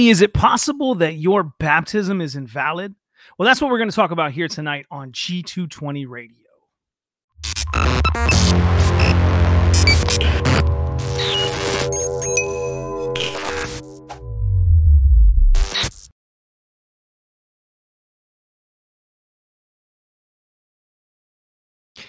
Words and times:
Hey, 0.00 0.08
is 0.08 0.22
it 0.22 0.32
possible 0.32 0.94
that 0.94 1.16
your 1.16 1.42
baptism 1.42 2.22
is 2.22 2.34
invalid? 2.34 2.94
Well, 3.36 3.46
that's 3.46 3.60
what 3.60 3.70
we're 3.70 3.76
going 3.76 3.90
to 3.90 3.94
talk 3.94 4.10
about 4.10 4.32
here 4.32 4.48
tonight 4.48 4.86
on 4.90 5.12
G220 5.12 6.08
Radio. 6.08 6.36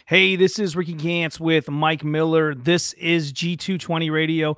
Hey, 0.05 0.37
this 0.37 0.59
is 0.59 0.77
Ricky 0.77 0.95
Gantz 0.95 1.41
with 1.41 1.69
Mike 1.69 2.05
Miller. 2.05 2.55
This 2.55 2.93
is 2.93 3.33
G220 3.33 4.09
Radio, 4.09 4.55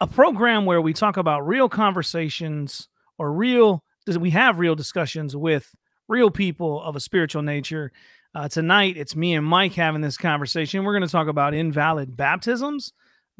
a 0.00 0.06
program 0.06 0.64
where 0.66 0.80
we 0.80 0.92
talk 0.92 1.16
about 1.16 1.46
real 1.46 1.68
conversations 1.68 2.88
or 3.18 3.32
real, 3.32 3.82
we 4.18 4.30
have 4.30 4.58
real 4.58 4.74
discussions 4.74 5.36
with 5.36 5.74
real 6.08 6.30
people 6.30 6.82
of 6.82 6.96
a 6.96 7.00
spiritual 7.00 7.42
nature. 7.42 7.92
Uh, 8.34 8.48
tonight, 8.48 8.96
it's 8.96 9.14
me 9.14 9.34
and 9.34 9.46
Mike 9.46 9.72
having 9.74 10.00
this 10.00 10.16
conversation. 10.16 10.84
We're 10.84 10.92
going 10.92 11.06
to 11.06 11.12
talk 11.12 11.28
about 11.28 11.54
invalid 11.54 12.16
baptisms 12.16 12.92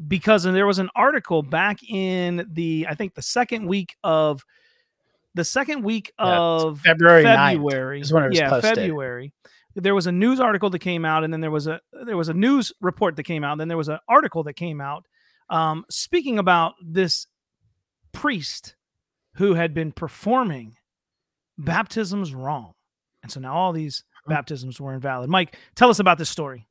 because 0.07 0.43
there 0.43 0.65
was 0.65 0.79
an 0.79 0.89
article 0.95 1.43
back 1.43 1.79
in 1.87 2.47
the, 2.51 2.87
I 2.89 2.95
think, 2.95 3.13
the 3.15 3.21
second 3.21 3.65
week 3.67 3.95
of 4.03 4.43
the 5.33 5.43
second 5.43 5.83
week 5.83 6.13
Yeah, 6.17 6.37
of 6.37 6.79
February 6.79 7.25
9th 7.25 7.53
February. 7.53 7.99
is 8.01 8.13
when 8.13 8.23
it 8.23 8.29
was 8.29 8.39
yeah, 8.39 8.49
posted. 8.49 8.75
February. 8.75 9.33
There 9.75 9.93
was 9.93 10.07
a 10.07 10.11
news 10.13 10.39
article 10.39 10.69
that 10.69 10.79
came 10.79 11.03
out, 11.03 11.25
and 11.25 11.33
then 11.33 11.41
there 11.41 11.51
was 11.51 11.67
a 11.67 11.81
there 12.05 12.15
was 12.15 12.29
a 12.29 12.33
news 12.33 12.71
report 12.79 13.17
that 13.17 13.23
came 13.23 13.43
out, 13.43 13.51
and 13.51 13.59
then 13.61 13.67
there 13.67 13.75
was 13.77 13.89
an 13.89 13.99
article 14.07 14.43
that 14.43 14.53
came 14.53 14.79
out 14.79 15.05
um, 15.49 15.85
speaking 15.89 16.39
about 16.39 16.73
this 16.83 17.27
priest 18.11 18.75
who 19.35 19.53
had 19.53 19.73
been 19.73 19.91
performing 19.91 20.75
baptisms 21.57 22.33
wrong, 22.33 22.73
and 23.23 23.31
so 23.31 23.39
now 23.39 23.55
all 23.55 23.73
these 23.73 24.03
baptisms 24.27 24.79
were 24.79 24.93
invalid. 24.93 25.29
Mike, 25.29 25.57
tell 25.75 25.89
us 25.89 25.99
about 25.99 26.17
this 26.17 26.29
story. 26.29 26.67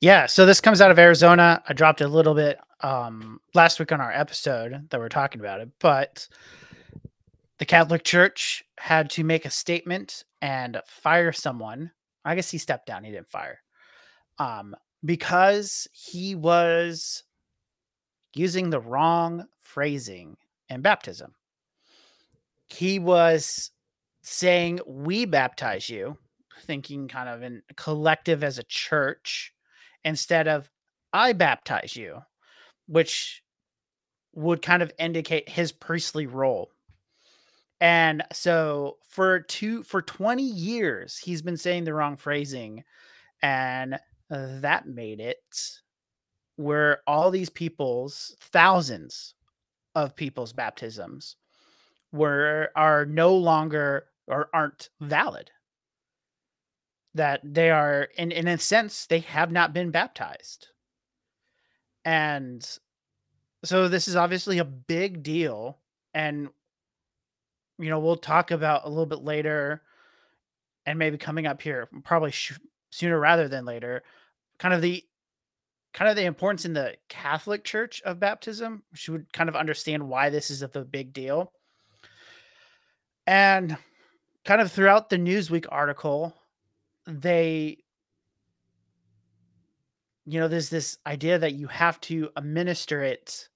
Yeah, 0.00 0.26
so 0.26 0.46
this 0.46 0.60
comes 0.60 0.80
out 0.80 0.90
of 0.90 0.98
Arizona. 0.98 1.62
I 1.68 1.72
dropped 1.72 2.00
it 2.00 2.04
a 2.04 2.08
little 2.08 2.34
bit 2.34 2.58
um 2.80 3.40
last 3.54 3.80
week 3.80 3.90
on 3.90 4.00
our 4.00 4.12
episode 4.12 4.88
that 4.90 5.00
we're 5.00 5.08
talking 5.08 5.40
about 5.40 5.60
it, 5.60 5.68
but 5.80 6.28
the 7.58 7.66
Catholic 7.66 8.04
Church 8.04 8.64
had 8.78 9.10
to 9.10 9.24
make 9.24 9.44
a 9.44 9.50
statement 9.50 10.22
and 10.40 10.80
fire 10.86 11.32
someone. 11.32 11.90
I 12.24 12.36
guess 12.36 12.50
he 12.50 12.58
stepped 12.58 12.86
down, 12.86 13.04
he 13.04 13.10
didn't 13.10 13.28
fire. 13.30 13.60
Um 14.38 14.76
because 15.04 15.88
he 15.92 16.34
was 16.34 17.24
using 18.34 18.70
the 18.70 18.80
wrong 18.80 19.46
phrasing 19.60 20.36
in 20.68 20.82
baptism. 20.82 21.34
He 22.68 22.98
was 22.98 23.70
saying 24.22 24.80
we 24.86 25.24
baptize 25.24 25.88
you, 25.88 26.18
thinking 26.62 27.08
kind 27.08 27.28
of 27.28 27.42
in 27.42 27.62
collective 27.76 28.44
as 28.44 28.58
a 28.58 28.64
church 28.64 29.52
instead 30.04 30.48
of 30.48 30.70
I 31.12 31.32
baptize 31.32 31.96
you, 31.96 32.20
which 32.86 33.42
would 34.34 34.62
kind 34.62 34.82
of 34.82 34.92
indicate 34.98 35.48
his 35.48 35.72
priestly 35.72 36.26
role. 36.26 36.70
And 37.80 38.22
so 38.32 38.98
for 39.08 39.40
two 39.40 39.82
for 39.84 40.02
20 40.02 40.42
years 40.42 41.16
he's 41.16 41.42
been 41.42 41.56
saying 41.56 41.84
the 41.84 41.94
wrong 41.94 42.16
phrasing 42.16 42.82
and 43.40 43.98
that 44.30 44.86
made 44.86 45.20
it 45.20 45.38
where 46.58 46.98
all 47.06 47.30
these 47.30 47.48
people's 47.48 48.36
thousands 48.40 49.34
of 49.94 50.16
people's 50.16 50.52
baptisms 50.52 51.36
were 52.12 52.70
are 52.74 53.06
no 53.06 53.36
longer 53.36 54.06
or 54.26 54.50
aren't 54.52 54.90
valid. 55.00 55.52
That 57.14 57.40
they 57.44 57.70
are 57.70 58.08
in 58.16 58.32
in 58.32 58.48
a 58.48 58.58
sense 58.58 59.06
they 59.06 59.20
have 59.20 59.52
not 59.52 59.72
been 59.72 59.90
baptized. 59.90 60.68
And 62.04 62.68
so 63.64 63.88
this 63.88 64.08
is 64.08 64.16
obviously 64.16 64.58
a 64.58 64.64
big 64.64 65.22
deal 65.22 65.78
and 66.12 66.48
you 67.78 67.88
know 67.88 68.00
we'll 68.00 68.16
talk 68.16 68.50
about 68.50 68.84
a 68.84 68.88
little 68.88 69.06
bit 69.06 69.22
later 69.22 69.82
and 70.86 70.98
maybe 70.98 71.18
coming 71.18 71.46
up 71.46 71.62
here 71.62 71.88
probably 72.04 72.30
sh- 72.30 72.58
sooner 72.90 73.18
rather 73.18 73.48
than 73.48 73.64
later 73.64 74.02
kind 74.58 74.74
of 74.74 74.80
the 74.80 75.04
kind 75.94 76.10
of 76.10 76.16
the 76.16 76.24
importance 76.24 76.64
in 76.64 76.72
the 76.72 76.94
catholic 77.08 77.64
church 77.64 78.02
of 78.02 78.20
baptism 78.20 78.82
she 78.94 79.10
would 79.10 79.32
kind 79.32 79.48
of 79.48 79.56
understand 79.56 80.06
why 80.08 80.30
this 80.30 80.50
is 80.50 80.62
a 80.62 80.68
big 80.68 81.12
deal. 81.12 81.52
And 83.26 83.76
kind 84.44 84.62
of 84.62 84.72
throughout 84.72 85.10
the 85.10 85.18
newsweek 85.18 85.66
article 85.70 86.34
they 87.06 87.76
you 90.24 90.38
know 90.38 90.48
there's 90.48 90.70
this 90.70 90.96
idea 91.06 91.38
that 91.38 91.54
you 91.54 91.66
have 91.66 92.00
to 92.00 92.30
administer 92.36 93.02
it 93.02 93.48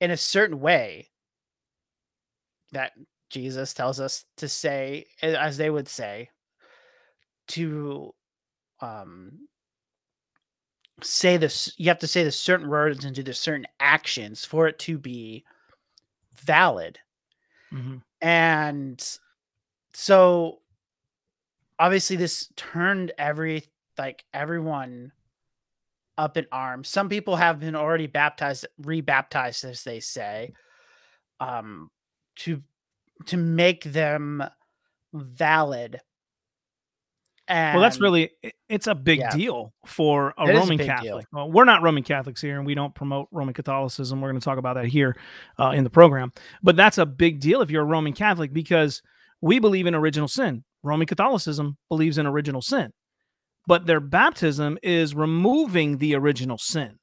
in 0.00 0.10
a 0.10 0.16
certain 0.16 0.60
way 0.60 1.08
that 2.72 2.92
jesus 3.30 3.74
tells 3.74 4.00
us 4.00 4.24
to 4.36 4.48
say 4.48 5.04
as 5.22 5.56
they 5.56 5.70
would 5.70 5.88
say 5.88 6.28
to 7.46 8.12
um 8.80 9.30
say 11.02 11.36
this 11.36 11.74
you 11.76 11.88
have 11.88 11.98
to 11.98 12.06
say 12.06 12.24
the 12.24 12.32
certain 12.32 12.68
words 12.68 13.04
and 13.04 13.14
do 13.14 13.22
the 13.22 13.34
certain 13.34 13.66
actions 13.80 14.44
for 14.44 14.66
it 14.66 14.78
to 14.78 14.98
be 14.98 15.44
valid. 16.34 16.98
Mhm. 17.72 18.02
and 18.20 19.18
so 19.92 20.60
obviously 21.78 22.16
this 22.16 22.48
turned 22.56 23.12
every 23.18 23.64
like 23.98 24.24
everyone 24.32 25.12
up 26.18 26.36
in 26.36 26.46
arms. 26.50 26.88
Some 26.88 27.08
people 27.08 27.36
have 27.36 27.60
been 27.60 27.74
already 27.76 28.06
baptized 28.06 28.66
rebaptized 28.78 29.64
as 29.64 29.84
they 29.84 30.00
say 30.00 30.52
um 31.40 31.90
to 32.36 32.62
to 33.26 33.36
make 33.36 33.84
them 33.84 34.42
valid 35.14 36.00
and 37.48 37.74
Well, 37.74 37.82
that's 37.82 38.00
really 38.00 38.30
it's 38.68 38.86
a 38.86 38.94
big 38.94 39.20
Yeah. 39.20 39.30
deal 39.30 39.72
for 39.84 40.34
a 40.36 40.46
It 40.48 40.54
a 40.54 40.58
Roman 40.58 40.76
deal. 40.78 40.86
Catholic. 40.86 41.26
Well, 41.32 41.50
we're 41.50 41.64
not 41.64 41.82
Roman 41.82 42.02
Catholics 42.02 42.40
here, 42.40 42.56
and 42.58 42.66
we 42.66 42.74
don't 42.74 42.94
promote 42.94 43.28
Roman 43.30 43.54
Catholicism. 43.54 44.20
We're 44.20 44.30
going 44.30 44.40
to 44.40 44.44
talk 44.44 44.58
about 44.58 44.74
that 44.74 44.86
here 44.86 45.16
uh, 45.58 45.70
in 45.70 45.84
the 45.84 45.90
program. 45.90 46.32
But 46.62 46.76
that's 46.76 46.98
a 46.98 47.06
big 47.06 47.40
deal 47.40 47.60
if 47.62 47.70
you're 47.70 47.82
a 47.82 47.86
Roman 47.86 48.12
Catholic 48.12 48.52
because 48.52 49.02
we 49.40 49.58
believe 49.58 49.86
in 49.86 49.94
original 49.94 50.28
sin. 50.28 50.64
Roman 50.82 51.06
Catholicism 51.06 51.76
believes 51.88 52.18
in 52.18 52.26
original 52.26 52.62
sin, 52.62 52.92
but 53.66 53.86
their 53.86 54.00
baptism 54.00 54.78
is 54.82 55.14
removing 55.14 55.98
the 55.98 56.14
original 56.14 56.58
sin 56.58 56.98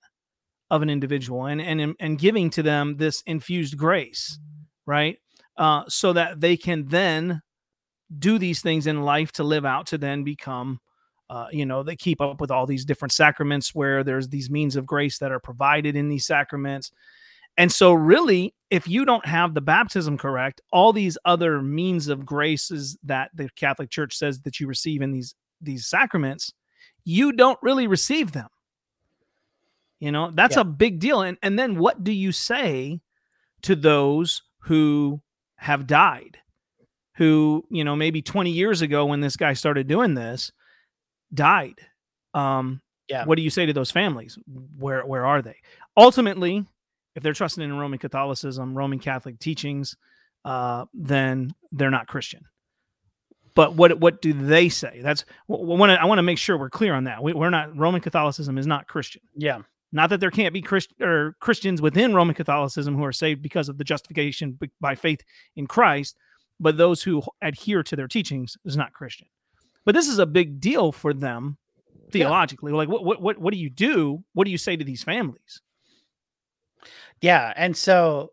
of 0.72 0.82
an 0.82 0.90
individual 0.90 1.46
and 1.46 1.62
and 1.62 1.96
and 2.00 2.18
giving 2.18 2.50
to 2.50 2.64
them 2.64 2.98
this 2.98 3.22
infused 3.26 3.78
grace, 3.78 4.40
right? 4.86 5.18
Uh, 5.58 5.84
so 5.88 6.14
that 6.14 6.40
they 6.42 6.58
can 6.58 6.88
then 6.88 7.42
do 8.20 8.38
these 8.38 8.62
things 8.62 8.88
in 8.88 9.02
life 9.04 9.32
to 9.34 9.44
live 9.44 9.66
out 9.66 9.88
to 9.88 9.98
then 9.98 10.24
become 10.24 10.80
uh, 11.30 11.48
you 11.52 11.66
know 11.66 11.84
they 11.84 11.96
keep 11.96 12.22
up 12.22 12.40
with 12.42 12.52
all 12.52 12.66
these 12.66 12.86
different 12.86 13.12
sacraments 13.12 13.74
where 13.74 14.04
there's 14.04 14.28
these 14.28 14.50
means 14.50 14.76
of 14.76 14.86
grace 14.86 15.18
that 15.20 15.32
are 15.32 15.40
provided 15.40 15.96
in 15.96 16.10
these 16.10 16.26
sacraments. 16.26 16.92
And 17.58 17.72
so 17.72 17.94
really 17.94 18.54
if 18.70 18.88
you 18.88 19.06
don't 19.06 19.26
have 19.26 19.54
the 19.54 19.62
baptism 19.62 20.18
correct 20.18 20.60
all 20.72 20.92
these 20.94 21.18
other 21.26 21.62
means 21.62 22.08
of 22.08 22.26
graces 22.26 22.98
that 23.04 23.30
the 23.36 23.48
catholic 23.56 23.90
church 23.92 24.16
says 24.18 24.42
that 24.42 24.60
you 24.60 24.68
receive 24.68 25.02
in 25.04 25.12
these 25.12 25.36
these 25.62 25.86
sacraments 25.88 26.52
you 27.06 27.32
don't 27.32 27.60
really 27.62 27.86
receive 27.88 28.32
them. 28.32 28.48
You 30.00 30.12
know 30.12 30.32
that's 30.34 30.56
Yeah. 30.56 30.62
a 30.62 30.66
big 30.66 31.00
deal. 31.00 31.22
And 31.22 31.38
and 31.42 31.58
then 31.58 31.78
what 31.78 32.04
do 32.04 32.12
you 32.12 32.32
say 32.32 33.00
to 33.64 33.76
those 33.76 34.42
who 34.60 35.22
have 35.56 35.88
died 35.88 36.38
who 37.16 37.64
you 37.70 37.84
know 37.84 37.96
maybe 37.96 38.22
20 38.22 38.50
years 38.52 38.82
ago 38.82 39.06
when 39.06 39.22
this 39.22 39.36
guy 39.36 39.54
started 39.54 39.88
doing 39.88 40.14
this 40.16 40.52
died. 41.34 41.80
Um 42.34 42.82
Yeah. 43.10 43.26
what 43.26 43.36
do 43.36 43.42
you 43.42 43.50
say 43.50 43.66
to 43.66 43.74
those 43.74 43.92
families? 43.92 44.38
Where 44.78 45.06
where 45.06 45.26
are 45.26 45.42
they? 45.42 45.58
Ultimately 45.98 46.66
if 47.16 47.22
they're 47.22 47.34
trusting 47.34 47.64
in 47.64 47.78
roman 47.78 48.00
catholicism 48.00 48.76
roman 48.76 48.98
catholic 48.98 49.38
teachings 49.38 49.96
uh 50.46 50.86
then 50.94 51.54
they're 51.72 51.92
not 51.92 52.08
christian. 52.08 52.42
But 53.56 53.76
what 53.76 54.00
what 54.00 54.22
do 54.22 54.34
they 54.34 54.68
say? 54.70 55.00
That's 55.04 55.26
when 55.48 55.92
i 55.92 56.06
want 56.06 56.18
to 56.18 56.24
make 56.24 56.40
sure 56.40 56.58
we're 56.58 56.72
clear 56.72 56.96
on 56.96 57.04
that. 57.04 57.22
We, 57.22 57.34
we're 57.34 57.52
not 57.52 57.78
roman 57.78 58.02
catholicism 58.02 58.58
is 58.58 58.66
not 58.68 58.88
christian. 58.88 59.22
Yeah. 59.36 59.60
Not 59.92 60.10
that 60.10 60.20
there 60.20 60.32
can't 60.32 60.56
be 60.56 60.62
Christ- 60.64 60.92
or 61.00 61.36
Christians 61.40 61.80
within 61.80 62.16
Roman 62.16 62.34
Catholicism 62.34 62.96
who 62.98 63.04
are 63.06 63.12
saved 63.12 63.44
because 63.44 63.70
of 63.70 63.78
the 63.78 63.84
justification 63.84 64.58
by 64.82 64.96
faith 64.96 65.22
in 65.56 65.68
Christ, 65.68 66.18
but 66.60 66.78
those 66.78 67.04
who 67.04 67.24
adhere 67.42 67.84
to 67.84 67.96
their 67.96 68.08
teachings 68.08 68.58
is 68.66 68.78
not 68.78 68.94
Christian. 68.94 69.28
But 69.86 69.96
this 69.96 70.08
is 70.08 70.20
a 70.20 70.26
big 70.26 70.60
deal 70.60 70.92
for 70.92 71.14
them 71.14 71.58
theologically. 72.12 72.72
Like, 72.72 72.90
what, 72.90 73.04
what 73.04 73.22
what 73.22 73.38
what 73.38 73.54
do 73.54 73.60
you 73.60 73.70
do? 73.70 74.24
What 74.34 74.46
do 74.46 74.52
you 74.52 74.58
say 74.58 74.76
to 74.76 74.84
these 74.84 75.04
families? 75.04 75.62
Yeah, 77.22 77.54
and 77.56 77.76
so 77.76 78.32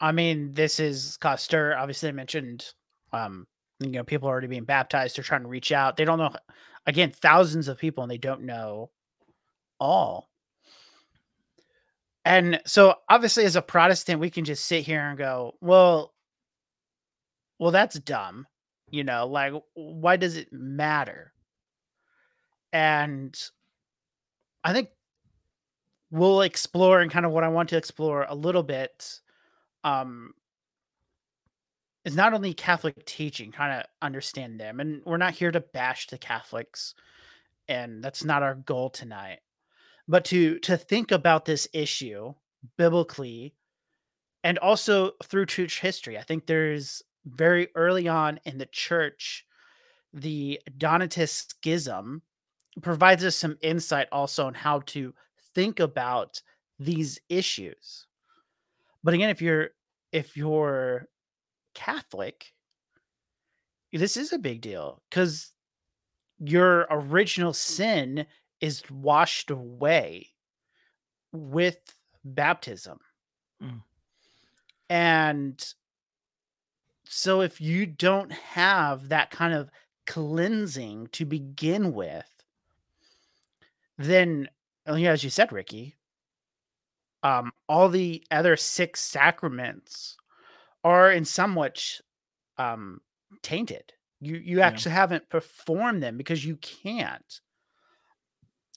I 0.00 0.12
mean, 0.12 0.52
this 0.52 0.80
is 0.80 1.18
stir. 1.36 1.76
Obviously, 1.76 2.08
I 2.08 2.12
mentioned, 2.12 2.72
um, 3.12 3.46
you 3.80 3.90
know, 3.90 4.04
people 4.04 4.28
are 4.28 4.32
already 4.32 4.46
being 4.46 4.64
baptized. 4.64 5.16
They're 5.16 5.24
trying 5.24 5.42
to 5.42 5.48
reach 5.48 5.72
out. 5.72 5.96
They 5.96 6.04
don't 6.04 6.18
know, 6.18 6.30
again, 6.86 7.10
thousands 7.10 7.68
of 7.68 7.78
people, 7.78 8.04
and 8.04 8.10
they 8.10 8.18
don't 8.18 8.42
know 8.42 8.90
all. 9.80 10.28
And 12.24 12.60
so, 12.66 12.94
obviously, 13.08 13.44
as 13.44 13.56
a 13.56 13.62
Protestant, 13.62 14.20
we 14.20 14.30
can 14.30 14.44
just 14.44 14.66
sit 14.66 14.84
here 14.84 15.00
and 15.00 15.18
go, 15.18 15.54
well, 15.60 16.12
well, 17.58 17.70
that's 17.70 17.98
dumb. 17.98 18.46
You 18.90 19.04
know, 19.04 19.26
like, 19.26 19.52
why 19.74 20.16
does 20.16 20.36
it 20.36 20.52
matter? 20.52 21.32
And 22.72 23.38
I 24.64 24.72
think 24.72 24.88
we'll 26.10 26.42
explore 26.42 27.00
and 27.00 27.10
kind 27.10 27.26
of 27.26 27.32
what 27.32 27.44
I 27.44 27.48
want 27.48 27.68
to 27.70 27.76
explore 27.76 28.26
a 28.28 28.34
little 28.34 28.62
bit 28.62 29.20
um 29.84 30.32
is 32.04 32.16
not 32.16 32.32
only 32.32 32.54
Catholic 32.54 33.04
teaching, 33.04 33.52
kind 33.52 33.80
of 33.80 33.86
understand 34.00 34.58
them. 34.58 34.80
And 34.80 35.02
we're 35.04 35.18
not 35.18 35.34
here 35.34 35.50
to 35.50 35.60
bash 35.60 36.06
the 36.06 36.16
Catholics, 36.16 36.94
and 37.68 38.02
that's 38.02 38.24
not 38.24 38.42
our 38.42 38.54
goal 38.54 38.88
tonight. 38.88 39.40
But 40.06 40.24
to 40.26 40.58
to 40.60 40.78
think 40.78 41.12
about 41.12 41.44
this 41.44 41.68
issue 41.74 42.32
biblically 42.78 43.54
and 44.42 44.58
also 44.58 45.12
through 45.24 45.46
church 45.46 45.80
history. 45.80 46.18
I 46.18 46.22
think 46.22 46.46
there's 46.46 47.02
very 47.24 47.68
early 47.74 48.08
on 48.08 48.40
in 48.44 48.58
the 48.58 48.66
church, 48.66 49.46
the 50.12 50.60
Donatist 50.76 51.54
schism 51.56 52.22
provides 52.82 53.24
us 53.24 53.36
some 53.36 53.58
insight 53.60 54.08
also 54.12 54.46
on 54.46 54.54
how 54.54 54.80
to 54.80 55.14
think 55.54 55.80
about 55.80 56.40
these 56.78 57.18
issues. 57.28 58.06
But 59.02 59.14
again, 59.14 59.30
if 59.30 59.42
you're 59.42 59.70
if 60.12 60.36
you're 60.36 61.06
Catholic, 61.74 62.52
this 63.92 64.16
is 64.16 64.32
a 64.32 64.38
big 64.38 64.60
deal 64.60 65.02
because 65.08 65.52
your 66.38 66.86
original 66.90 67.52
sin 67.52 68.26
is 68.60 68.82
washed 68.90 69.50
away 69.50 70.28
with 71.32 71.78
baptism. 72.24 72.98
Mm. 73.62 73.82
And 74.90 75.74
so 77.08 77.40
if 77.40 77.60
you 77.60 77.86
don't 77.86 78.32
have 78.32 79.08
that 79.08 79.30
kind 79.30 79.54
of 79.54 79.70
cleansing 80.06 81.08
to 81.12 81.24
begin 81.24 81.92
with, 81.92 82.28
then 83.96 84.48
uh, 84.86 84.94
as 84.94 85.24
you 85.24 85.30
said, 85.30 85.52
Ricky, 85.52 85.96
um, 87.22 87.52
all 87.68 87.88
the 87.88 88.22
other 88.30 88.56
six 88.56 89.00
sacraments 89.00 90.16
are 90.84 91.10
in 91.10 91.24
somewhat 91.24 92.00
um 92.58 93.00
tainted. 93.42 93.92
You 94.20 94.36
you 94.36 94.58
Yeah. 94.58 94.66
actually 94.66 94.92
haven't 94.92 95.28
performed 95.28 96.02
them 96.02 96.16
because 96.16 96.44
you 96.44 96.56
can't. 96.56 97.40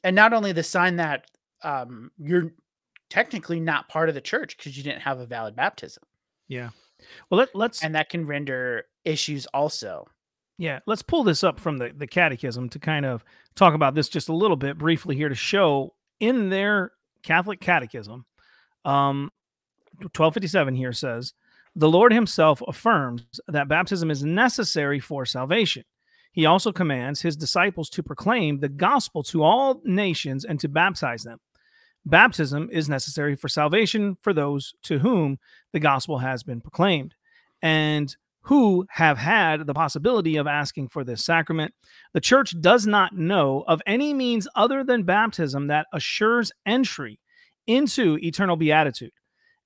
And 0.04 0.16
not 0.16 0.34
only 0.34 0.52
the 0.52 0.64
sign 0.64 0.96
that 0.98 1.30
um 1.64 2.12
you're 2.18 2.52
technically 3.10 3.60
not 3.60 3.90
part 3.90 4.10
of 4.10 4.16
the 4.16 4.22
church 4.22 4.58
because 4.58 4.78
you 4.78 4.84
didn't 4.84 5.02
have 5.02 5.20
a 5.20 5.26
valid 5.26 5.56
baptism. 5.56 6.04
Yeah. 6.48 6.70
Well, 7.30 7.40
let, 7.40 7.56
let's 7.56 7.84
And 7.84 7.96
that 7.96 8.10
can 8.10 8.26
render 8.26 8.86
issues 9.06 9.46
also. 9.48 10.08
Yeah, 10.58 10.80
let's 10.86 11.02
pull 11.02 11.24
this 11.24 11.44
up 11.44 11.60
from 11.60 11.78
the, 11.78 11.92
the 11.96 12.08
catechism 12.08 12.70
to 12.70 12.80
kind 12.80 13.06
of 13.06 13.24
talk 13.56 13.74
about 13.74 13.96
this 13.96 14.10
just 14.10 14.30
a 14.30 14.34
little 14.34 14.58
bit 14.58 14.78
briefly 14.78 15.16
here 15.16 15.30
to 15.30 15.36
show 15.36 15.96
in 16.20 16.50
their 16.50 16.92
Catholic 17.24 17.60
catechism, 17.60 18.26
um, 18.86 19.32
1257 20.00 20.76
here 20.76 20.94
says, 20.94 21.34
The 21.76 21.90
Lord 21.90 22.14
Himself 22.14 22.62
affirms 22.68 23.26
that 23.48 23.68
baptism 23.68 24.10
is 24.12 24.24
necessary 24.24 25.00
for 25.00 25.26
salvation. 25.26 25.84
He 26.32 26.46
also 26.46 26.72
commands 26.72 27.22
His 27.22 27.36
disciples 27.36 27.90
to 27.90 28.04
proclaim 28.04 28.60
the 28.60 28.70
gospel 28.70 29.24
to 29.24 29.44
all 29.44 29.82
nations 29.84 30.46
and 30.46 30.60
to 30.60 30.70
baptize 30.70 31.24
them. 31.24 31.40
Baptism 32.06 32.70
is 32.72 32.90
necessary 32.90 33.36
for 33.36 33.48
salvation 33.48 34.18
for 34.22 34.34
those 34.34 34.74
to 34.84 35.00
whom 35.00 35.38
the 35.72 35.80
gospel 35.80 36.20
has 36.20 36.44
been 36.44 36.62
proclaimed. 36.62 37.14
And 37.62 38.16
who 38.44 38.86
have 38.90 39.18
had 39.18 39.68
the 39.68 39.74
possibility 39.74 40.36
of 40.38 40.48
asking 40.48 40.88
for 40.88 41.04
this 41.04 41.24
sacrament. 41.24 41.74
The 42.14 42.22
church 42.22 42.60
does 42.60 42.88
not 42.88 43.16
know 43.16 43.64
of 43.68 43.82
any 43.86 44.14
means 44.14 44.48
other 44.56 44.84
than 44.84 45.04
baptism 45.04 45.68
that 45.68 45.88
assures 45.94 46.52
entry 46.66 47.20
into 47.68 48.18
eternal 48.22 48.56
beatitude. 48.56 49.12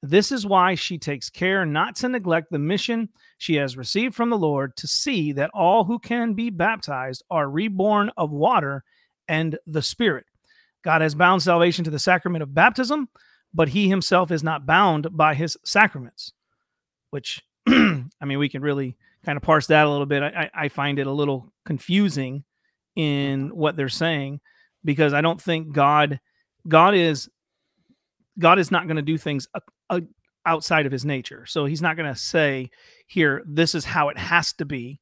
This 0.01 0.31
is 0.31 0.45
why 0.45 0.75
she 0.75 0.97
takes 0.97 1.29
care 1.29 1.65
not 1.65 1.95
to 1.97 2.09
neglect 2.09 2.51
the 2.51 2.59
mission 2.59 3.09
she 3.37 3.55
has 3.55 3.77
received 3.77 4.13
from 4.13 4.29
the 4.29 4.37
Lord 4.37 4.75
to 4.77 4.87
see 4.87 5.31
that 5.31 5.51
all 5.53 5.85
who 5.85 5.97
can 5.97 6.33
be 6.33 6.49
baptized 6.49 7.23
are 7.31 7.49
reborn 7.49 8.11
of 8.17 8.31
water 8.31 8.83
and 9.27 9.57
the 9.65 9.81
Spirit. 9.81 10.25
God 10.85 11.01
has 11.01 11.15
bound 11.15 11.41
salvation 11.41 11.83
to 11.83 11.89
the 11.89 11.97
sacrament 11.97 12.43
of 12.43 12.53
baptism, 12.53 13.09
but 13.51 13.69
he 13.69 13.89
himself 13.89 14.29
is 14.29 14.43
not 14.43 14.67
bound 14.67 15.07
by 15.11 15.33
his 15.33 15.57
sacraments, 15.65 16.31
which 17.09 17.43
I 17.67 18.05
mean, 18.23 18.37
we 18.37 18.49
can 18.49 18.61
really 18.61 18.95
kind 19.25 19.35
of 19.35 19.41
parse 19.41 19.65
that 19.67 19.87
a 19.87 19.89
little 19.89 20.05
bit. 20.05 20.21
I, 20.21 20.51
I 20.53 20.69
find 20.69 20.99
it 20.99 21.07
a 21.07 21.11
little 21.11 21.51
confusing 21.65 22.43
in 22.95 23.49
what 23.49 23.75
they're 23.75 23.89
saying 23.89 24.41
because 24.83 25.11
I 25.11 25.21
don't 25.21 25.41
think 25.41 25.73
God, 25.73 26.19
God 26.67 26.93
is, 26.93 27.29
God 28.37 28.59
is 28.59 28.69
not 28.69 28.85
going 28.85 28.97
to 28.97 29.01
do 29.01 29.17
things 29.17 29.47
uh, 29.55 29.61
uh, 29.89 30.01
outside 30.45 30.85
of 30.85 30.91
His 30.91 31.03
nature. 31.03 31.47
So 31.47 31.65
He's 31.65 31.81
not 31.81 31.97
going 31.97 32.13
to 32.13 32.19
say, 32.19 32.69
"Here, 33.07 33.41
this 33.47 33.73
is 33.73 33.85
how 33.85 34.09
it 34.09 34.19
has 34.19 34.53
to 34.53 34.65
be," 34.65 34.99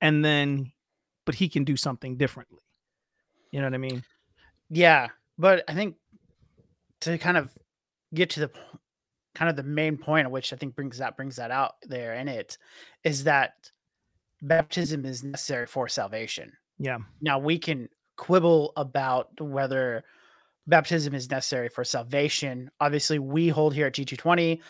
and 0.00 0.24
then, 0.24 0.70
but 1.26 1.34
He 1.34 1.48
can 1.48 1.64
do 1.64 1.76
something 1.76 2.16
differently. 2.16 2.62
You 3.50 3.60
know 3.60 3.66
what 3.66 3.74
I 3.74 3.78
mean? 3.78 4.04
Yeah, 4.70 5.08
but 5.38 5.64
I 5.68 5.74
think 5.74 5.96
to 7.02 7.18
kind 7.18 7.36
of 7.36 7.50
get 8.14 8.30
to 8.30 8.40
the 8.40 8.50
kind 9.34 9.48
of 9.48 9.56
the 9.56 9.62
main 9.62 9.96
point 9.96 10.30
which 10.30 10.52
I 10.52 10.56
think 10.56 10.74
brings 10.74 10.98
that 10.98 11.16
brings 11.16 11.36
that 11.36 11.50
out 11.50 11.74
there 11.82 12.14
in 12.14 12.28
it 12.28 12.58
is 13.04 13.24
that 13.24 13.54
baptism 14.42 15.04
is 15.04 15.22
necessary 15.22 15.66
for 15.66 15.88
salvation. 15.88 16.52
Yeah. 16.78 16.98
Now 17.20 17.38
we 17.38 17.58
can 17.58 17.88
quibble 18.16 18.72
about 18.76 19.28
whether 19.40 20.04
baptism 20.66 21.14
is 21.14 21.30
necessary 21.30 21.68
for 21.68 21.84
salvation. 21.84 22.70
Obviously, 22.80 23.18
we 23.18 23.48
hold 23.48 23.74
here 23.74 23.86
at 23.86 23.94
G220 23.94 24.60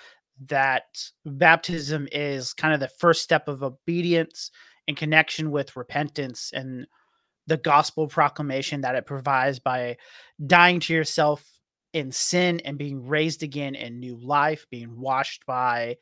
that 0.47 0.85
baptism 1.27 2.09
is 2.13 2.55
kind 2.55 2.73
of 2.73 2.81
the 2.81 2.89
first 2.89 3.23
step 3.23 3.49
of 3.49 3.63
obedience 3.63 4.51
in 4.87 4.95
connection 4.95 5.51
with 5.51 5.77
repentance 5.77 6.51
and 6.55 6.87
the 7.51 7.57
gospel 7.57 8.07
proclamation 8.07 8.83
that 8.83 8.95
it 8.95 9.07
provides 9.07 9.59
by 9.59 9.97
dying 10.47 10.79
to 10.79 10.95
yourself 10.95 11.45
in 11.93 12.13
sin 12.13 12.61
and 12.65 12.79
being 12.79 13.05
raised 13.05 13.43
again 13.43 13.75
in 13.75 13.99
new 13.99 14.17
life, 14.17 14.67
being 14.71 14.97
washed 15.01 15.45
by 15.47 15.97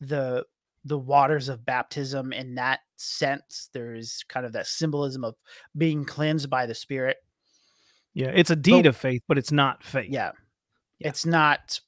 the 0.00 0.44
the 0.84 0.96
waters 0.98 1.48
of 1.48 1.64
baptism 1.66 2.32
in 2.32 2.54
that 2.54 2.78
sense. 2.94 3.70
There's 3.72 4.22
kind 4.28 4.46
of 4.46 4.52
that 4.52 4.68
symbolism 4.68 5.24
of 5.24 5.34
being 5.76 6.04
cleansed 6.04 6.48
by 6.48 6.66
the 6.66 6.74
Spirit. 6.74 7.16
Yeah. 8.12 8.30
It's 8.32 8.50
a 8.50 8.56
deed 8.56 8.82
But- 8.82 8.90
of 8.90 8.96
faith, 8.96 9.22
but 9.26 9.36
it's 9.36 9.50
not 9.50 9.82
faith. 9.82 10.10
Yeah. 10.12 10.30
Yeah. 11.00 11.08
It's 11.08 11.26
not 11.26 11.80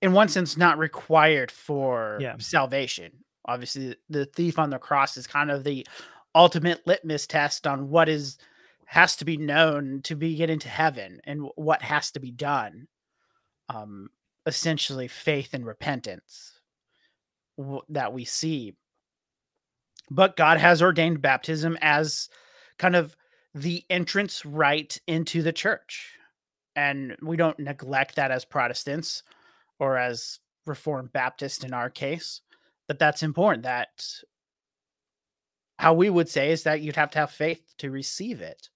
in 0.00 0.12
one 0.14 0.28
sense 0.28 0.56
not 0.56 0.78
required 0.78 1.50
for 1.50 2.16
Yeah. 2.22 2.36
salvation. 2.38 3.24
Obviously, 3.44 3.96
the 4.08 4.24
thief 4.24 4.58
on 4.58 4.70
the 4.70 4.78
cross 4.78 5.18
is 5.18 5.26
kind 5.26 5.50
of 5.50 5.62
the 5.64 5.86
ultimate 6.34 6.86
litmus 6.86 7.26
test 7.26 7.66
on 7.66 7.90
what 7.90 8.08
is 8.08 8.38
has 8.86 9.16
to 9.16 9.24
be 9.24 9.36
known 9.36 10.00
to 10.02 10.14
be 10.14 10.34
get 10.34 10.50
into 10.50 10.68
heaven 10.68 11.20
and 11.24 11.48
what 11.56 11.82
has 11.82 12.10
to 12.12 12.20
be 12.20 12.30
done. 12.30 12.88
Um 13.68 14.08
essentially 14.46 15.08
faith 15.08 15.54
and 15.54 15.64
repentance 15.64 16.58
that 17.88 18.12
we 18.12 18.24
see. 18.24 18.74
But 20.10 20.36
God 20.36 20.58
has 20.58 20.82
ordained 20.82 21.22
baptism 21.22 21.78
as 21.80 22.28
kind 22.78 22.96
of 22.96 23.16
the 23.54 23.84
entrance 23.88 24.44
right 24.44 24.98
into 25.06 25.42
the 25.42 25.52
church 25.52 26.16
and 26.76 27.16
we 27.22 27.36
don't 27.36 27.58
neglect 27.58 28.16
that 28.16 28.30
as 28.30 28.44
Protestants 28.44 29.22
or 29.78 29.98
as 29.98 30.38
Reformed 30.66 31.12
Baptist 31.12 31.64
in 31.64 31.72
our 31.72 31.90
case, 31.90 32.40
but 32.88 32.98
that's 32.98 33.22
important. 33.22 33.64
That 33.64 33.88
how 35.82 35.92
we 35.92 36.08
would 36.08 36.28
say 36.28 36.52
is 36.52 36.62
that 36.62 36.80
you'd 36.80 36.94
have 36.94 37.10
to 37.10 37.18
have 37.18 37.32
faith 37.32 37.74
to 37.76 37.90
receive 37.90 38.40
it. 38.40 38.68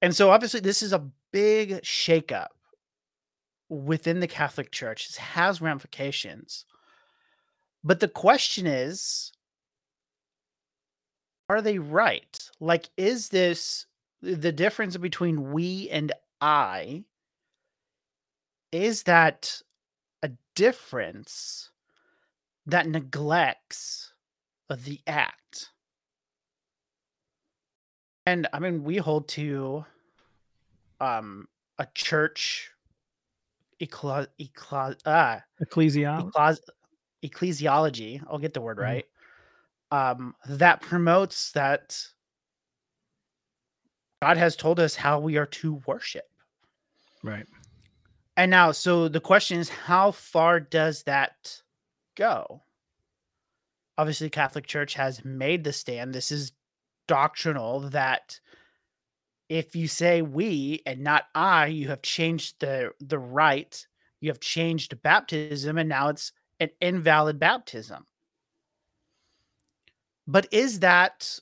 And 0.00 0.12
so, 0.12 0.30
obviously, 0.30 0.58
this 0.58 0.82
is 0.82 0.92
a 0.92 1.08
big 1.30 1.82
shakeup 1.82 2.48
within 3.68 4.18
the 4.18 4.26
Catholic 4.26 4.72
Church. 4.72 5.06
This 5.06 5.18
has 5.18 5.60
ramifications. 5.60 6.64
But 7.84 8.00
the 8.00 8.08
question 8.08 8.66
is 8.66 9.30
are 11.48 11.62
they 11.62 11.78
right? 11.78 12.50
Like, 12.58 12.88
is 12.96 13.28
this 13.28 13.86
the 14.20 14.50
difference 14.50 14.96
between 14.96 15.52
we 15.52 15.88
and 15.90 16.10
I? 16.40 17.04
Is 18.72 19.04
that 19.04 19.62
a 20.24 20.32
difference 20.56 21.70
that 22.66 22.88
neglects 22.88 24.11
the 24.76 25.00
act. 25.06 25.70
And 28.26 28.46
I 28.52 28.58
mean, 28.58 28.84
we 28.84 28.96
hold 28.98 29.28
to 29.30 29.84
um 31.00 31.48
a 31.78 31.86
church 31.94 32.70
eclo- 33.82 34.28
eclo- 34.40 35.00
ah, 35.06 35.42
Ecclesiology. 35.60 36.58
ecclesiology, 37.24 38.22
I'll 38.30 38.38
get 38.38 38.54
the 38.54 38.60
word 38.60 38.78
Mhm. 38.78 38.82
right. 38.82 39.06
Um 39.90 40.34
that 40.48 40.80
promotes 40.80 41.52
that 41.52 41.98
God 44.22 44.36
has 44.36 44.54
told 44.54 44.78
us 44.78 44.94
how 44.94 45.18
we 45.18 45.36
are 45.36 45.46
to 45.46 45.74
worship. 45.86 46.30
Right. 47.24 47.46
And 48.36 48.50
now, 48.50 48.70
so 48.72 49.08
the 49.08 49.20
question 49.20 49.58
is, 49.58 49.68
how 49.68 50.12
far 50.12 50.60
does 50.60 51.02
that 51.02 51.60
go? 52.14 52.62
Obviously, 54.02 54.30
Catholic 54.30 54.66
Church 54.66 54.94
has 54.94 55.24
made 55.24 55.62
the 55.62 55.72
stand. 55.72 56.12
This 56.12 56.32
is 56.32 56.50
doctrinal 57.06 57.78
that 57.90 58.40
if 59.48 59.76
you 59.76 59.86
say 59.86 60.22
we 60.22 60.82
and 60.84 61.04
not 61.04 61.26
I, 61.36 61.66
you 61.66 61.86
have 61.86 62.02
changed 62.02 62.58
the 62.58 62.90
the 62.98 63.20
rite. 63.20 63.86
You 64.18 64.28
have 64.30 64.40
changed 64.40 65.00
baptism, 65.02 65.78
and 65.78 65.88
now 65.88 66.08
it's 66.08 66.32
an 66.58 66.70
invalid 66.80 67.38
baptism. 67.38 68.04
But 70.26 70.48
is 70.50 70.80
that 70.80 71.38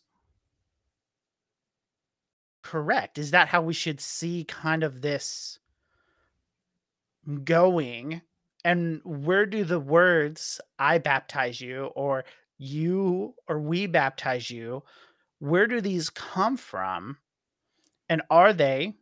correct? 2.60 3.16
Is 3.16 3.30
that 3.30 3.48
how 3.48 3.62
we 3.62 3.72
should 3.72 4.02
see 4.02 4.44
kind 4.44 4.82
of 4.82 5.00
this 5.00 5.58
going? 7.42 8.20
And 8.66 9.00
where 9.04 9.46
do 9.46 9.64
the 9.64 9.80
words 9.80 10.60
I 10.78 10.98
baptize 10.98 11.62
you 11.62 11.86
or 11.94 12.26
you 12.60 13.34
or 13.48 13.58
we 13.58 13.86
baptize 13.86 14.50
you, 14.50 14.82
where 15.38 15.66
do 15.66 15.80
these 15.80 16.10
come 16.10 16.56
from? 16.56 17.16
And 18.08 18.22
are 18.30 18.52
they, 18.52 18.94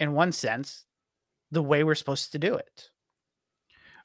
in 0.00 0.12
one 0.12 0.32
sense, 0.32 0.84
the 1.50 1.62
way 1.62 1.84
we're 1.84 1.94
supposed 1.94 2.32
to 2.32 2.38
do 2.38 2.54
it? 2.54 2.90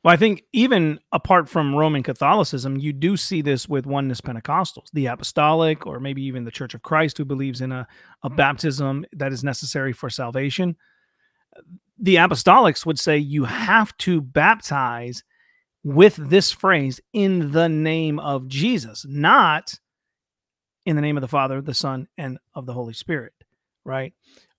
Well, 0.04 0.14
I 0.14 0.18
think 0.18 0.44
even 0.54 1.00
apart 1.12 1.50
from 1.50 1.76
Roman 1.76 2.04
Catholicism, 2.04 2.78
you 2.78 2.94
do 2.94 3.18
see 3.18 3.42
this 3.42 3.68
with 3.68 3.86
oneness 3.86 4.22
Pentecostals, 4.22 4.88
the 4.94 5.08
apostolic, 5.08 5.86
or 5.86 6.00
maybe 6.00 6.24
even 6.24 6.44
the 6.44 6.52
Church 6.52 6.74
of 6.74 6.82
Christ, 6.82 7.18
who 7.18 7.26
believes 7.26 7.62
in 7.62 7.72
a, 7.72 7.88
a 8.24 8.30
mm. 8.30 8.36
baptism 8.36 9.06
that 9.14 9.32
is 9.32 9.44
necessary 9.44 9.94
for 9.94 10.10
salvation. 10.10 10.76
The 12.00 12.16
apostolics 12.16 12.86
would 12.86 13.00
say 13.00 13.18
you 13.18 13.46
have 13.46 13.96
to 13.98 14.22
baptize 14.22 15.24
with 15.84 16.16
this 16.16 16.52
phrase 16.52 17.00
in 17.14 17.52
the 17.52 17.70
name 17.70 18.20
of 18.20 18.48
Jesus, 18.48 19.06
not 19.08 19.74
in 20.86 20.96
the 20.96 21.02
name 21.02 21.18
of 21.18 21.22
the 21.22 21.28
Father, 21.28 21.62
the 21.62 21.74
Son, 21.74 22.08
and 22.18 22.38
of 22.54 22.66
the 22.66 22.74
Holy 22.74 22.94
Spirit, 22.94 23.34
right? 23.84 24.14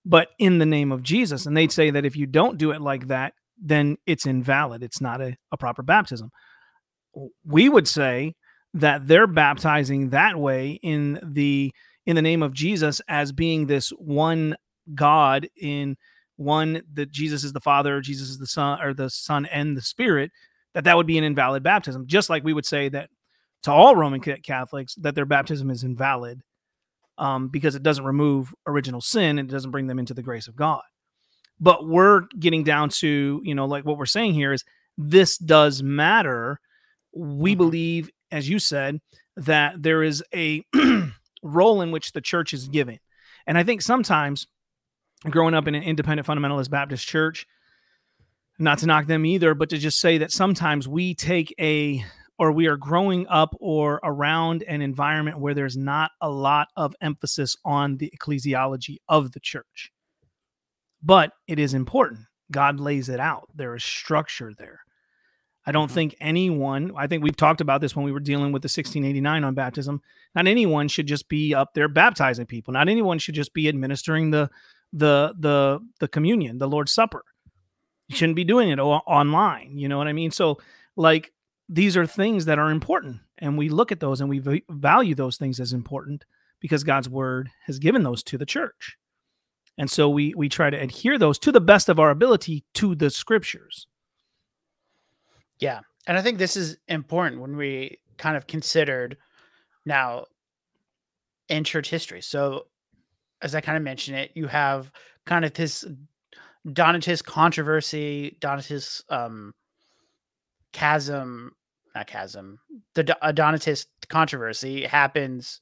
But 0.05 0.29
in 0.39 0.59
the 0.59 0.67
name 0.67 0.93
of 0.93 1.03
Jesus. 1.03 1.47
And 1.47 1.57
they'd 1.57 1.73
say 1.73 1.91
that 1.91 2.05
if 2.05 2.17
you 2.17 2.27
don't 2.27 2.59
do 2.59 2.73
it 2.73 2.81
like 2.81 3.09
that, 3.09 3.35
then 3.61 3.97
it's 4.07 4.27
invalid. 4.27 4.83
It's 4.83 5.01
not 5.01 5.21
a, 5.21 5.37
a 5.53 5.57
proper 5.57 5.83
baptism. 5.83 6.31
We 7.45 7.69
would 7.69 7.87
say 7.87 8.35
that 8.75 9.07
they're 9.07 9.27
baptizing 9.27 10.11
that 10.11 10.39
way 10.39 10.81
in 10.83 11.21
the 11.23 11.73
in 12.05 12.17
the 12.17 12.23
name 12.23 12.43
of 12.43 12.53
Jesus 12.53 13.01
as 13.07 13.31
being 13.31 13.67
this 13.67 13.91
one 13.91 14.57
God 14.95 15.49
in 15.57 15.97
one 16.37 16.83
that 16.95 17.13
Jesus 17.13 17.45
is 17.45 17.53
the 17.53 17.61
Father, 17.61 18.01
Jesus 18.01 18.29
is 18.29 18.39
the 18.39 18.47
Son, 18.47 18.81
or 18.83 18.93
the 18.93 19.11
Son 19.11 19.47
and 19.47 19.77
the 19.77 19.83
Spirit, 19.83 20.33
that 20.75 20.85
that 20.85 20.97
would 20.97 21.07
be 21.07 21.19
an 21.19 21.25
invalid 21.25 21.63
baptism. 21.63 22.07
Just 22.07 22.31
like 22.31 22.45
we 22.45 22.53
would 22.53 22.67
say 22.67 22.89
that 22.89 23.11
to 23.65 23.73
all 23.73 23.95
Roman 23.97 24.21
Catholics 24.21 24.95
that 24.97 25.15
their 25.15 25.27
baptism 25.27 25.71
is 25.71 25.85
invalid 25.85 26.41
um, 27.19 27.49
because 27.49 27.75
it 27.75 27.83
doesn't 27.83 28.05
remove 28.05 28.55
original 28.67 29.01
sin 29.01 29.39
and 29.39 29.49
it 29.49 29.53
doesn't 29.53 29.71
bring 29.71 29.87
them 29.87 29.99
into 29.99 30.15
the 30.15 30.23
grace 30.23 30.49
of 30.49 30.57
God 30.57 30.83
but 31.61 31.87
we're 31.87 32.23
getting 32.39 32.65
down 32.65 32.89
to 32.89 33.41
you 33.45 33.55
know 33.55 33.67
like 33.67 33.85
what 33.85 33.97
we're 33.97 34.05
saying 34.07 34.35
here 34.35 34.53
is 34.53 34.65
this 34.99 35.39
does 35.39 35.83
matter 35.83 36.61
we 37.15 37.55
Mhm. 37.55 37.59
believe 37.59 38.11
as 38.31 38.49
you 38.49 38.59
said 38.59 39.01
that 39.37 39.81
there 39.83 40.03
is 40.03 40.23
a 40.35 40.65
role 41.43 41.81
in 41.83 41.91
which 41.91 42.13
the 42.13 42.21
church 42.21 42.53
is 42.53 42.69
given. 42.69 42.99
and 43.47 43.57
i 43.57 43.63
think 43.63 43.81
sometimes 43.81 44.47
growing 45.31 45.55
up 45.55 45.69
in 45.69 45.75
an 45.75 45.83
independent 45.83 46.27
fundamentalist 46.27 46.71
baptist 46.71 47.07
church 47.07 47.47
not 48.63 48.79
to 48.79 48.87
knock 48.87 49.07
them 49.07 49.27
either 49.27 49.55
but 49.55 49.69
to 49.71 49.79
just 49.79 49.99
say 50.01 50.19
that 50.19 50.33
sometimes 50.33 50.87
we 50.89 51.15
take 51.15 51.55
a 51.61 52.05
or 52.39 52.51
we 52.53 52.67
are 52.67 52.77
growing 52.77 53.27
up 53.29 53.55
or 53.61 54.01
around 54.03 54.63
an 54.65 54.81
environment 54.83 55.39
where 55.39 55.55
there's 55.55 55.77
not 55.77 56.11
a 56.21 56.31
lot 56.31 56.69
of 56.77 56.95
emphasis 57.01 57.57
on 57.65 57.97
the 57.99 58.13
ecclesiology 58.17 58.97
of 59.09 59.33
the 59.33 59.41
church 59.41 59.93
but 61.03 61.33
it 61.49 61.59
is 61.59 61.75
important. 61.75 62.21
God 62.53 62.79
lays 62.79 63.09
it 63.09 63.19
out. 63.19 63.49
There 63.57 63.75
is 63.75 63.83
structure 63.83 64.53
there. 64.57 64.81
I 65.67 65.73
don't 65.73 65.91
Mhm. 65.91 65.95
think 65.95 66.17
anyone, 66.21 66.93
I 66.97 67.07
think 67.07 67.25
we've 67.25 67.37
talked 67.37 67.61
about 67.61 67.81
this 67.81 67.97
when 67.97 68.05
we 68.05 68.13
were 68.13 68.21
dealing 68.21 68.53
with 68.53 68.63
the 68.63 68.69
1689 68.69 69.43
on 69.45 69.55
baptism. 69.55 70.01
Not 70.35 70.47
anyone 70.47 70.89
should 70.89 71.07
just 71.07 71.29
be 71.29 71.55
up 71.55 71.75
there 71.75 71.89
baptizing 71.89 72.47
people. 72.47 72.73
Not 72.73 72.89
anyone 72.89 73.19
should 73.19 73.35
just 73.35 73.53
be 73.55 73.69
administering 73.69 74.31
the 74.31 74.49
the 74.93 75.35
the 75.39 75.81
the 76.01 76.09
communion, 76.09 76.59
the 76.59 76.69
Lord's 76.69 76.93
Supper. 76.93 77.25
You 78.13 78.17
shouldn't 78.19 78.37
be 78.37 78.45
doing 78.45 78.69
it 78.69 78.79
o- 78.79 78.91
online, 79.07 79.79
you 79.79 79.89
know 79.89 79.97
what 79.97 80.07
I 80.07 80.13
mean? 80.13 80.31
So 80.31 80.59
like 80.97 81.33
these 81.69 81.97
are 81.97 82.07
things 82.07 82.45
that 82.45 82.59
are 82.59 82.71
important 82.71 83.21
and 83.39 83.57
we 83.57 83.71
look 83.71 83.91
at 83.91 84.01
those 84.01 84.21
and 84.21 84.29
we 84.29 84.39
v- 84.39 84.65
value 84.69 85.15
those 85.15 85.39
things 85.39 85.59
as 85.59 85.73
important 85.73 86.27
because 86.61 86.85
God's 86.85 87.09
word 87.09 87.49
has 87.65 87.79
given 87.79 88.03
those 88.03 88.23
to 88.25 88.37
the 88.37 88.45
church. 88.45 88.99
And 89.79 89.91
so 89.91 90.11
we 90.11 90.35
we 90.35 90.51
try 90.51 90.69
to 90.69 90.77
adhere 90.77 91.19
those 91.19 91.39
to 91.39 91.53
the 91.53 91.61
best 91.61 91.89
of 91.89 91.99
our 91.99 92.11
ability 92.11 92.65
to 92.75 92.95
the 92.95 93.09
scriptures. 93.09 93.87
Yeah. 95.59 95.81
And 96.07 96.19
I 96.19 96.21
think 96.21 96.37
this 96.37 96.55
is 96.55 96.77
important 96.89 97.41
when 97.41 97.57
we 97.57 97.99
kind 98.19 98.37
of 98.37 98.47
considered 98.47 99.17
now 99.87 100.27
in 101.49 101.65
church 101.65 101.89
history. 101.89 102.21
So, 102.21 102.67
as 103.41 103.55
I 103.55 103.63
kind 103.63 103.79
of 103.79 103.83
mentioned 103.83 104.19
it, 104.19 104.33
you 104.35 104.49
have 104.49 104.93
kind 105.25 105.47
of 105.47 105.55
this 105.55 105.87
Donatist 106.67 107.25
controversy, 107.25 108.37
Donatist 108.41 109.03
um, 109.09 109.53
chasm, 110.73 111.53
not 111.95 112.07
chasm, 112.07 112.59
the 112.95 113.03
Do- 113.05 113.15
uh, 113.21 113.33
Donatist 113.33 113.87
controversy 114.09 114.85
happens 114.85 115.61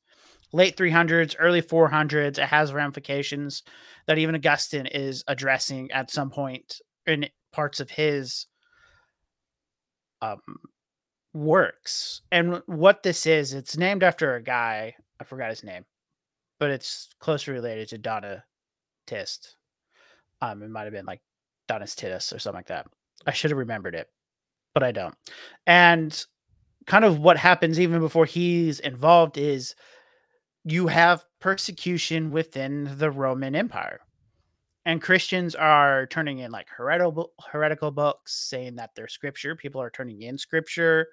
late 0.53 0.77
300s, 0.77 1.37
early 1.39 1.63
400s. 1.63 2.39
It 2.39 2.47
has 2.47 2.73
ramifications 2.73 3.63
that 4.07 4.19
even 4.19 4.35
Augustine 4.35 4.87
is 4.87 5.25
addressing 5.27 5.91
at 5.91 6.11
some 6.11 6.31
point 6.31 6.81
in 7.07 7.29
parts 7.53 7.81
of 7.81 7.91
his 7.91 8.47
um, 10.23 10.41
works. 11.33 12.23
And 12.31 12.63
what 12.67 13.03
this 13.03 13.27
is, 13.27 13.55
it's 13.55 13.77
named 13.77 14.03
after 14.03 14.35
a 14.35 14.43
guy. 14.43 14.95
I 15.19 15.25
forgot 15.25 15.51
his 15.51 15.65
name, 15.65 15.85
but 16.59 16.71
it's 16.71 17.09
closely 17.21 17.53
related 17.53 17.89
to 17.89 17.99
Donatist. 17.99 19.55
Um, 20.41 20.63
it 20.63 20.71
might 20.71 20.85
have 20.85 20.93
been 20.93 21.07
like 21.07 21.21
Donastitus 21.69 22.35
or 22.35 22.39
something 22.39 22.59
like 22.59 22.69
that. 22.69 22.87
I 23.27 23.33
should 23.33 23.51
have 23.51 23.59
remembered 23.59 23.95
it, 23.95 24.09
but 24.75 24.83
I 24.83 24.93
don't. 24.93 25.15
And 25.67 26.25
kind 26.87 27.05
of 27.05 27.19
what 27.19 27.37
happens 27.37 27.79
even 27.79 28.01
before 28.01 28.25
he's 28.25 28.81
involved 28.81 29.37
is 29.39 29.75
you 30.65 30.87
have 30.89 31.25
persecution 31.41 32.31
within 32.31 32.97
the 32.99 33.11
Roman 33.11 33.55
Empire. 33.55 34.01
And 34.87 35.03
Christians 35.03 35.55
are 35.55 36.07
turning 36.07 36.39
in 36.39 36.51
like 36.51 36.67
heretical 36.75 37.33
heretical 37.53 37.91
books 37.91 38.35
saying 38.49 38.77
that 38.77 38.91
they're 38.97 39.09
scripture. 39.09 39.55
People 39.55 39.81
are 39.83 39.91
turning 39.91 40.23
in 40.23 40.39
scripture 40.39 41.09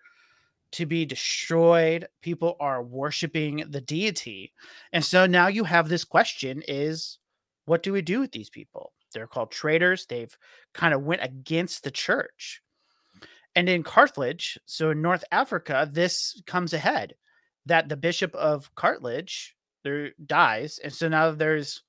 to 0.72 0.86
be 0.86 1.06
destroyed. 1.06 2.08
People 2.22 2.56
are 2.60 2.82
worshiping 2.82 3.66
the 3.70 3.82
deity. 3.82 4.54
And 4.94 5.04
so 5.04 5.26
now 5.26 5.48
you 5.48 5.66
have 5.66 5.90
this 5.90 6.06
question 6.06 6.64
is 6.68 7.20
what 7.66 7.84
do 7.84 7.92
we 7.92 8.02
do 8.02 8.22
with 8.22 8.32
these 8.32 8.50
people? 8.50 8.94
They're 9.14 9.28
called 9.28 9.52
traitors. 9.52 10.06
They've 10.06 10.36
kind 10.74 10.94
of 10.94 11.04
went 11.04 11.24
against 11.24 11.84
the 11.84 11.92
church. 11.92 12.62
And 13.56 13.68
in 13.68 13.84
Carthage, 13.84 14.60
so 14.66 14.92
in 14.92 15.02
North 15.02 15.24
Africa, 15.32 15.90
this 15.92 16.42
comes 16.46 16.74
ahead 16.74 17.16
that 17.66 17.90
the 17.90 17.98
bishop 17.98 18.34
of 18.36 18.74
Carthage 18.76 19.56
there 19.84 20.12
dies. 20.26 20.80
And 20.84 20.94
so 20.94 21.08
now 21.08 21.32
there's 21.32 21.82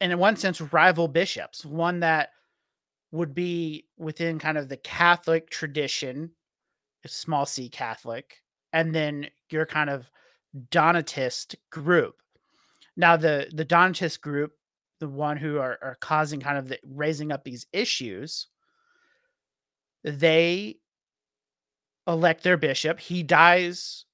in 0.00 0.16
one 0.18 0.36
sense 0.36 0.60
rival 0.60 1.08
bishops, 1.08 1.64
one 1.64 2.00
that 2.00 2.30
would 3.10 3.34
be 3.34 3.86
within 3.96 4.38
kind 4.38 4.58
of 4.58 4.68
the 4.68 4.76
Catholic 4.76 5.50
tradition, 5.50 6.30
small 7.06 7.46
c 7.46 7.68
Catholic, 7.68 8.42
and 8.72 8.94
then 8.94 9.28
your 9.50 9.66
kind 9.66 9.90
of 9.90 10.10
Donatist 10.70 11.54
group. 11.70 12.16
Now 12.96 13.16
the 13.16 13.50
the 13.52 13.64
Donatist 13.64 14.20
group, 14.20 14.52
the 15.00 15.08
one 15.08 15.36
who 15.36 15.58
are, 15.58 15.78
are 15.82 15.96
causing 16.00 16.40
kind 16.40 16.58
of 16.58 16.68
the 16.68 16.78
raising 16.84 17.32
up 17.32 17.44
these 17.44 17.66
issues, 17.72 18.48
they 20.04 20.76
elect 22.06 22.42
their 22.42 22.56
bishop. 22.56 22.98
He 22.98 23.22
dies 23.22 24.04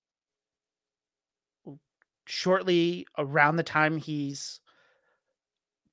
shortly 2.27 3.07
around 3.19 3.57
the 3.57 3.63
time 3.63 3.99
he's 3.99 4.61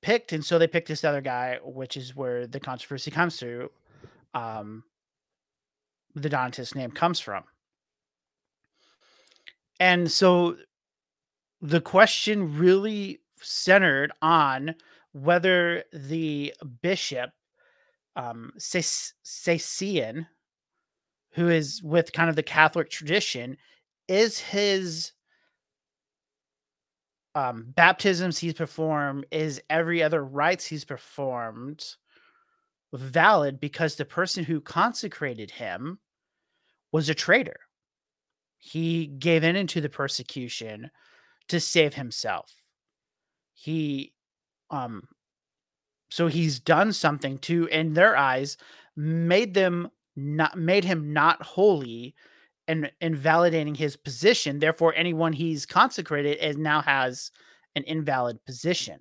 picked, 0.00 0.32
and 0.32 0.44
so 0.44 0.58
they 0.58 0.66
picked 0.66 0.88
this 0.88 1.04
other 1.04 1.20
guy, 1.20 1.58
which 1.62 1.96
is 1.96 2.16
where 2.16 2.46
the 2.46 2.60
controversy 2.60 3.10
comes 3.10 3.38
through. 3.38 3.70
Um, 4.34 4.84
the 6.14 6.28
Donatist 6.28 6.74
name 6.74 6.90
comes 6.90 7.20
from. 7.20 7.44
And 9.80 10.10
so 10.10 10.56
the 11.60 11.80
question 11.80 12.58
really 12.58 13.21
centered 13.42 14.12
on 14.22 14.74
whether 15.12 15.84
the 15.92 16.54
bishop, 16.80 17.30
um, 18.16 18.52
who 21.32 21.48
is 21.48 21.82
with 21.82 22.12
kind 22.12 22.30
of 22.30 22.36
the 22.36 22.42
Catholic 22.42 22.90
tradition, 22.90 23.56
is 24.08 24.38
his 24.38 25.12
um, 27.34 27.66
baptisms 27.68 28.38
he's 28.38 28.54
performed, 28.54 29.26
is 29.30 29.62
every 29.70 30.02
other 30.02 30.24
rites 30.24 30.66
he's 30.66 30.84
performed 30.84 31.96
valid 32.92 33.58
because 33.58 33.96
the 33.96 34.04
person 34.04 34.44
who 34.44 34.60
consecrated 34.60 35.50
him 35.50 35.98
was 36.92 37.08
a 37.08 37.14
traitor. 37.14 37.60
He 38.58 39.06
gave 39.06 39.44
in 39.44 39.56
into 39.56 39.80
the 39.80 39.88
persecution 39.88 40.90
to 41.48 41.58
save 41.58 41.94
himself. 41.94 42.52
He 43.54 44.12
um 44.70 45.02
so 46.10 46.26
he's 46.26 46.60
done 46.60 46.92
something 46.92 47.38
to 47.38 47.66
in 47.66 47.94
their 47.94 48.16
eyes 48.16 48.56
made 48.96 49.54
them 49.54 49.90
not 50.16 50.58
made 50.58 50.84
him 50.84 51.12
not 51.12 51.42
holy 51.42 52.14
and 52.68 52.90
invalidating 53.00 53.74
his 53.74 53.96
position. 53.96 54.58
Therefore 54.58 54.94
anyone 54.94 55.32
he's 55.32 55.66
consecrated 55.66 56.38
is 56.44 56.56
now 56.56 56.82
has 56.82 57.30
an 57.74 57.84
invalid 57.84 58.44
position. 58.44 59.00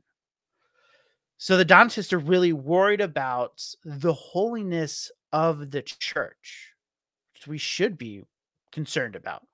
So 1.38 1.58
the 1.58 1.66
donatists 1.66 2.14
are 2.14 2.20
really 2.20 2.54
worried 2.54 3.02
about 3.02 3.64
the 3.84 4.14
holiness 4.14 5.12
of 5.34 5.72
the 5.72 5.82
church 5.82 6.72
which 7.42 7.48
we 7.48 7.58
should 7.58 7.98
be 7.98 8.22
concerned 8.72 9.16
about. 9.16 9.46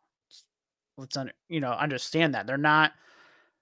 Let's 0.98 1.16
un- 1.16 1.32
you 1.48 1.60
know 1.60 1.72
understand 1.72 2.34
that. 2.34 2.48
They're 2.48 2.58
not 2.58 2.92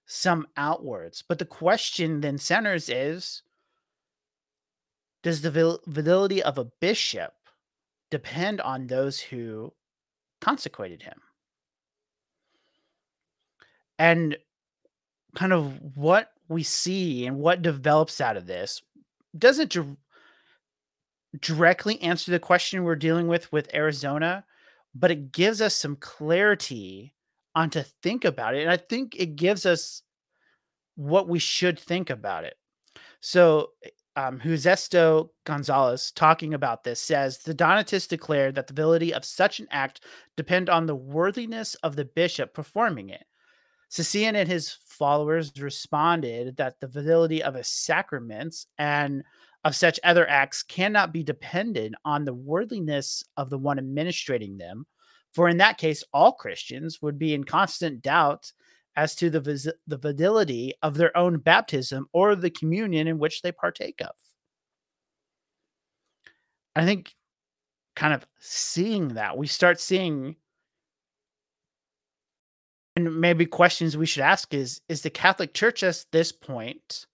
some 0.05 0.47
outwards 0.55 1.23
but 1.27 1.39
the 1.39 1.45
question 1.45 2.21
then 2.21 2.37
centers 2.37 2.89
is 2.89 3.41
does 5.25 5.41
the 5.41 5.79
validity 5.87 6.43
of 6.43 6.59
a 6.59 6.65
bishop 6.79 7.33
depend 8.11 8.61
on 8.61 8.85
those 8.85 9.19
who 9.19 9.73
consecrated 10.39 11.01
him? 11.01 11.19
And 13.97 14.37
kind 15.35 15.51
of 15.51 15.79
what 15.95 16.31
we 16.47 16.61
see 16.61 17.25
and 17.25 17.39
what 17.39 17.63
develops 17.63 18.21
out 18.21 18.37
of 18.37 18.45
this 18.45 18.83
doesn't 19.35 19.71
di- 19.71 19.97
directly 21.41 21.99
answer 22.03 22.29
the 22.29 22.37
question 22.37 22.83
we're 22.83 22.95
dealing 22.95 23.27
with 23.27 23.51
with 23.51 23.73
Arizona, 23.73 24.45
but 24.93 25.09
it 25.09 25.31
gives 25.31 25.59
us 25.59 25.73
some 25.73 25.95
clarity 25.95 27.14
on 27.55 27.69
to 27.71 27.83
think 28.03 28.25
about 28.25 28.55
it. 28.55 28.61
And 28.61 28.69
I 28.69 28.77
think 28.77 29.15
it 29.17 29.35
gives 29.35 29.65
us 29.65 30.01
what 30.95 31.27
we 31.27 31.39
should 31.39 31.79
think 31.79 32.09
about 32.09 32.43
it. 32.43 32.55
So, 33.21 33.69
um, 34.17 34.39
Justo 34.39 35.31
Gonzalez, 35.45 36.11
talking 36.11 36.53
about 36.53 36.83
this, 36.83 37.01
says 37.01 37.39
the 37.39 37.53
Donatists 37.53 38.07
declared 38.07 38.55
that 38.55 38.67
the 38.67 38.73
validity 38.73 39.13
of 39.13 39.25
such 39.25 39.59
an 39.59 39.67
act 39.71 40.01
depend 40.37 40.69
on 40.69 40.85
the 40.85 40.95
worthiness 40.95 41.75
of 41.75 41.95
the 41.95 42.05
bishop 42.05 42.53
performing 42.53 43.09
it. 43.09 43.25
Caecilian 43.93 44.35
and 44.35 44.47
his 44.47 44.77
followers 44.85 45.51
responded 45.59 46.57
that 46.57 46.79
the 46.79 46.87
validity 46.87 47.43
of 47.43 47.55
a 47.55 47.63
sacraments 47.63 48.67
and 48.77 49.23
of 49.63 49.75
such 49.75 49.99
other 50.03 50.29
acts 50.29 50.63
cannot 50.63 51.11
be 51.11 51.23
dependent 51.23 51.95
on 52.05 52.23
the 52.23 52.33
worthiness 52.33 53.23
of 53.35 53.49
the 53.49 53.57
one 53.57 53.79
administrating 53.79 54.57
them, 54.57 54.85
for 55.35 55.49
in 55.49 55.57
that 55.57 55.77
case, 55.77 56.01
all 56.13 56.31
Christians 56.31 57.01
would 57.01 57.19
be 57.19 57.33
in 57.33 57.43
constant 57.43 58.01
doubt 58.01 58.51
as 58.95 59.15
to 59.15 59.29
the, 59.29 59.41
vis- 59.41 59.67
the 59.85 59.97
validity 59.97 60.73
of 60.81 60.95
their 60.95 61.15
own 61.17 61.37
baptism 61.37 62.07
or 62.13 62.35
the 62.35 62.49
communion 62.49 63.07
in 63.07 63.19
which 63.19 63.41
they 63.41 63.51
partake 63.51 63.99
of. 64.01 64.15
I 66.77 66.85
think 66.85 67.13
kind 67.97 68.13
of 68.13 68.25
seeing 68.39 69.09
that, 69.15 69.37
we 69.37 69.47
start 69.47 69.81
seeing 69.81 70.37
and 72.95 73.19
maybe 73.19 73.45
questions 73.45 73.97
we 73.97 74.05
should 74.05 74.23
ask 74.23 74.53
is 74.53 74.79
is 74.87 75.01
the 75.01 75.09
Catholic 75.09 75.53
Church 75.53 75.83
at 75.83 76.05
this 76.13 76.31
point 76.31 77.07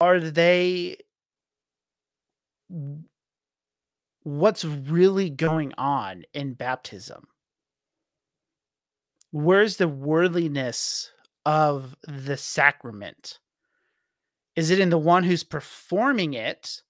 are 0.00 0.20
they 0.20 0.96
what's 4.28 4.64
really 4.64 5.30
going 5.30 5.72
on 5.76 6.24
in 6.34 6.54
baptism? 6.54 7.28
where's 9.30 9.76
the 9.76 9.88
worthiness 9.88 11.10
of 11.44 11.96
the 12.06 12.36
sacrament? 12.36 13.38
Is 14.56 14.70
it 14.70 14.80
in 14.80 14.90
the 14.90 14.98
one 14.98 15.24
who's 15.24 15.44
performing 15.44 16.34
it, 16.34 16.82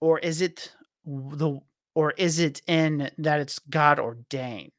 or 0.00 0.18
is 0.18 0.40
it 0.40 0.74
the 1.04 1.60
or 1.94 2.12
is 2.12 2.38
it 2.38 2.62
in 2.66 3.10
that 3.18 3.40
it's 3.40 3.58
God 3.58 3.98
ordained? 3.98 4.72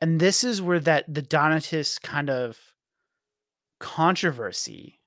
And 0.00 0.20
this 0.20 0.44
is 0.44 0.60
where 0.60 0.80
that 0.80 1.12
the 1.12 1.22
Donatist 1.22 2.02
kind 2.02 2.28
of 2.28 2.58
controversy 3.78 5.00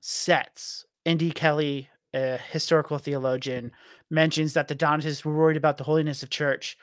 sets. 0.00 0.84
N.D. 1.04 1.30
Kelly, 1.32 1.88
a 2.16 2.38
historical 2.50 2.98
theologian, 2.98 3.70
mentions 4.10 4.54
that 4.54 4.68
the 4.68 4.74
Donatists 4.74 5.24
were 5.24 5.36
worried 5.36 5.56
about 5.56 5.76
the 5.76 5.84
holiness 5.84 6.22
of 6.22 6.30
church 6.30 6.76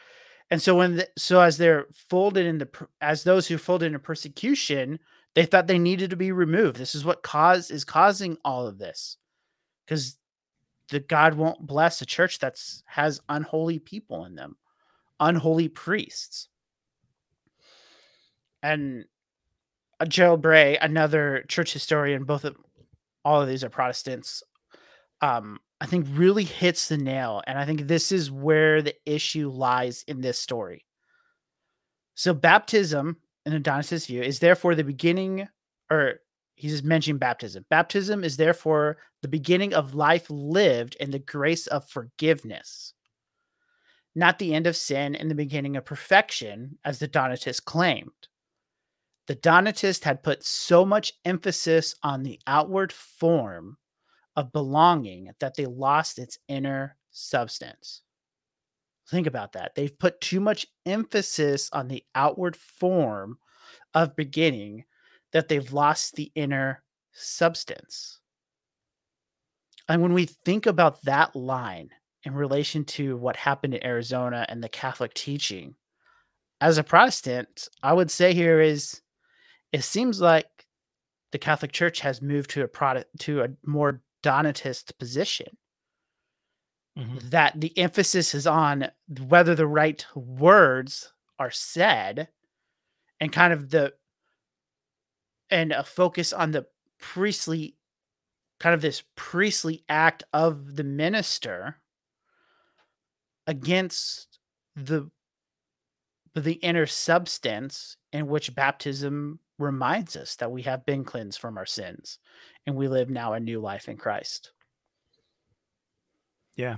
and 0.54 0.62
so 0.62 0.76
when 0.76 0.98
the, 0.98 1.10
so 1.18 1.42
as 1.42 1.58
they're 1.58 1.88
folded 2.10 2.46
in 2.46 2.60
the 2.60 2.70
as 3.02 3.24
those 3.24 3.48
who 3.48 3.58
folded 3.58 3.88
into 3.88 3.98
persecution, 3.98 5.00
they 5.34 5.46
thought 5.46 5.66
they 5.66 5.80
needed 5.80 6.12
to 6.12 6.16
be 6.16 6.32
removed. 6.32 6.78
This 6.78 6.96
is 6.96 7.04
what 7.04 7.24
cause 7.24 7.72
is 7.72 7.84
causing 7.84 8.38
all 8.46 8.68
of 8.68 8.78
this. 8.78 9.18
Cuz 9.88 10.18
the 10.90 11.00
God 11.00 11.34
won't 11.34 11.66
bless 11.66 12.02
a 12.02 12.06
church 12.06 12.38
that's 12.40 12.84
has 12.86 13.20
unholy 13.30 13.80
people 13.80 14.26
in 14.26 14.36
them, 14.36 14.58
unholy 15.20 15.70
priests. 15.70 16.50
And 18.62 19.06
uh, 20.00 20.06
Gerald 20.06 20.44
Bray, 20.44 20.78
another 20.78 21.46
church 21.48 21.74
historian, 21.74 22.26
both 22.26 22.46
of 22.46 22.56
all 23.26 23.42
of 23.42 23.48
these 23.48 23.64
are 23.64 23.70
Protestants, 23.70 24.44
um, 25.22 25.60
I 25.84 25.86
think 25.86 26.08
really 26.12 26.46
hits 26.46 26.88
the 26.88 26.98
nail. 26.98 27.42
And 27.46 27.60
I 27.60 27.66
think 27.66 27.82
this 27.82 28.12
is 28.12 28.32
where 28.32 28.82
the 28.82 28.96
issue 29.06 29.50
lies 29.50 30.04
in 30.08 30.22
this 30.22 30.40
story. 30.40 30.86
So, 32.16 32.34
baptism, 32.34 33.18
in 33.46 33.54
a 33.54 33.60
Donatist 33.60 34.08
view, 34.08 34.22
is 34.22 34.40
therefore 34.40 34.76
the 34.76 34.84
beginning, 34.84 35.48
or 35.90 36.22
he's 36.56 36.72
just 36.72 36.84
mentioning 36.86 37.18
baptism. 37.18 37.66
Baptism 37.70 38.24
is 38.24 38.38
therefore 38.38 38.98
the 39.22 39.28
beginning 39.28 39.74
of 39.74 39.96
life 39.96 40.30
lived 40.30 40.96
in 41.02 41.12
the 41.12 41.20
grace 41.20 41.68
of 41.68 41.90
forgiveness, 41.90 42.94
not 44.16 44.40
the 44.40 44.54
end 44.54 44.68
of 44.68 44.78
sin 44.78 45.16
and 45.16 45.30
the 45.30 45.36
beginning 45.36 45.76
of 45.76 45.84
perfection, 45.84 46.78
as 46.86 47.00
the 47.00 47.08
Donatist 47.08 47.66
claimed. 47.66 48.30
The 49.28 49.36
Donatist 49.36 50.04
had 50.04 50.24
put 50.24 50.44
so 50.44 50.86
much 50.86 51.14
emphasis 51.26 51.96
on 52.04 52.24
the 52.24 52.40
outward 52.48 52.94
form 52.94 53.78
of 54.36 54.52
belonging 54.52 55.32
that 55.40 55.56
they 55.56 55.66
lost 55.66 56.20
its 56.20 56.40
inner 56.48 56.98
substance. 57.12 58.02
Think 59.10 59.28
about 59.28 59.54
that. 59.54 59.76
They've 59.76 59.98
put 59.98 60.22
too 60.22 60.40
much 60.40 60.66
emphasis 60.86 61.70
on 61.74 61.88
the 61.88 62.04
outward 62.16 62.56
form 62.56 63.38
of 63.94 64.16
beginning 64.16 64.86
that 65.34 65.48
they've 65.48 65.74
lost 65.74 66.16
the 66.16 66.32
inner 66.36 66.84
substance. 67.12 68.20
And 69.90 70.02
when 70.02 70.14
we 70.14 70.26
think 70.26 70.66
about 70.66 71.04
that 71.04 71.36
line 71.36 71.90
in 72.24 72.34
relation 72.34 72.86
to 72.86 73.18
what 73.18 73.36
happened 73.36 73.74
in 73.74 73.86
Arizona 73.86 74.46
and 74.48 74.64
the 74.64 74.70
Catholic 74.70 75.14
teaching, 75.14 75.76
as 76.62 76.78
a 76.78 76.84
Protestant, 76.84 77.68
I 77.82 77.92
would 77.92 78.10
say 78.10 78.34
here 78.34 78.62
is 78.62 79.02
it 79.74 79.84
seems 79.84 80.22
like 80.22 80.48
the 81.34 81.38
Catholic 81.38 81.74
Church 81.74 82.00
has 82.00 82.22
moved 82.22 82.52
to 82.52 82.64
a 82.64 82.68
product 82.68 83.20
to 83.22 83.42
a 83.42 83.50
more 83.66 84.02
Donatist 84.24 84.98
position. 84.98 85.58
Mm-hmm. 86.98 87.30
That 87.30 87.60
the 87.60 87.78
emphasis 87.78 88.34
is 88.34 88.48
on 88.48 88.90
whether 89.28 89.56
the 89.56 89.68
right 89.68 90.06
words 90.16 91.12
are 91.40 91.52
said 91.52 92.30
and 93.20 93.32
kind 93.32 93.52
of 93.52 93.70
the 93.70 93.94
and 95.50 95.72
a 95.72 95.84
focus 95.84 96.34
on 96.34 96.52
the 96.52 96.66
priestly 97.00 97.76
kind 98.60 98.74
of 98.74 98.82
this 98.82 99.04
priestly 99.16 99.84
act 99.90 100.24
of 100.34 100.76
the 100.76 100.84
minister 100.84 101.78
against 103.48 104.40
the 104.76 105.10
the 106.36 106.54
inner 106.54 106.86
substance 106.86 107.98
in 108.12 108.28
which 108.28 108.56
baptism 108.56 109.40
reminds 109.60 110.16
us 110.16 110.36
that 110.38 110.52
we 110.52 110.62
have 110.64 110.86
been 110.86 111.04
cleansed 111.04 111.40
from 111.40 111.58
our 111.58 111.66
sins 111.66 112.20
and 112.66 112.76
we 112.76 112.88
live 112.88 113.10
now 113.10 113.34
a 113.34 113.40
new 113.40 113.60
life 113.60 113.88
in 113.88 113.98
Christ. 113.98 114.52
Yeah. 116.56 116.78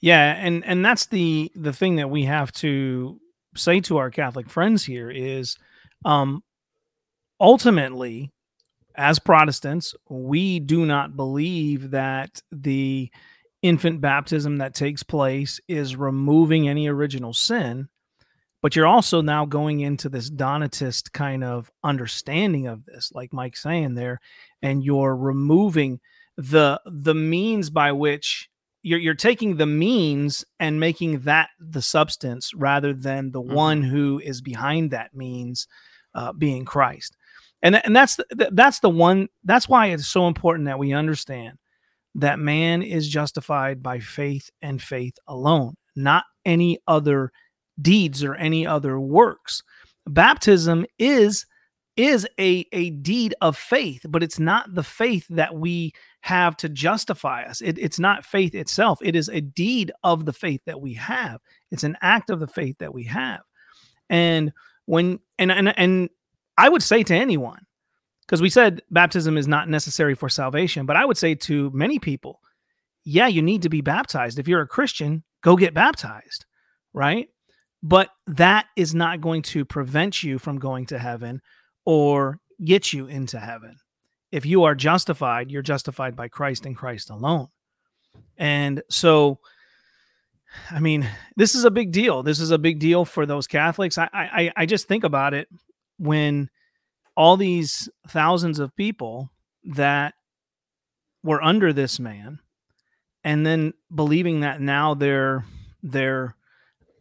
Yeah, 0.00 0.34
and 0.34 0.64
and 0.64 0.84
that's 0.84 1.06
the 1.06 1.50
the 1.54 1.72
thing 1.72 1.96
that 1.96 2.10
we 2.10 2.24
have 2.24 2.52
to 2.52 3.20
say 3.56 3.80
to 3.80 3.96
our 3.98 4.10
Catholic 4.10 4.50
friends 4.50 4.84
here 4.84 5.10
is 5.10 5.56
um 6.04 6.42
ultimately 7.40 8.30
as 8.96 9.18
Protestants, 9.18 9.94
we 10.08 10.60
do 10.60 10.86
not 10.86 11.16
believe 11.16 11.90
that 11.90 12.42
the 12.52 13.10
infant 13.62 14.00
baptism 14.00 14.58
that 14.58 14.74
takes 14.74 15.02
place 15.02 15.60
is 15.68 15.96
removing 15.96 16.68
any 16.68 16.86
original 16.86 17.32
sin 17.32 17.88
but 18.64 18.74
you're 18.74 18.86
also 18.86 19.20
now 19.20 19.44
going 19.44 19.80
into 19.80 20.08
this 20.08 20.30
donatist 20.30 21.12
kind 21.12 21.44
of 21.44 21.70
understanding 21.84 22.66
of 22.66 22.86
this 22.86 23.12
like 23.14 23.30
mike's 23.30 23.62
saying 23.62 23.94
there 23.94 24.18
and 24.62 24.82
you're 24.82 25.14
removing 25.14 26.00
the 26.38 26.80
the 26.86 27.14
means 27.14 27.68
by 27.68 27.92
which 27.92 28.48
you're 28.82 28.98
you're 28.98 29.12
taking 29.12 29.58
the 29.58 29.66
means 29.66 30.46
and 30.58 30.80
making 30.80 31.20
that 31.20 31.50
the 31.60 31.82
substance 31.82 32.54
rather 32.54 32.94
than 32.94 33.32
the 33.32 33.42
mm-hmm. 33.42 33.54
one 33.54 33.82
who 33.82 34.18
is 34.24 34.40
behind 34.40 34.90
that 34.90 35.14
means 35.14 35.68
uh, 36.14 36.32
being 36.32 36.64
christ 36.64 37.18
and 37.60 37.84
and 37.84 37.94
that's 37.94 38.16
the, 38.16 38.48
that's 38.52 38.80
the 38.80 38.88
one 38.88 39.28
that's 39.44 39.68
why 39.68 39.88
it's 39.88 40.06
so 40.06 40.26
important 40.26 40.64
that 40.64 40.78
we 40.78 40.94
understand 40.94 41.58
that 42.14 42.38
man 42.38 42.82
is 42.82 43.10
justified 43.10 43.82
by 43.82 43.98
faith 43.98 44.48
and 44.62 44.80
faith 44.80 45.18
alone 45.28 45.74
not 45.94 46.24
any 46.46 46.78
other 46.88 47.30
deeds 47.80 48.22
or 48.22 48.34
any 48.34 48.66
other 48.66 48.98
works. 48.98 49.62
Baptism 50.06 50.86
is 50.98 51.46
is 51.96 52.26
a 52.40 52.66
a 52.72 52.90
deed 52.90 53.34
of 53.40 53.56
faith, 53.56 54.04
but 54.08 54.22
it's 54.22 54.38
not 54.38 54.74
the 54.74 54.82
faith 54.82 55.26
that 55.30 55.54
we 55.54 55.92
have 56.22 56.56
to 56.56 56.68
justify 56.68 57.44
us. 57.44 57.60
It, 57.60 57.78
it's 57.78 57.98
not 57.98 58.24
faith 58.24 58.54
itself. 58.54 58.98
It 59.02 59.14
is 59.14 59.28
a 59.28 59.40
deed 59.40 59.92
of 60.02 60.24
the 60.24 60.32
faith 60.32 60.60
that 60.66 60.80
we 60.80 60.94
have. 60.94 61.40
It's 61.70 61.84
an 61.84 61.96
act 62.02 62.30
of 62.30 62.40
the 62.40 62.46
faith 62.46 62.78
that 62.78 62.92
we 62.92 63.04
have. 63.04 63.42
And 64.10 64.52
when 64.86 65.20
and 65.38 65.52
and 65.52 65.78
and 65.78 66.10
I 66.58 66.68
would 66.68 66.82
say 66.82 67.02
to 67.04 67.14
anyone, 67.14 67.64
because 68.26 68.42
we 68.42 68.50
said 68.50 68.82
baptism 68.90 69.36
is 69.36 69.46
not 69.46 69.68
necessary 69.68 70.14
for 70.14 70.28
salvation, 70.28 70.86
but 70.86 70.96
I 70.96 71.04
would 71.04 71.18
say 71.18 71.34
to 71.34 71.70
many 71.70 71.98
people, 71.98 72.40
yeah, 73.04 73.26
you 73.26 73.42
need 73.42 73.62
to 73.62 73.68
be 73.68 73.80
baptized. 73.80 74.38
If 74.38 74.48
you're 74.48 74.62
a 74.62 74.66
Christian, 74.66 75.22
go 75.42 75.56
get 75.56 75.74
baptized, 75.74 76.46
right? 76.92 77.28
But 77.84 78.08
that 78.26 78.64
is 78.76 78.94
not 78.94 79.20
going 79.20 79.42
to 79.42 79.62
prevent 79.66 80.22
you 80.22 80.38
from 80.38 80.58
going 80.58 80.86
to 80.86 80.98
heaven 80.98 81.42
or 81.84 82.40
get 82.64 82.94
you 82.94 83.06
into 83.06 83.38
heaven. 83.38 83.76
If 84.32 84.46
you 84.46 84.64
are 84.64 84.74
justified, 84.74 85.50
you're 85.50 85.60
justified 85.60 86.16
by 86.16 86.28
Christ 86.28 86.64
and 86.64 86.74
Christ 86.74 87.10
alone. 87.10 87.48
And 88.38 88.82
so, 88.88 89.38
I 90.70 90.80
mean, 90.80 91.06
this 91.36 91.54
is 91.54 91.66
a 91.66 91.70
big 91.70 91.92
deal. 91.92 92.22
This 92.22 92.40
is 92.40 92.50
a 92.50 92.58
big 92.58 92.78
deal 92.78 93.04
for 93.04 93.26
those 93.26 93.46
Catholics. 93.46 93.98
I, 93.98 94.08
I, 94.14 94.52
I 94.56 94.66
just 94.66 94.88
think 94.88 95.04
about 95.04 95.34
it 95.34 95.48
when 95.98 96.48
all 97.14 97.36
these 97.36 97.90
thousands 98.08 98.60
of 98.60 98.74
people 98.74 99.30
that 99.62 100.14
were 101.22 101.42
under 101.42 101.70
this 101.74 102.00
man 102.00 102.38
and 103.22 103.44
then 103.44 103.74
believing 103.94 104.40
that 104.40 104.60
now 104.60 104.94
they're 104.94 105.44
they're 105.82 106.34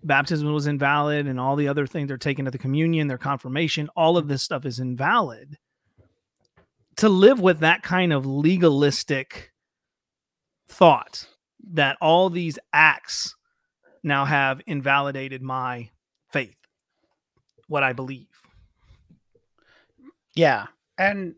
baptism 0.04 0.52
was 0.54 0.68
invalid 0.68 1.28
and 1.28 1.40
all 1.40 1.56
the 1.56 1.68
other 1.68 1.88
things 1.88 2.08
they're 2.08 2.18
taken 2.18 2.46
to 2.46 2.52
the 2.52 2.58
communion, 2.58 3.08
their 3.08 3.18
confirmation, 3.18 3.90
all 3.96 4.18
of 4.18 4.28
this 4.28 4.44
stuff 4.44 4.66
is 4.66 4.80
invalid. 4.80 5.58
To 6.98 7.10
live 7.10 7.40
with 7.40 7.60
that 7.60 7.82
kind 7.82 8.14
of 8.14 8.26
legalistic 8.26 9.52
thought 10.68 11.28
that 11.72 11.98
all 12.02 12.30
these 12.30 12.60
acts 12.72 13.36
now 14.04 14.26
have 14.26 14.62
invalidated 14.68 15.42
my 15.42 15.90
faith, 16.32 16.58
what 17.68 17.84
I 17.84 17.94
believe. 17.94 18.28
Yeah. 20.36 20.68
And 20.98 21.36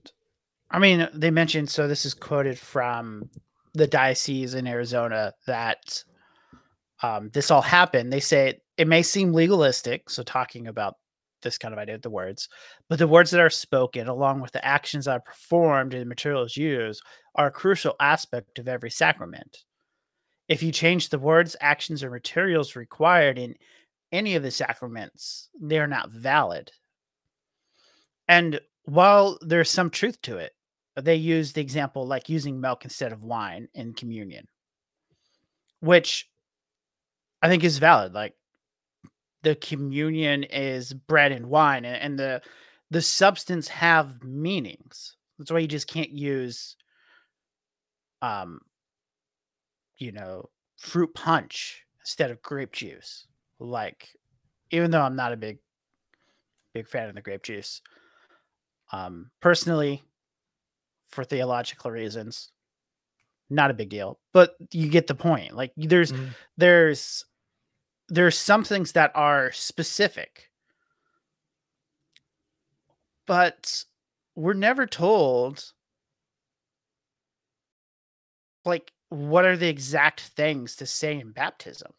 I 0.71 0.79
mean, 0.79 1.07
they 1.13 1.31
mentioned 1.31 1.69
so 1.69 1.87
this 1.87 2.05
is 2.05 2.13
quoted 2.13 2.57
from 2.57 3.29
the 3.73 3.87
diocese 3.87 4.53
in 4.53 4.67
Arizona 4.67 5.33
that 5.47 6.03
um, 7.03 7.29
this 7.33 7.51
all 7.51 7.61
happened, 7.61 8.11
they 8.11 8.19
say 8.19 8.49
it, 8.49 8.61
it 8.77 8.87
may 8.87 9.03
seem 9.03 9.33
legalistic. 9.33 10.09
So, 10.09 10.23
talking 10.23 10.67
about 10.67 10.95
this 11.41 11.57
kind 11.57 11.73
of 11.73 11.79
idea, 11.79 11.95
of 11.95 12.01
the 12.01 12.09
words, 12.09 12.49
but 12.89 12.99
the 12.99 13.07
words 13.07 13.31
that 13.31 13.41
are 13.41 13.49
spoken, 13.49 14.07
along 14.07 14.41
with 14.41 14.51
the 14.51 14.65
actions 14.65 15.05
that 15.05 15.11
are 15.11 15.19
performed 15.19 15.93
and 15.93 16.01
the 16.01 16.07
materials 16.07 16.57
used, 16.57 17.01
are 17.35 17.47
a 17.47 17.51
crucial 17.51 17.95
aspect 17.99 18.59
of 18.59 18.67
every 18.67 18.89
sacrament. 18.89 19.63
If 20.47 20.63
you 20.63 20.71
change 20.71 21.09
the 21.09 21.19
words, 21.19 21.55
actions, 21.59 22.03
or 22.03 22.09
materials 22.09 22.75
required 22.75 23.37
in 23.37 23.55
any 24.11 24.35
of 24.35 24.43
the 24.43 24.51
sacraments, 24.51 25.49
they 25.59 25.79
are 25.79 25.87
not 25.87 26.11
valid. 26.11 26.71
And 28.27 28.59
while 28.85 29.37
there's 29.41 29.69
some 29.69 29.89
truth 29.89 30.21
to 30.23 30.37
it, 30.37 30.53
they 30.95 31.15
use 31.15 31.53
the 31.53 31.61
example 31.61 32.07
like 32.07 32.29
using 32.29 32.61
milk 32.61 32.85
instead 32.85 33.11
of 33.11 33.23
wine 33.23 33.67
in 33.73 33.93
communion, 33.93 34.47
which 35.81 36.29
I 37.45 37.47
think 37.47 37.63
is 37.63 37.77
valid. 37.77 38.15
Like 38.15 38.33
the 39.43 39.55
communion 39.55 40.45
is 40.45 40.91
bread 40.93 41.31
and 41.31 41.45
wine, 41.45 41.85
and, 41.85 41.95
and 41.95 42.17
the 42.17 42.41
the 42.89 43.03
substance 43.03 43.67
have 43.67 44.23
meanings. 44.23 45.15
That's 45.37 45.51
why 45.51 45.59
you 45.59 45.67
just 45.67 45.85
can't 45.85 46.09
use, 46.09 46.75
um, 48.23 48.61
you 49.99 50.11
know, 50.11 50.49
fruit 50.79 51.13
punch 51.13 51.85
instead 51.99 52.31
of 52.31 52.41
grape 52.41 52.71
juice. 52.71 53.27
Like, 53.59 54.09
even 54.71 54.89
though 54.89 55.03
I'm 55.03 55.15
not 55.15 55.31
a 55.31 55.37
big 55.37 55.59
big 56.73 56.87
fan 56.87 57.09
of 57.09 57.13
the 57.13 57.21
grape 57.21 57.43
juice, 57.43 57.79
um, 58.91 59.29
personally, 59.39 60.03
for 61.09 61.23
theological 61.23 61.91
reasons, 61.91 62.49
not 63.51 63.69
a 63.69 63.75
big 63.75 63.89
deal 63.89 64.17
but 64.33 64.55
you 64.71 64.89
get 64.89 65.05
the 65.05 65.13
point 65.13 65.55
like 65.55 65.71
there's 65.77 66.11
mm. 66.11 66.29
there's 66.57 67.23
there's 68.07 68.37
some 68.37 68.63
things 68.63 68.91
that 68.93 69.11
are 69.15 69.51
specific. 69.51 70.49
But 73.25 73.85
we're 74.35 74.53
never 74.53 74.85
told 74.85 75.71
like 78.63 78.91
what 79.09 79.45
are 79.45 79.57
the 79.57 79.67
exact 79.67 80.21
things 80.21 80.75
to 80.77 80.85
say 80.85 81.19
in 81.19 81.31
baptism. 81.31 81.91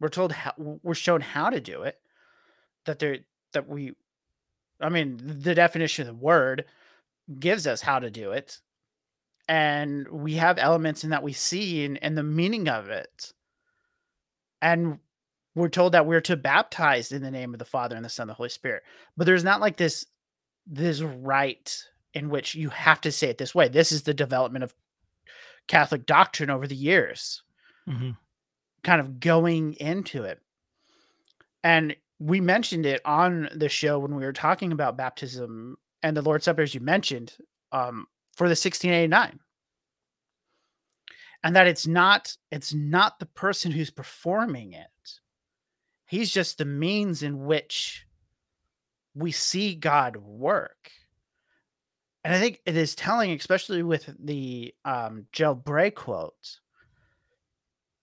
We're 0.00 0.08
told 0.08 0.32
how 0.32 0.52
we're 0.56 0.94
shown 0.94 1.20
how 1.20 1.50
to 1.50 1.60
do 1.60 1.82
it 1.82 1.98
that 2.84 2.98
there 2.98 3.18
that 3.52 3.68
we 3.68 3.92
i 4.80 4.88
mean 4.88 5.20
the 5.22 5.54
definition 5.54 6.02
of 6.02 6.08
the 6.08 6.24
word 6.24 6.64
gives 7.38 7.66
us 7.66 7.80
how 7.80 7.98
to 7.98 8.10
do 8.10 8.32
it. 8.32 8.60
And 9.48 10.08
we 10.08 10.34
have 10.34 10.58
elements 10.58 11.04
in 11.04 11.10
that 11.10 11.22
we 11.22 11.32
see 11.32 11.84
and, 11.84 12.02
and 12.02 12.16
the 12.16 12.22
meaning 12.22 12.68
of 12.68 12.88
it. 12.88 13.32
And 14.60 14.98
we're 15.54 15.68
told 15.68 15.92
that 15.92 16.06
we're 16.06 16.20
to 16.22 16.36
baptize 16.36 17.12
in 17.12 17.22
the 17.22 17.30
name 17.30 17.52
of 17.52 17.58
the 17.58 17.64
father 17.64 17.96
and 17.96 18.04
the 18.04 18.08
son 18.08 18.24
and 18.24 18.30
the 18.30 18.34
holy 18.34 18.48
spirit. 18.48 18.82
But 19.16 19.26
there's 19.26 19.44
not 19.44 19.60
like 19.60 19.76
this 19.76 20.06
this 20.66 21.00
rite 21.00 21.88
in 22.14 22.28
which 22.28 22.54
you 22.54 22.68
have 22.68 23.00
to 23.00 23.12
say 23.12 23.28
it 23.28 23.38
this 23.38 23.54
way. 23.54 23.68
This 23.68 23.90
is 23.92 24.02
the 24.02 24.14
development 24.14 24.64
of 24.64 24.74
catholic 25.66 26.06
doctrine 26.06 26.50
over 26.50 26.66
the 26.66 26.74
years. 26.74 27.42
Mm-hmm. 27.88 28.10
kind 28.84 29.00
of 29.00 29.18
going 29.18 29.72
into 29.74 30.22
it. 30.22 30.40
And 31.64 31.96
we 32.20 32.40
mentioned 32.40 32.86
it 32.86 33.00
on 33.04 33.48
the 33.52 33.68
show 33.68 33.98
when 33.98 34.14
we 34.14 34.24
were 34.24 34.32
talking 34.32 34.70
about 34.70 34.96
baptism 34.96 35.76
and 36.02 36.16
the 36.16 36.22
lord's 36.22 36.44
supper 36.44 36.62
as 36.62 36.74
you 36.74 36.80
mentioned 36.80 37.36
um, 37.72 38.06
for 38.36 38.46
the 38.46 38.52
1689 38.52 39.40
and 41.42 41.56
that 41.56 41.66
it's 41.66 41.86
not 41.86 42.36
it's 42.50 42.72
not 42.72 43.18
the 43.18 43.26
person 43.26 43.72
who's 43.72 43.90
performing 43.90 44.72
it 44.72 45.20
he's 46.12 46.30
just 46.30 46.58
the 46.58 46.64
means 46.64 47.22
in 47.22 47.44
which 47.44 48.06
we 49.14 49.32
see 49.32 49.74
god 49.74 50.16
work 50.16 50.90
and 52.22 52.34
i 52.34 52.38
think 52.38 52.60
it 52.66 52.76
is 52.76 52.94
telling 52.94 53.32
especially 53.32 53.82
with 53.82 54.14
the 54.22 54.74
um 54.84 55.26
Gilbert 55.32 55.94
quote 55.94 56.60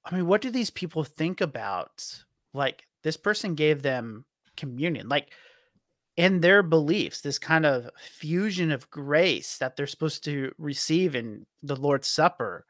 i 0.06 0.16
mean 0.16 0.26
what 0.26 0.42
do 0.42 0.50
these 0.50 0.72
people 0.72 1.04
think 1.04 1.40
about 1.40 2.24
like 2.54 2.86
this 3.04 3.18
person 3.18 3.56
gave 3.56 3.82
them 3.82 4.26
communion 4.58 5.08
like 5.08 5.30
in 6.20 6.42
their 6.42 6.62
beliefs, 6.62 7.22
this 7.22 7.40
kind 7.40 7.66
of 7.66 7.90
fusion 7.98 8.74
of 8.74 8.90
grace 8.90 9.58
that 9.60 9.78
they're 9.78 9.88
supposed 9.88 10.22
to 10.26 10.52
receive 10.58 11.16
in 11.16 11.46
the 11.64 11.78
Lord's 11.78 12.10
Supper, 12.10 12.66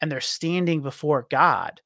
and 0.00 0.10
they're 0.10 0.22
standing 0.22 0.80
before 0.80 1.26
God. 1.30 1.82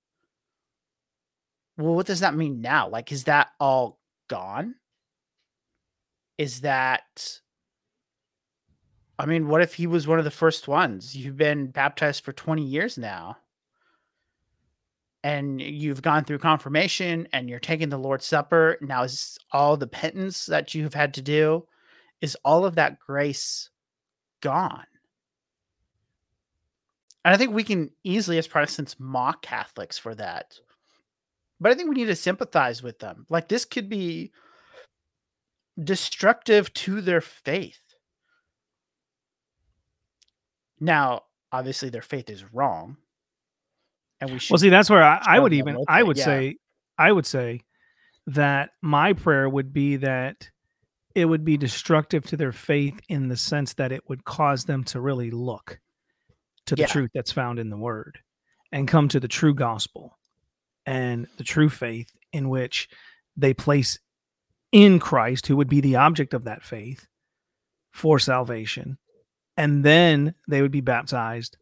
Well, 1.80 1.94
what 1.94 2.06
does 2.06 2.20
that 2.20 2.34
mean 2.34 2.60
now? 2.60 2.88
Like, 2.88 3.10
is 3.10 3.24
that 3.24 3.48
all 3.58 3.98
gone? 4.28 4.74
Is 6.36 6.60
that 6.60 7.40
I 9.18 9.26
mean, 9.26 9.48
what 9.48 9.60
if 9.60 9.74
he 9.74 9.86
was 9.86 10.06
one 10.06 10.18
of 10.18 10.24
the 10.24 10.30
first 10.30 10.66
ones? 10.66 11.14
You've 11.14 11.36
been 11.36 11.66
baptized 11.66 12.24
for 12.24 12.32
20 12.32 12.62
years 12.62 12.96
now. 12.96 13.36
And 15.22 15.60
you've 15.60 16.00
gone 16.00 16.24
through 16.24 16.38
confirmation 16.38 17.28
and 17.34 17.50
you're 17.50 17.58
taking 17.58 17.90
the 17.90 17.98
Lord's 17.98 18.24
Supper. 18.24 18.78
Now 18.80 19.02
is 19.02 19.38
all 19.52 19.76
the 19.76 19.86
penance 19.86 20.46
that 20.46 20.74
you've 20.74 20.94
had 20.94 21.12
to 21.14 21.22
do, 21.22 21.66
is 22.22 22.34
all 22.46 22.64
of 22.64 22.76
that 22.76 22.98
grace 22.98 23.68
gone? 24.40 24.86
And 27.22 27.34
I 27.34 27.36
think 27.36 27.52
we 27.52 27.64
can 27.64 27.90
easily, 28.02 28.38
as 28.38 28.48
Protestants, 28.48 28.96
mock 28.98 29.42
Catholics 29.42 29.98
for 29.98 30.14
that. 30.14 30.58
But 31.60 31.72
I 31.72 31.74
think 31.74 31.90
we 31.90 31.96
need 31.96 32.06
to 32.06 32.16
sympathize 32.16 32.82
with 32.82 32.98
them. 33.00 33.26
Like, 33.28 33.48
this 33.48 33.64
could 33.64 33.88
be 33.88 34.32
destructive 35.82 36.72
to 36.74 37.00
their 37.00 37.20
faith. 37.20 37.80
Now, 40.80 41.22
obviously, 41.52 41.90
their 41.90 42.02
faith 42.02 42.30
is 42.30 42.44
wrong, 42.52 42.96
and 44.20 44.30
we 44.30 44.38
should. 44.38 44.54
Well, 44.54 44.58
see, 44.58 44.70
that's 44.70 44.88
where 44.88 45.02
I, 45.02 45.20
I 45.22 45.38
would 45.38 45.52
even 45.52 45.76
I 45.88 46.02
would 46.02 46.16
yeah. 46.16 46.24
say 46.24 46.56
I 46.96 47.12
would 47.12 47.26
say 47.26 47.60
that 48.28 48.70
my 48.80 49.12
prayer 49.12 49.48
would 49.48 49.72
be 49.72 49.96
that 49.96 50.48
it 51.14 51.26
would 51.26 51.44
be 51.44 51.56
destructive 51.56 52.24
to 52.26 52.36
their 52.36 52.52
faith 52.52 52.98
in 53.08 53.28
the 53.28 53.36
sense 53.36 53.74
that 53.74 53.92
it 53.92 54.02
would 54.08 54.24
cause 54.24 54.64
them 54.64 54.84
to 54.84 55.00
really 55.00 55.30
look 55.30 55.78
to 56.66 56.76
the 56.76 56.82
Yeah. 56.82 56.86
truth 56.86 57.10
that's 57.14 57.32
found 57.32 57.58
in 57.58 57.68
the 57.68 57.76
word 57.76 58.20
and 58.72 58.86
come 58.86 59.08
to 59.08 59.18
the 59.20 59.28
true 59.28 59.54
gospel 59.54 60.16
and 60.90 61.28
the 61.36 61.44
true 61.44 61.68
faith 61.68 62.10
in 62.32 62.48
which 62.48 62.88
they 63.36 63.54
place 63.54 63.96
in 64.72 64.98
Christ 64.98 65.46
who 65.46 65.56
would 65.56 65.68
be 65.68 65.80
the 65.80 65.94
object 65.94 66.34
of 66.34 66.42
that 66.44 66.64
faith 66.64 67.06
for 67.92 68.18
salvation. 68.18 68.98
And 69.56 69.84
then 69.84 70.34
they 70.48 70.62
would 70.62 70.72
be 70.72 70.80
baptized 70.80 71.56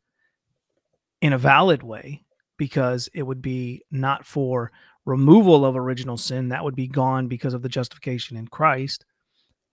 in 1.21 1.35
a 1.35 1.39
valid 1.39 1.83
way 1.83 2.25
because 2.57 3.11
it 3.13 3.23
would 3.25 3.43
be 3.43 3.83
not 3.91 4.25
for 4.25 4.73
removal 5.05 5.67
of 5.67 5.77
original 5.77 6.17
sin 6.17 6.49
that 6.49 6.65
would 6.65 6.77
be 6.77 6.89
gone 6.89 7.29
because 7.29 7.53
of 7.53 7.61
the 7.61 7.69
justification 7.69 8.35
in 8.35 8.49
Christ, 8.49 9.05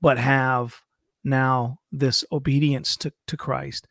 but 0.02 0.18
have 0.18 0.82
now 1.24 1.80
this 1.94 2.26
obedience 2.30 2.98
to, 2.98 3.14
to 3.28 3.38
Christ, 3.38 3.88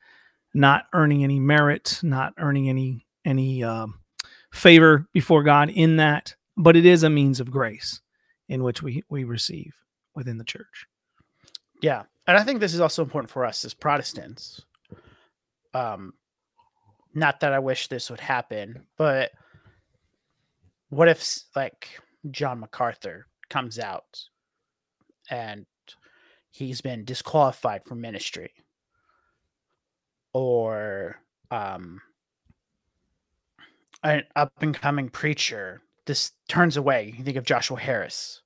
not 0.53 0.85
earning 0.93 1.25
any 1.25 1.41
merit, 1.41 2.01
not 2.03 2.35
earning 2.39 2.69
any 2.69 3.07
any 3.25 3.65
um, 3.65 4.01
favor 4.55 5.07
before 5.13 5.43
God 5.43 5.69
in 5.69 5.97
that, 5.97 6.35
but 6.57 6.77
it 6.77 6.87
is 6.87 7.03
a 7.03 7.11
means 7.11 7.41
of 7.41 7.51
grace 7.51 8.01
in 8.49 8.63
which 8.63 8.83
we 8.83 9.03
we 9.09 9.25
receive 9.25 9.75
within 10.15 10.39
the 10.39 10.45
church. 10.45 10.87
Yeah, 11.83 12.05
and 12.27 12.37
I 12.37 12.45
think 12.45 12.61
this 12.61 12.73
is 12.73 12.81
also 12.81 13.03
important 13.03 13.31
for 13.31 13.45
us 13.45 13.65
as 13.65 13.75
Protestants. 13.75 14.65
Um, 15.75 16.15
not 17.15 17.41
that 17.41 17.53
I 17.53 17.59
wish 17.59 17.89
this 17.89 18.11
would 18.11 18.21
happen, 18.21 18.87
but 18.97 19.33
what 20.89 21.09
if 21.09 21.27
like 21.57 21.89
John 22.31 22.61
MacArthur 22.61 23.27
comes 23.51 23.79
out 23.79 24.21
and 25.31 25.67
he's 26.51 26.81
been 26.81 27.05
disqualified 27.05 27.85
from 27.85 28.01
ministry, 28.01 28.53
or 30.33 31.21
um, 31.51 32.01
an 34.05 34.23
up 34.37 34.53
and 34.61 34.75
coming 34.75 35.09
preacher 35.09 35.81
this 36.07 36.33
turns 36.49 36.77
away. 36.77 37.15
You 37.17 37.25
think 37.25 37.37
of 37.37 37.45
Joshua 37.45 37.81
Harris. 37.81 38.43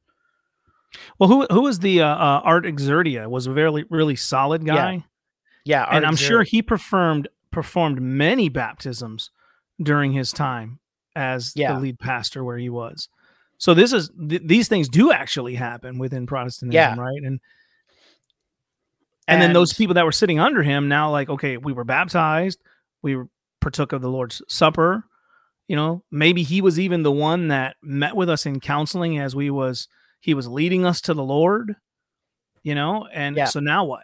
Well, 1.18 1.29
who 1.29 1.47
who 1.51 1.62
was 1.62 1.81
the 1.81 2.01
uh, 2.03 2.07
uh, 2.09 2.40
Art 2.44 2.64
Azurdia? 2.64 3.29
Was 3.29 3.47
a 3.47 3.53
very 3.53 3.85
really 3.90 4.16
solid 4.16 4.64
guy. 4.64 5.05
Yeah, 5.64 5.85
and 5.90 6.07
I'm 6.07 6.16
sure 6.16 6.42
he 6.44 6.62
performed 6.62 7.29
performed 7.51 8.01
many 8.01 8.49
baptisms 8.49 9.31
during 9.83 10.12
his 10.12 10.33
time 10.33 10.79
as 11.14 11.53
Yeah. 11.57 11.75
the 11.75 11.81
lead 11.81 11.99
pastor 11.99 12.42
where 12.44 12.57
he 12.59 12.71
was. 12.71 13.09
So 13.59 13.75
this 13.75 13.92
is 13.92 14.11
th- 14.29 14.42
these 14.44 14.68
things 14.68 14.88
do 14.88 15.11
actually 15.12 15.57
happen 15.57 15.99
within 15.99 16.27
Protestantism, 16.27 16.75
Yeah. 16.75 16.97
right? 16.97 17.23
And 17.23 17.40
and 19.27 19.42
then 19.42 19.53
those 19.53 19.75
people 19.75 19.94
that 19.94 20.07
were 20.07 20.12
sitting 20.12 20.38
under 20.40 20.62
him 20.62 20.88
now, 20.88 21.11
like, 21.11 21.29
okay, 21.29 21.59
we 21.59 21.73
were 21.75 21.85
baptized, 21.85 22.61
we 23.03 23.18
partook 23.61 23.92
of 23.92 24.01
the 24.01 24.09
Lord's 24.09 24.40
Supper. 24.49 25.05
You 25.68 25.76
know, 25.76 26.02
maybe 26.11 26.42
he 26.42 26.61
was 26.61 26.81
even 26.81 27.02
the 27.02 27.12
one 27.12 27.48
that 27.48 27.76
met 27.83 28.16
with 28.16 28.28
us 28.28 28.46
in 28.46 28.59
counseling 28.59 29.18
as 29.18 29.37
we 29.37 29.50
was 29.50 29.87
he 30.20 30.35
was 30.35 30.48
leading 30.48 30.85
us 30.85 31.00
to 31.02 31.14
the 31.14 31.22
Lord. 31.22 31.76
You 32.62 32.74
know, 32.74 33.07
and 33.12 33.37
Yeah. 33.37 33.44
so 33.44 33.61
now 33.61 33.85
what? 33.85 34.02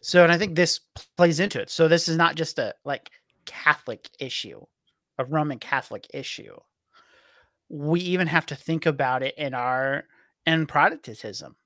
So, 0.00 0.24
and 0.24 0.32
I 0.32 0.38
think 0.38 0.56
this 0.56 0.80
plays 1.16 1.38
into 1.38 1.60
it. 1.60 1.70
So, 1.70 1.86
this 1.86 2.08
is 2.08 2.16
not 2.16 2.34
just 2.34 2.58
a 2.58 2.74
like 2.84 3.10
Catholic 3.46 4.10
issue, 4.18 4.60
a 5.18 5.24
Roman 5.24 5.58
Catholic 5.58 6.06
issue. 6.12 6.56
We 7.68 8.00
even 8.00 8.26
have 8.26 8.46
to 8.46 8.56
think 8.56 8.86
about 8.86 9.22
it 9.22 9.34
in 9.38 9.54
our 9.54 10.04
in 10.46 10.66
Protestantism. 10.66 11.56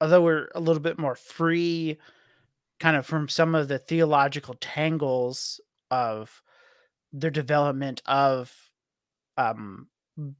Although 0.00 0.22
we're 0.22 0.48
a 0.54 0.60
little 0.60 0.82
bit 0.82 0.98
more 0.98 1.14
free, 1.14 1.98
kind 2.80 2.96
of 2.96 3.06
from 3.06 3.28
some 3.28 3.54
of 3.54 3.68
the 3.68 3.78
theological 3.78 4.54
tangles 4.60 5.60
of 5.90 6.42
their 7.12 7.30
development 7.30 8.02
of 8.06 8.52
um, 9.36 9.88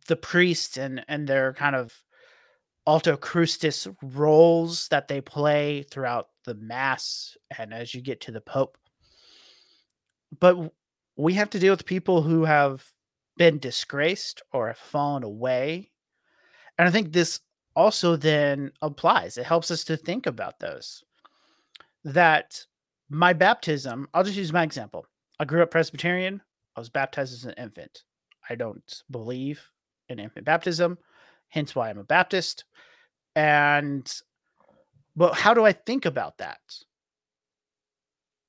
the 0.06 0.16
priest 0.16 0.76
and 0.76 1.04
and 1.08 1.26
their 1.26 1.52
kind 1.54 1.76
of 1.76 1.92
alter 2.84 3.16
Christus 3.16 3.86
roles 4.02 4.88
that 4.88 5.08
they 5.08 5.20
play 5.20 5.82
throughout 5.82 6.28
the 6.44 6.54
mass 6.54 7.36
and 7.56 7.72
as 7.72 7.94
you 7.94 8.00
get 8.00 8.20
to 8.22 8.32
the 8.32 8.40
pope. 8.40 8.76
But 10.38 10.72
we 11.16 11.34
have 11.34 11.50
to 11.50 11.58
deal 11.58 11.72
with 11.72 11.86
people 11.86 12.22
who 12.22 12.44
have 12.44 12.84
been 13.36 13.58
disgraced 13.58 14.42
or 14.52 14.68
have 14.68 14.78
fallen 14.78 15.22
away. 15.22 15.90
And 16.78 16.88
i 16.88 16.90
think 16.90 17.12
this 17.12 17.40
also 17.74 18.16
then 18.16 18.72
applies. 18.82 19.38
It 19.38 19.46
helps 19.46 19.70
us 19.70 19.84
to 19.84 19.96
think 19.96 20.26
about 20.26 20.58
those. 20.58 21.04
That 22.04 22.64
my 23.08 23.32
baptism 23.32 24.08
i'll 24.14 24.24
just 24.24 24.36
use 24.36 24.52
my 24.52 24.62
example. 24.62 25.06
I 25.38 25.44
grew 25.44 25.62
up 25.62 25.70
presbyterian 25.70 26.42
i 26.76 26.80
was 26.80 26.88
baptized 26.88 27.32
as 27.32 27.44
an 27.44 27.54
infant 27.56 28.04
i 28.48 28.54
don't 28.54 29.02
believe 29.10 29.70
in 30.08 30.18
infant 30.18 30.44
baptism 30.44 30.98
hence 31.48 31.74
why 31.74 31.90
i'm 31.90 31.98
a 31.98 32.04
baptist 32.04 32.64
and 33.34 34.22
but 35.14 35.34
how 35.34 35.54
do 35.54 35.64
I 35.64 35.72
think 35.72 36.04
about 36.06 36.38
that? 36.38 36.60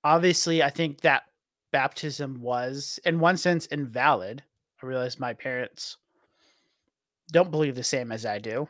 Obviously, 0.04 0.64
I 0.64 0.70
think 0.70 1.02
that 1.02 1.24
baptism 1.72 2.42
was, 2.42 3.00
in 3.06 3.20
one 3.20 3.38
sense, 3.38 3.66
invalid. 3.68 4.44
I 4.82 4.86
realize 4.86 5.20
my 5.20 5.34
parents 5.34 5.98
don't 7.32 7.52
believe 7.52 7.76
the 7.76 7.84
same 7.84 8.12
as 8.12 8.26
I 8.26 8.40
do. 8.40 8.68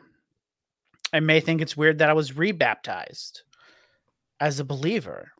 I 1.12 1.20
may 1.20 1.40
think 1.40 1.60
it's 1.60 1.76
weird 1.76 1.98
that 1.98 2.10
I 2.10 2.14
was 2.14 2.36
rebaptized 2.36 3.42
as 4.40 4.58
a 4.58 4.64
believer. 4.64 5.32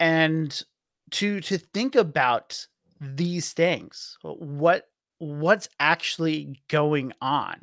And 0.00 0.62
to 1.12 1.40
to 1.40 1.58
think 1.58 1.94
about 1.94 2.66
these 3.00 3.52
things, 3.52 4.18
uh, 4.24 4.30
what 4.32 4.88
what's 5.18 5.68
actually 5.80 6.60
going 6.68 7.12
on? 7.20 7.60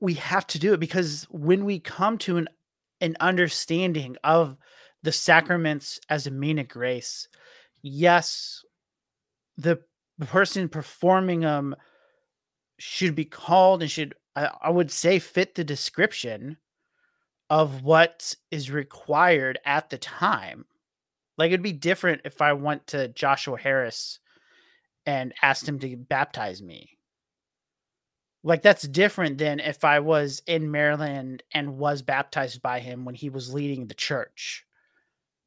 we 0.00 0.14
have 0.14 0.46
to 0.48 0.58
do 0.58 0.74
it 0.74 0.80
because 0.80 1.26
when 1.30 1.64
we 1.64 1.78
come 1.78 2.18
to 2.18 2.36
an 2.36 2.48
an 3.00 3.16
understanding 3.18 4.16
of 4.22 4.58
the 5.02 5.12
sacraments 5.12 5.98
as 6.10 6.26
a 6.26 6.30
mean 6.30 6.58
of 6.58 6.68
grace, 6.68 7.28
yes, 7.82 8.64
the 9.56 9.80
the 10.18 10.26
person 10.26 10.68
performing 10.68 11.40
them 11.40 11.74
should 12.78 13.14
be 13.14 13.24
called 13.24 13.82
and 13.82 13.90
should 13.90 14.14
I, 14.36 14.50
I 14.62 14.70
would 14.70 14.90
say 14.90 15.18
fit 15.18 15.54
the 15.54 15.64
description 15.64 16.58
of 17.50 17.82
what 17.82 18.34
is 18.50 18.70
required 18.70 19.58
at 19.64 19.90
the 19.90 19.98
time. 19.98 20.64
Like 21.36 21.48
it'd 21.48 21.62
be 21.62 21.72
different 21.72 22.22
if 22.24 22.40
I 22.40 22.52
went 22.54 22.86
to 22.88 23.08
Joshua 23.08 23.58
Harris 23.58 24.20
and 25.04 25.34
asked 25.42 25.68
him 25.68 25.78
to 25.80 25.96
baptize 25.96 26.62
me 26.62 26.98
like 28.42 28.62
that's 28.62 28.82
different 28.88 29.38
than 29.38 29.60
if 29.60 29.84
I 29.84 30.00
was 30.00 30.42
in 30.46 30.70
Maryland 30.70 31.42
and 31.52 31.76
was 31.76 32.02
baptized 32.02 32.62
by 32.62 32.80
him 32.80 33.04
when 33.04 33.14
he 33.14 33.28
was 33.28 33.52
leading 33.52 33.86
the 33.86 33.94
church 33.94 34.64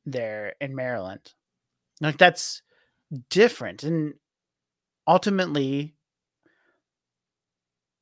there 0.06 0.54
in 0.62 0.76
Maryland. 0.76 1.34
Like 2.02 2.18
that's 2.18 2.62
different. 3.30 3.84
And 3.84 4.16
ultimately 5.08 5.96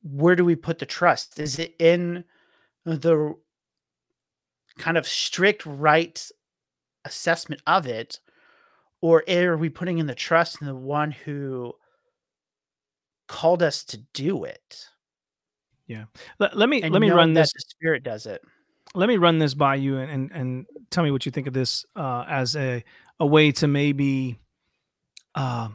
where 0.03 0.35
do 0.35 0.43
we 0.43 0.55
put 0.55 0.79
the 0.79 0.85
trust? 0.85 1.39
Is 1.39 1.59
it 1.59 1.75
in 1.79 2.25
the 2.85 3.35
kind 4.77 4.97
of 4.97 5.07
strict 5.07 5.65
rite 5.65 6.29
assessment 7.05 7.61
of 7.65 7.87
it, 7.87 8.19
or 9.01 9.23
are 9.27 9.57
we 9.57 9.69
putting 9.69 9.97
in 9.97 10.07
the 10.07 10.15
trust 10.15 10.61
in 10.61 10.67
the 10.67 10.75
one 10.75 11.11
who 11.11 11.73
called 13.27 13.63
us 13.63 13.83
to 13.85 13.97
do 14.13 14.43
it? 14.43 14.87
Yeah. 15.87 16.05
Let, 16.39 16.55
let 16.55 16.69
me 16.69 16.81
And 16.81 16.93
let 16.93 17.01
me 17.01 17.09
run 17.11 17.33
this 17.33 17.51
the 17.53 17.61
Spirit 17.61 18.03
does 18.03 18.25
it. 18.25 18.41
let 18.95 19.09
me 19.09 19.17
run 19.17 19.39
this 19.39 19.53
by 19.53 19.75
you 19.75 19.97
and 19.97 20.11
and, 20.11 20.31
and 20.31 20.65
tell 20.89 21.03
me 21.03 21.11
what 21.11 21.25
you 21.25 21.31
think 21.31 21.47
of 21.47 21.53
this 21.53 21.85
uh, 21.95 22.23
as 22.27 22.55
a 22.55 22.83
a 23.19 23.25
way 23.25 23.51
to 23.51 23.67
maybe 23.67 24.39
uh, 25.35 25.69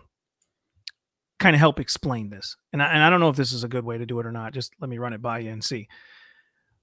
kind 1.38 1.54
of 1.54 1.61
help 1.61 1.80
explain 1.80 2.30
this. 2.30 2.56
And 2.72 2.82
I, 2.82 2.87
and 2.87 3.02
I 3.02 3.11
don't 3.11 3.20
know 3.20 3.28
if 3.28 3.37
this 3.37 3.52
is 3.52 3.62
a 3.64 3.68
good 3.68 3.85
way 3.85 3.98
to 3.98 4.06
do 4.06 4.18
it 4.20 4.26
or 4.26 4.32
not. 4.32 4.52
Just 4.52 4.72
let 4.80 4.88
me 4.88 4.98
run 4.98 5.12
it 5.12 5.22
by 5.22 5.40
you 5.40 5.50
and 5.50 5.62
see. 5.62 5.88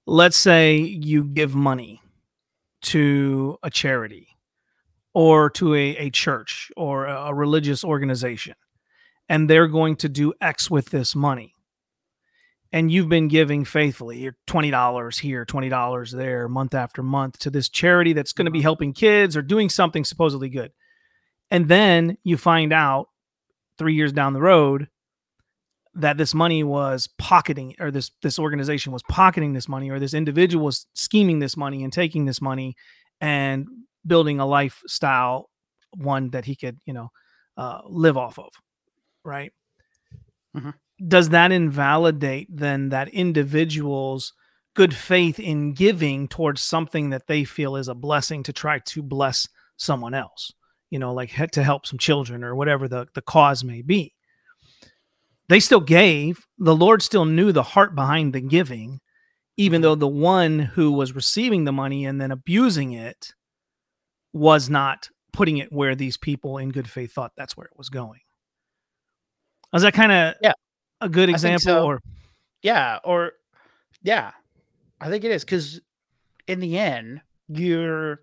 Let's 0.06 0.36
say 0.36 0.76
you 0.76 1.24
give 1.24 1.54
money 1.54 2.02
to 2.84 3.58
a 3.62 3.70
charity 3.70 4.28
or 5.12 5.48
to 5.50 5.74
a, 5.74 5.96
a 5.96 6.10
church 6.10 6.70
or 6.76 7.06
a, 7.06 7.26
a 7.26 7.34
religious 7.34 7.84
organization, 7.84 8.54
and 9.28 9.48
they're 9.48 9.68
going 9.68 9.96
to 9.96 10.08
do 10.08 10.32
X 10.40 10.70
with 10.70 10.90
this 10.90 11.14
money. 11.14 11.54
And 12.72 12.90
you've 12.90 13.08
been 13.08 13.28
giving 13.28 13.64
faithfully. 13.64 14.18
You're 14.18 14.36
$20 14.48 15.20
here 15.20 15.46
$20 15.46 16.10
there 16.10 16.48
month 16.48 16.74
after 16.74 17.04
month 17.04 17.38
to 17.40 17.50
this 17.50 17.68
charity 17.68 18.12
that's 18.12 18.32
going 18.32 18.46
to 18.46 18.50
be 18.50 18.58
mm-hmm. 18.58 18.64
helping 18.64 18.92
kids 18.92 19.36
or 19.36 19.42
doing 19.42 19.68
something 19.68 20.04
supposedly 20.04 20.48
good. 20.48 20.72
And 21.52 21.68
then 21.68 22.18
you 22.24 22.36
find 22.36 22.72
out 22.72 23.08
three 23.78 23.94
years 23.94 24.12
down 24.12 24.32
the 24.32 24.40
road 24.40 24.88
that 25.94 26.18
this 26.18 26.34
money 26.34 26.64
was 26.64 27.08
pocketing 27.18 27.74
or 27.80 27.90
this 27.90 28.10
this 28.22 28.38
organization 28.38 28.92
was 28.92 29.02
pocketing 29.04 29.52
this 29.52 29.68
money 29.68 29.90
or 29.90 29.98
this 29.98 30.14
individual 30.14 30.64
was 30.64 30.86
scheming 30.94 31.38
this 31.38 31.56
money 31.56 31.84
and 31.84 31.92
taking 31.92 32.24
this 32.24 32.40
money 32.40 32.74
and 33.20 33.66
building 34.06 34.40
a 34.40 34.46
lifestyle 34.46 35.50
one 35.96 36.30
that 36.30 36.44
he 36.44 36.56
could 36.56 36.78
you 36.84 36.92
know 36.92 37.10
uh, 37.56 37.80
live 37.86 38.16
off 38.16 38.38
of 38.38 38.48
right? 39.24 39.52
Mhm. 40.56 40.74
does 41.08 41.30
that 41.30 41.50
invalidate 41.52 42.46
then 42.50 42.88
that 42.90 43.08
individual's 43.08 44.32
good 44.74 44.94
faith 44.94 45.38
in 45.40 45.72
giving 45.72 46.28
towards 46.28 46.60
something 46.60 47.10
that 47.10 47.26
they 47.26 47.44
feel 47.44 47.76
is 47.76 47.88
a 47.88 47.94
blessing 47.94 48.42
to 48.44 48.52
try 48.52 48.78
to 48.80 49.02
bless 49.02 49.48
someone 49.76 50.14
else? 50.14 50.52
You 50.90 50.98
know 51.00 51.12
like 51.12 51.32
to 51.52 51.62
help 51.64 51.86
some 51.86 51.98
children 51.98 52.44
or 52.44 52.54
whatever 52.54 52.88
the, 52.88 53.08
the 53.14 53.22
cause 53.22 53.64
may 53.64 53.82
be 53.82 54.14
they 55.48 55.60
still 55.60 55.80
gave 55.80 56.46
the 56.58 56.74
lord 56.74 57.02
still 57.02 57.24
knew 57.24 57.52
the 57.52 57.62
heart 57.62 57.94
behind 57.94 58.32
the 58.32 58.40
giving 58.40 59.00
even 59.56 59.78
mm-hmm. 59.78 59.82
though 59.82 59.94
the 59.94 60.08
one 60.08 60.58
who 60.58 60.92
was 60.92 61.14
receiving 61.14 61.64
the 61.64 61.72
money 61.72 62.04
and 62.04 62.20
then 62.20 62.30
abusing 62.30 62.92
it 62.92 63.32
was 64.32 64.68
not 64.68 65.08
putting 65.32 65.58
it 65.58 65.72
where 65.72 65.94
these 65.94 66.16
people 66.16 66.58
in 66.58 66.70
good 66.70 66.88
faith 66.88 67.12
thought 67.12 67.32
that's 67.36 67.56
where 67.56 67.66
it 67.66 67.76
was 67.76 67.88
going 67.88 68.20
is 69.74 69.82
that 69.82 69.94
kind 69.94 70.12
of 70.12 70.34
Yeah. 70.40 70.52
a 71.00 71.08
good 71.08 71.28
example 71.28 71.60
so. 71.60 71.84
or 71.84 72.00
Yeah, 72.62 72.98
or 73.04 73.32
yeah, 74.02 74.32
I 75.00 75.10
think 75.10 75.24
it 75.24 75.30
is 75.30 75.44
because 75.44 75.80
in 76.46 76.60
the 76.60 76.78
end, 76.78 77.20
you're 77.48 78.22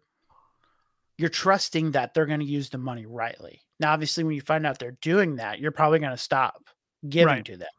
you're 1.17 1.29
trusting 1.29 1.91
that 1.91 2.13
they're 2.13 2.25
going 2.25 2.39
to 2.39 2.45
use 2.45 2.69
the 2.69 2.79
money 2.79 3.05
rightly. 3.05 3.61
Now, 3.79 3.93
obviously, 3.93 4.23
when 4.23 4.33
you 4.33 4.41
find 4.41 4.65
out 4.65 4.79
they're 4.79 4.97
doing 5.01 5.35
that, 5.35 5.59
you're 5.59 5.71
probably 5.71 5.99
going 5.99 6.11
to 6.11 6.17
stop 6.17 6.63
giving 7.07 7.27
Right. 7.27 7.45
to 7.45 7.57
them. 7.57 7.69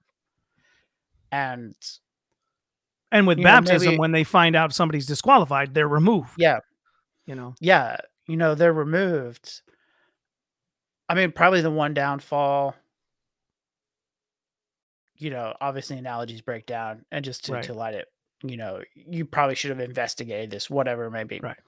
And 1.31 1.75
and 3.11 3.27
with 3.27 3.39
You 3.39 3.45
know, 3.45 3.51
baptism 3.51 3.87
maybe- 3.91 3.99
when 3.99 4.13
they 4.13 4.25
find 4.25 4.57
out 4.57 4.73
somebody's 4.75 5.07
disqualified 5.07 5.75
they're 5.75 5.89
removed 5.89 6.31
yeah, 6.39 6.61
you 7.27 7.35
know 7.35 7.55
yeah, 7.61 7.99
you 8.27 8.37
know, 8.37 8.55
they're 8.55 8.73
removed. 8.73 9.63
I 11.09 11.15
mean, 11.15 11.33
probably 11.33 11.61
the 11.61 11.71
one 11.71 11.93
downfall. 11.95 12.75
You 15.17 15.31
know, 15.31 15.55
obviously 15.61 15.99
analogies 15.99 16.41
break 16.41 16.67
down, 16.67 17.05
and 17.13 17.25
just 17.25 17.45
to, 17.47 17.53
Right. 17.53 17.65
to 17.65 17.75
let 17.75 17.95
it, 17.95 18.09
you 18.43 18.57
know, 18.57 18.83
you 18.95 19.25
probably 19.25 19.55
should 19.55 19.71
have 19.71 19.81
investigated 19.81 20.51
this, 20.51 20.69
whatever 20.71 21.05
it 21.07 21.11
may 21.11 21.25
be. 21.25 21.39
Right. 21.41 21.59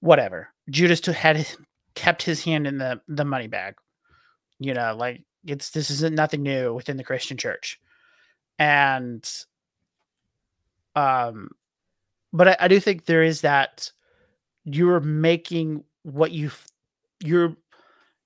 Whatever. 0.00 0.50
Judas 0.70 1.00
to, 1.02 1.12
had 1.12 1.46
kept 1.94 2.22
his 2.22 2.44
hand 2.44 2.66
in 2.66 2.78
the 2.78 3.00
the 3.08 3.24
money 3.24 3.46
bag. 3.48 3.76
You 4.58 4.74
know, 4.74 4.94
like 4.94 5.22
it's 5.46 5.70
this 5.70 5.90
isn't 5.90 6.14
nothing 6.14 6.42
new 6.42 6.74
within 6.74 6.96
the 6.96 7.04
Christian 7.04 7.36
church, 7.36 7.80
and 8.58 9.28
um, 10.94 11.50
but 12.32 12.48
I, 12.48 12.56
I 12.60 12.68
do 12.68 12.80
think 12.80 13.04
there 13.04 13.22
is 13.22 13.42
that 13.42 13.90
you're 14.64 15.00
making 15.00 15.84
what 16.02 16.32
you 16.32 16.50
you're 17.20 17.56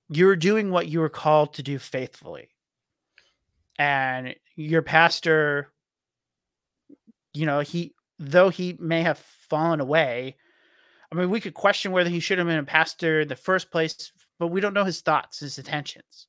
you're 0.09 0.35
doing 0.35 0.71
what 0.71 0.87
you 0.87 0.99
were 0.99 1.09
called 1.09 1.53
to 1.55 1.63
do 1.63 1.79
faithfully. 1.79 2.49
And 3.79 4.35
your 4.55 4.81
pastor 4.81 5.71
you 7.37 7.45
know 7.45 7.59
he 7.59 7.93
though 8.19 8.49
he 8.49 8.75
may 8.79 9.03
have 9.03 9.19
fallen 9.19 9.79
away 9.79 10.35
i 11.11 11.15
mean 11.15 11.29
we 11.29 11.39
could 11.39 11.53
question 11.53 11.91
whether 11.91 12.09
he 12.09 12.19
should 12.19 12.39
have 12.39 12.47
been 12.47 12.57
a 12.57 12.63
pastor 12.63 13.21
in 13.21 13.27
the 13.27 13.35
first 13.35 13.71
place 13.71 14.11
but 14.39 14.47
we 14.47 14.59
don't 14.59 14.73
know 14.73 14.83
his 14.83 15.01
thoughts 15.01 15.39
his 15.39 15.57
intentions 15.59 16.27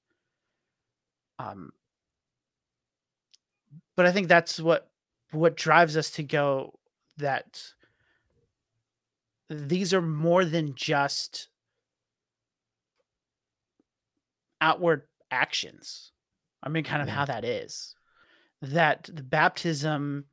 um 1.39 1.71
but 3.97 4.07
i 4.07 4.13
think 4.13 4.29
that's 4.29 4.59
what 4.61 4.91
what 5.31 5.57
drives 5.57 5.97
us 5.97 6.11
to 6.11 6.23
go 6.23 6.79
that 7.19 7.73
these 9.51 9.93
are 9.95 10.03
more 10.03 10.45
than 10.45 10.75
just 10.75 11.49
outward 14.61 15.03
actions. 15.31 16.13
I 16.63 16.69
mean, 16.69 16.85
kind 16.85 17.01
of 17.03 17.09
Yeah. 17.09 17.15
how 17.15 17.25
that 17.27 17.45
is. 17.45 17.95
That 18.61 19.05
the 19.05 19.23
baptism 19.23 20.27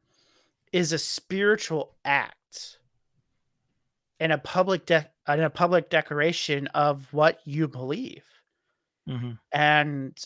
is 0.74 0.92
a 0.92 0.98
spiritual 0.98 1.96
act 2.04 2.80
and 4.20 4.32
a 4.32 4.38
public 4.38 4.86
de- 4.86 5.10
and 5.28 5.42
a 5.42 5.50
public 5.50 5.90
declaration 5.90 6.68
of 6.68 7.12
what 7.14 7.40
you 7.46 7.68
believe. 7.68 8.26
Mhm. 9.08 9.40
And 9.52 10.18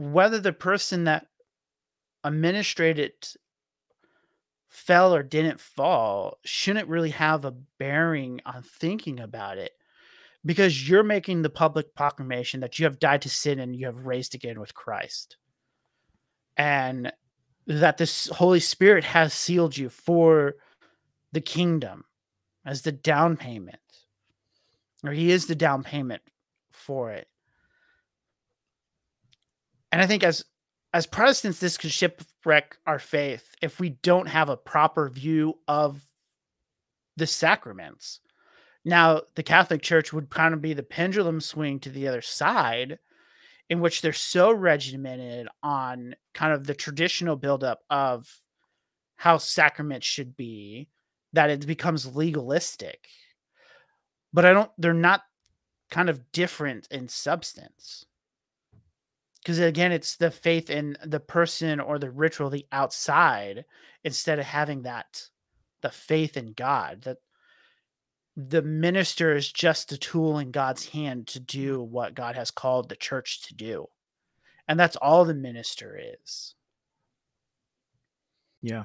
whether 0.00 0.40
the 0.40 0.52
person 0.52 1.04
that 1.04 1.26
administrated 2.24 2.98
it 2.98 3.36
fell 4.66 5.14
or 5.14 5.22
didn't 5.22 5.60
fall 5.60 6.38
shouldn't 6.42 6.88
really 6.88 7.10
have 7.10 7.44
a 7.44 7.54
bearing 7.78 8.40
on 8.46 8.62
thinking 8.62 9.20
about 9.20 9.58
it 9.58 9.72
because 10.42 10.88
you're 10.88 11.02
making 11.02 11.42
the 11.42 11.50
public 11.50 11.94
proclamation 11.94 12.60
that 12.60 12.78
you 12.78 12.86
have 12.86 12.98
died 12.98 13.20
to 13.20 13.28
sin 13.28 13.58
and 13.58 13.76
you 13.76 13.84
have 13.84 14.06
raised 14.06 14.34
again 14.34 14.58
with 14.58 14.72
Christ. 14.72 15.36
And 16.56 17.12
that 17.66 17.98
this 17.98 18.28
Holy 18.28 18.60
Spirit 18.60 19.04
has 19.04 19.34
sealed 19.34 19.76
you 19.76 19.90
for 19.90 20.54
the 21.32 21.42
kingdom 21.42 22.04
as 22.64 22.82
the 22.82 22.92
down 22.92 23.36
payment, 23.36 23.76
or 25.04 25.12
He 25.12 25.30
is 25.30 25.46
the 25.46 25.54
down 25.54 25.82
payment 25.82 26.22
for 26.70 27.12
it. 27.12 27.28
And 29.92 30.00
I 30.00 30.06
think 30.06 30.22
as 30.22 30.44
as 30.92 31.06
Protestants, 31.06 31.60
this 31.60 31.78
could 31.78 31.92
shipwreck 31.92 32.76
our 32.86 32.98
faith 32.98 33.54
if 33.62 33.78
we 33.78 33.90
don't 33.90 34.28
have 34.28 34.48
a 34.48 34.56
proper 34.56 35.08
view 35.08 35.58
of 35.68 36.02
the 37.16 37.26
sacraments. 37.26 38.20
Now, 38.84 39.22
the 39.36 39.42
Catholic 39.42 39.82
Church 39.82 40.12
would 40.12 40.30
kind 40.30 40.54
of 40.54 40.62
be 40.62 40.72
the 40.72 40.82
pendulum 40.82 41.40
swing 41.40 41.78
to 41.80 41.90
the 41.90 42.08
other 42.08 42.22
side, 42.22 42.98
in 43.68 43.80
which 43.80 44.02
they're 44.02 44.12
so 44.12 44.52
regimented 44.52 45.46
on 45.62 46.16
kind 46.34 46.52
of 46.52 46.66
the 46.66 46.74
traditional 46.74 47.36
buildup 47.36 47.80
of 47.88 48.28
how 49.16 49.38
sacraments 49.38 50.06
should 50.06 50.36
be 50.36 50.88
that 51.32 51.50
it 51.50 51.66
becomes 51.66 52.16
legalistic. 52.16 53.06
But 54.32 54.44
I 54.44 54.52
don't, 54.52 54.70
they're 54.78 54.94
not 54.94 55.22
kind 55.90 56.08
of 56.08 56.32
different 56.32 56.88
in 56.90 57.06
substance. 57.06 58.06
Because 59.42 59.58
again, 59.58 59.92
it's 59.92 60.16
the 60.16 60.30
faith 60.30 60.68
in 60.70 60.96
the 61.04 61.20
person 61.20 61.80
or 61.80 61.98
the 61.98 62.10
ritual, 62.10 62.50
the 62.50 62.66
outside, 62.72 63.64
instead 64.04 64.38
of 64.38 64.44
having 64.44 64.82
that, 64.82 65.28
the 65.80 65.90
faith 65.90 66.36
in 66.36 66.52
God. 66.52 67.02
That 67.02 67.18
the 68.36 68.62
minister 68.62 69.34
is 69.34 69.50
just 69.50 69.92
a 69.92 69.98
tool 69.98 70.38
in 70.38 70.50
God's 70.50 70.88
hand 70.88 71.26
to 71.28 71.40
do 71.40 71.82
what 71.82 72.14
God 72.14 72.36
has 72.36 72.50
called 72.50 72.88
the 72.88 72.96
church 72.96 73.42
to 73.48 73.54
do. 73.54 73.86
And 74.68 74.78
that's 74.78 74.96
all 74.96 75.24
the 75.24 75.34
minister 75.34 75.98
is. 76.22 76.54
Yeah. 78.62 78.84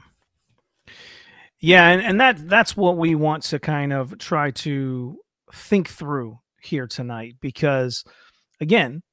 Yeah, 1.60 1.88
and, 1.90 2.02
and 2.02 2.22
that 2.22 2.48
that's 2.48 2.76
what 2.78 2.98
we 2.98 3.16
want 3.16 3.44
to 3.44 3.60
kind 3.60 3.94
of 3.94 4.18
try 4.18 4.52
to 4.52 5.18
think 5.54 5.88
through 5.88 6.40
here 6.62 6.88
tonight 6.88 7.36
because 7.40 8.04
again, 8.60 9.04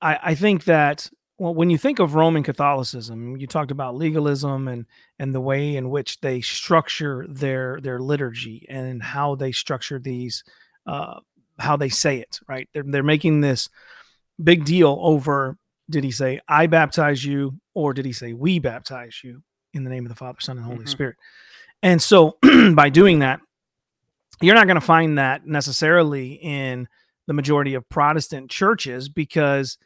I, 0.00 0.18
I 0.22 0.34
think 0.34 0.64
that 0.64 1.10
well, 1.38 1.54
when 1.54 1.70
you 1.70 1.78
think 1.78 2.00
of 2.00 2.16
Roman 2.16 2.42
Catholicism, 2.42 3.36
you 3.36 3.46
talked 3.46 3.70
about 3.70 3.94
legalism 3.94 4.66
and 4.66 4.86
and 5.18 5.34
the 5.34 5.40
way 5.40 5.76
in 5.76 5.88
which 5.88 6.20
they 6.20 6.40
structure 6.40 7.24
their 7.28 7.80
their 7.80 8.00
liturgy 8.00 8.66
and 8.68 9.02
how 9.02 9.36
they 9.36 9.52
structure 9.52 10.00
these, 10.00 10.42
uh, 10.86 11.20
how 11.58 11.76
they 11.76 11.88
say 11.88 12.18
it. 12.18 12.40
Right? 12.48 12.68
They're 12.72 12.84
they're 12.84 13.02
making 13.02 13.40
this 13.40 13.68
big 14.42 14.64
deal 14.64 14.98
over. 15.00 15.56
Did 15.88 16.04
he 16.04 16.10
say 16.10 16.40
I 16.48 16.66
baptize 16.66 17.24
you, 17.24 17.60
or 17.72 17.94
did 17.94 18.04
he 18.04 18.12
say 18.12 18.32
we 18.32 18.58
baptize 18.58 19.20
you 19.22 19.42
in 19.72 19.84
the 19.84 19.90
name 19.90 20.04
of 20.04 20.10
the 20.10 20.16
Father, 20.16 20.40
Son, 20.40 20.56
and 20.58 20.66
Holy 20.66 20.84
Mhm. 20.84 20.88
Spirit? 20.88 21.16
And 21.82 22.02
so, 22.02 22.36
by 22.74 22.88
doing 22.88 23.20
that, 23.20 23.40
you're 24.40 24.56
not 24.56 24.66
going 24.66 24.74
to 24.80 24.80
find 24.80 25.18
that 25.18 25.46
necessarily 25.46 26.32
in 26.32 26.88
the 27.28 27.32
majority 27.32 27.74
of 27.74 27.88
Protestant 27.88 28.50
churches 28.50 29.08
because 29.08 29.78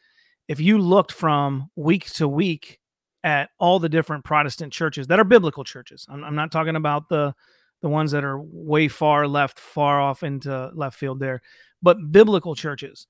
if 0.49 0.61
you 0.61 0.79
looked 0.79 1.13
from 1.13 1.71
week 1.77 2.11
to 2.13 2.29
week 2.29 2.79
at 3.25 3.51
all 3.59 3.79
the 3.79 3.89
different 3.89 4.25
Protestant 4.25 4.73
churches 4.73 5.07
that 5.07 5.21
are 5.21 5.25
biblical 5.25 5.65
churches, 5.65 6.07
I'm, 6.09 6.25
I'm 6.25 6.35
not 6.35 6.53
talking 6.53 6.77
about 6.77 7.09
the 7.09 7.35
the 7.83 7.89
ones 7.89 8.13
that 8.13 8.25
are 8.25 8.41
way 8.41 8.89
far 8.89 9.27
left, 9.27 9.59
far 9.59 10.01
off 10.01 10.23
into 10.23 10.71
left 10.73 10.97
field 10.97 11.19
there, 11.19 11.43
but 11.83 12.13
biblical 12.13 12.55
churches. 12.55 13.07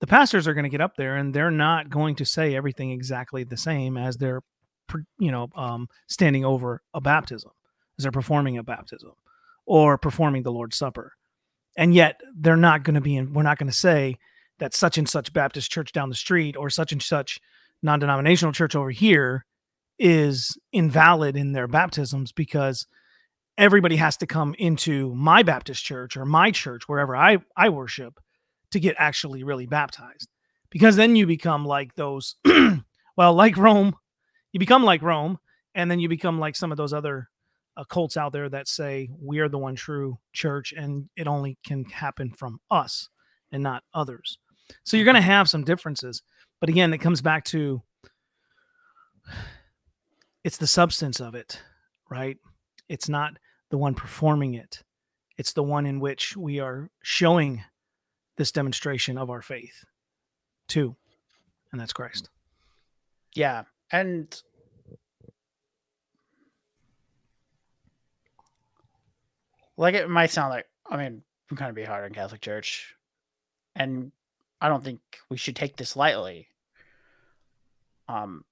The 0.00 0.06
pastors 0.06 0.46
are 0.48 0.54
going 0.54 0.64
to 0.64 0.70
get 0.70 0.80
up 0.80 0.96
there 0.96 1.16
and 1.16 1.34
they're 1.34 1.50
not 1.50 1.90
going 1.90 2.14
to 2.16 2.24
say 2.24 2.54
everything 2.54 2.90
exactly 2.90 3.44
the 3.44 3.56
same 3.56 3.96
as 3.96 4.16
they're, 4.16 4.40
you 5.18 5.30
know, 5.30 5.48
um, 5.54 5.88
standing 6.06 6.44
over 6.44 6.82
a 6.94 7.00
baptism, 7.00 7.50
as 7.98 8.04
they're 8.04 8.12
performing 8.12 8.56
a 8.56 8.62
baptism 8.62 9.12
or 9.66 9.98
performing 9.98 10.42
the 10.42 10.52
Lord's 10.52 10.76
Supper. 10.76 11.12
And 11.76 11.94
yet 11.94 12.20
they're 12.34 12.56
not 12.56 12.84
going 12.84 12.94
to 12.94 13.00
be 13.00 13.16
in, 13.16 13.32
we're 13.32 13.42
not 13.42 13.58
going 13.58 13.70
to 13.70 13.76
say 13.76 14.16
that 14.58 14.74
such 14.74 14.98
and 14.98 15.08
such 15.08 15.32
Baptist 15.32 15.70
church 15.70 15.92
down 15.92 16.08
the 16.08 16.14
street 16.14 16.56
or 16.56 16.70
such 16.70 16.92
and 16.92 17.02
such 17.02 17.40
non 17.82 18.00
denominational 18.00 18.52
church 18.52 18.74
over 18.74 18.90
here 18.90 19.44
is 19.98 20.56
invalid 20.72 21.36
in 21.36 21.52
their 21.52 21.66
baptisms 21.66 22.32
because 22.32 22.86
everybody 23.56 23.96
has 23.96 24.16
to 24.16 24.26
come 24.26 24.54
into 24.58 25.14
my 25.14 25.42
Baptist 25.42 25.84
church 25.84 26.16
or 26.16 26.24
my 26.24 26.50
church, 26.50 26.88
wherever 26.88 27.16
I, 27.16 27.38
I 27.56 27.68
worship, 27.68 28.20
to 28.70 28.80
get 28.80 28.96
actually 28.98 29.42
really 29.42 29.66
baptized. 29.66 30.28
Because 30.70 30.96
then 30.96 31.16
you 31.16 31.26
become 31.26 31.64
like 31.64 31.94
those, 31.94 32.36
well, 33.16 33.34
like 33.34 33.56
Rome, 33.56 33.96
you 34.52 34.60
become 34.60 34.84
like 34.84 35.02
Rome, 35.02 35.38
and 35.74 35.90
then 35.90 35.98
you 35.98 36.08
become 36.08 36.38
like 36.38 36.56
some 36.56 36.70
of 36.70 36.76
those 36.76 36.92
other 36.92 37.28
uh, 37.76 37.84
cults 37.84 38.16
out 38.16 38.32
there 38.32 38.48
that 38.48 38.68
say 38.68 39.08
we 39.20 39.38
are 39.38 39.48
the 39.48 39.58
one 39.58 39.76
true 39.76 40.18
church 40.32 40.72
and 40.76 41.08
it 41.16 41.26
only 41.26 41.58
can 41.64 41.84
happen 41.84 42.30
from 42.30 42.60
us 42.70 43.08
and 43.50 43.62
not 43.62 43.82
others. 43.94 44.38
So 44.84 44.96
you're 44.96 45.04
going 45.04 45.14
to 45.14 45.20
have 45.20 45.48
some 45.48 45.64
differences. 45.64 46.22
But 46.60 46.68
again, 46.68 46.92
it 46.92 46.98
comes 46.98 47.20
back 47.20 47.44
to 47.46 47.82
it's 50.44 50.56
the 50.56 50.66
substance 50.66 51.20
of 51.20 51.34
it, 51.34 51.60
right? 52.10 52.38
It's 52.88 53.08
not 53.08 53.38
the 53.70 53.78
one 53.78 53.94
performing 53.94 54.54
it. 54.54 54.82
It's 55.36 55.52
the 55.52 55.62
one 55.62 55.86
in 55.86 56.00
which 56.00 56.36
we 56.36 56.58
are 56.58 56.90
showing 57.02 57.64
this 58.36 58.50
demonstration 58.50 59.18
of 59.18 59.30
our 59.30 59.42
faith 59.42 59.84
to, 60.68 60.96
and 61.70 61.80
that's 61.80 61.92
Christ. 61.92 62.30
Yeah. 63.34 63.64
And 63.92 64.42
like 69.76 69.94
it 69.94 70.08
might 70.08 70.30
sound 70.30 70.50
like 70.50 70.66
I 70.90 70.96
mean, 70.96 71.22
I'm 71.50 71.56
kind 71.56 71.68
of 71.68 71.76
be 71.76 71.84
hard 71.84 72.04
on 72.04 72.12
Catholic 72.12 72.40
Church. 72.40 72.94
And 73.76 74.12
I 74.60 74.68
don't 74.68 74.82
think 74.82 75.00
we 75.30 75.36
should 75.36 75.56
take 75.56 75.76
this 75.76 75.96
lightly. 75.96 76.48
Um 78.08 78.44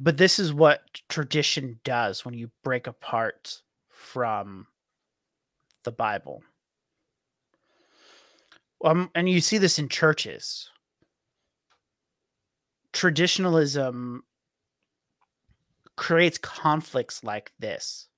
but 0.00 0.18
this 0.18 0.38
is 0.38 0.52
what 0.52 0.82
tradition 1.08 1.80
does 1.82 2.24
when 2.24 2.34
you 2.34 2.50
break 2.62 2.86
apart 2.86 3.62
from 3.88 4.66
the 5.84 5.90
Bible. 5.90 6.42
Um, 8.84 9.10
and 9.14 9.28
you 9.28 9.40
see 9.40 9.58
this 9.58 9.78
in 9.78 9.88
churches. 9.88 10.70
Traditionalism 12.92 14.22
creates 15.96 16.38
conflicts 16.38 17.24
like 17.24 17.52
this, 17.58 18.08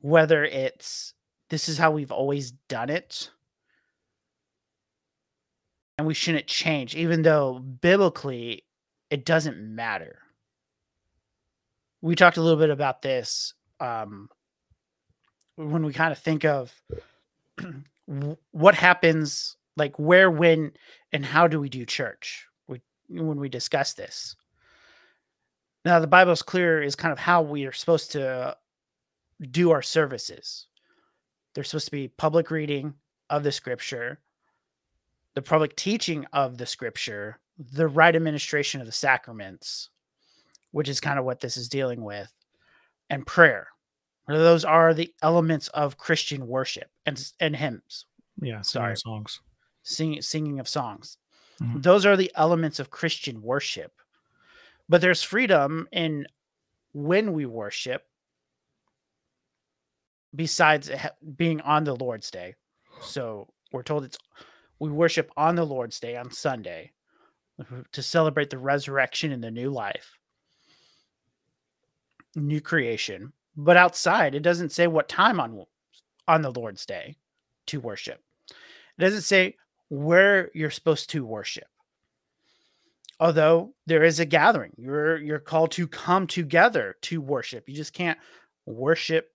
whether 0.00 0.44
it's 0.44 1.14
this 1.48 1.68
is 1.68 1.78
how 1.78 1.92
we've 1.92 2.12
always 2.12 2.50
done 2.50 2.90
it, 2.90 3.30
and 5.98 6.06
we 6.06 6.14
shouldn't 6.14 6.46
change, 6.46 6.94
even 6.94 7.22
though 7.22 7.58
biblically 7.58 8.64
it 9.10 9.24
doesn't 9.24 9.58
matter. 9.58 10.20
We 12.00 12.14
talked 12.14 12.36
a 12.36 12.40
little 12.40 12.58
bit 12.58 12.70
about 12.70 13.02
this 13.02 13.52
um, 13.80 14.30
when 15.56 15.84
we 15.84 15.92
kind 15.92 16.12
of 16.12 16.18
think 16.18 16.44
of 16.44 16.72
what 18.52 18.76
happens, 18.76 19.56
like 19.76 19.98
where, 19.98 20.30
when, 20.30 20.72
and 21.12 21.26
how 21.26 21.48
do 21.48 21.58
we 21.60 21.68
do 21.68 21.84
church? 21.84 22.46
We 22.68 22.80
when 23.08 23.40
we 23.40 23.48
discuss 23.48 23.94
this. 23.94 24.36
Now 25.84 25.98
the 25.98 26.06
Bible's 26.06 26.42
clear 26.42 26.80
is 26.80 26.94
kind 26.94 27.12
of 27.12 27.18
how 27.18 27.42
we 27.42 27.66
are 27.66 27.72
supposed 27.72 28.12
to 28.12 28.56
do 29.50 29.72
our 29.72 29.82
services. 29.82 30.66
There's 31.54 31.70
supposed 31.70 31.86
to 31.86 31.92
be 31.92 32.08
public 32.08 32.52
reading 32.52 32.94
of 33.30 33.42
the 33.42 33.52
scripture, 33.52 34.20
the 35.38 35.42
public 35.42 35.76
teaching 35.76 36.26
of 36.32 36.58
the 36.58 36.66
scripture, 36.66 37.38
the 37.58 37.86
right 37.86 38.16
administration 38.16 38.80
of 38.80 38.88
the 38.88 38.92
sacraments, 38.92 39.88
which 40.72 40.88
is 40.88 40.98
kind 40.98 41.16
of 41.16 41.24
what 41.24 41.38
this 41.38 41.56
is 41.56 41.68
dealing 41.68 42.02
with, 42.02 42.32
and 43.08 43.24
prayer. 43.24 43.68
Those 44.26 44.64
are 44.64 44.92
the 44.94 45.14
elements 45.22 45.68
of 45.68 45.96
Christian 45.96 46.48
worship 46.48 46.90
and 47.06 47.24
and 47.38 47.54
hymns, 47.54 48.06
Yeah, 48.42 48.62
Sorry. 48.62 48.96
singing 48.96 49.16
songs. 49.18 49.40
singing 49.84 50.22
singing 50.22 50.58
of 50.58 50.68
songs. 50.68 51.18
Mhm. 51.60 51.84
Those 51.84 52.04
are 52.04 52.16
the 52.16 52.32
elements 52.34 52.80
of 52.80 52.90
Christian 52.90 53.40
worship. 53.40 53.92
But 54.88 55.00
there's 55.00 55.22
freedom 55.22 55.86
in 55.92 56.26
when 56.92 57.32
we 57.32 57.46
worship 57.46 58.02
besides 60.34 60.90
being 61.36 61.60
on 61.60 61.84
the 61.84 61.94
Lord's 61.94 62.28
day. 62.32 62.56
So 63.02 63.48
we're 63.72 63.84
told 63.84 64.02
it's 64.04 64.18
we 64.78 64.90
worship 64.90 65.30
on 65.36 65.54
the 65.54 65.64
Lord's 65.64 66.00
day 66.00 66.16
on 66.16 66.30
Sunday 66.30 66.92
uh, 67.60 67.82
to 67.92 68.02
celebrate 68.02 68.50
the 68.50 68.58
resurrection 68.58 69.32
and 69.32 69.42
the 69.42 69.50
new 69.50 69.70
life, 69.70 70.18
new 72.36 72.60
creation. 72.60 73.32
But 73.56 73.76
outside, 73.76 74.34
it 74.34 74.42
doesn't 74.42 74.70
say 74.70 74.86
what 74.86 75.08
time 75.08 75.40
on 75.40 75.64
on 76.28 76.42
the 76.42 76.52
Lord's 76.52 76.86
day 76.86 77.16
to 77.66 77.80
worship. 77.80 78.22
It 78.50 79.00
doesn't 79.00 79.22
say 79.22 79.56
where 79.88 80.50
you're 80.54 80.70
supposed 80.70 81.10
to 81.10 81.24
worship. 81.24 81.66
Although 83.20 83.74
there 83.86 84.04
is 84.04 84.20
a 84.20 84.24
gathering, 84.24 84.72
you're 84.76 85.18
you're 85.18 85.40
called 85.40 85.72
to 85.72 85.88
come 85.88 86.28
together 86.28 86.96
to 87.02 87.20
worship. 87.20 87.68
You 87.68 87.74
just 87.74 87.92
can't 87.92 88.18
worship 88.64 89.32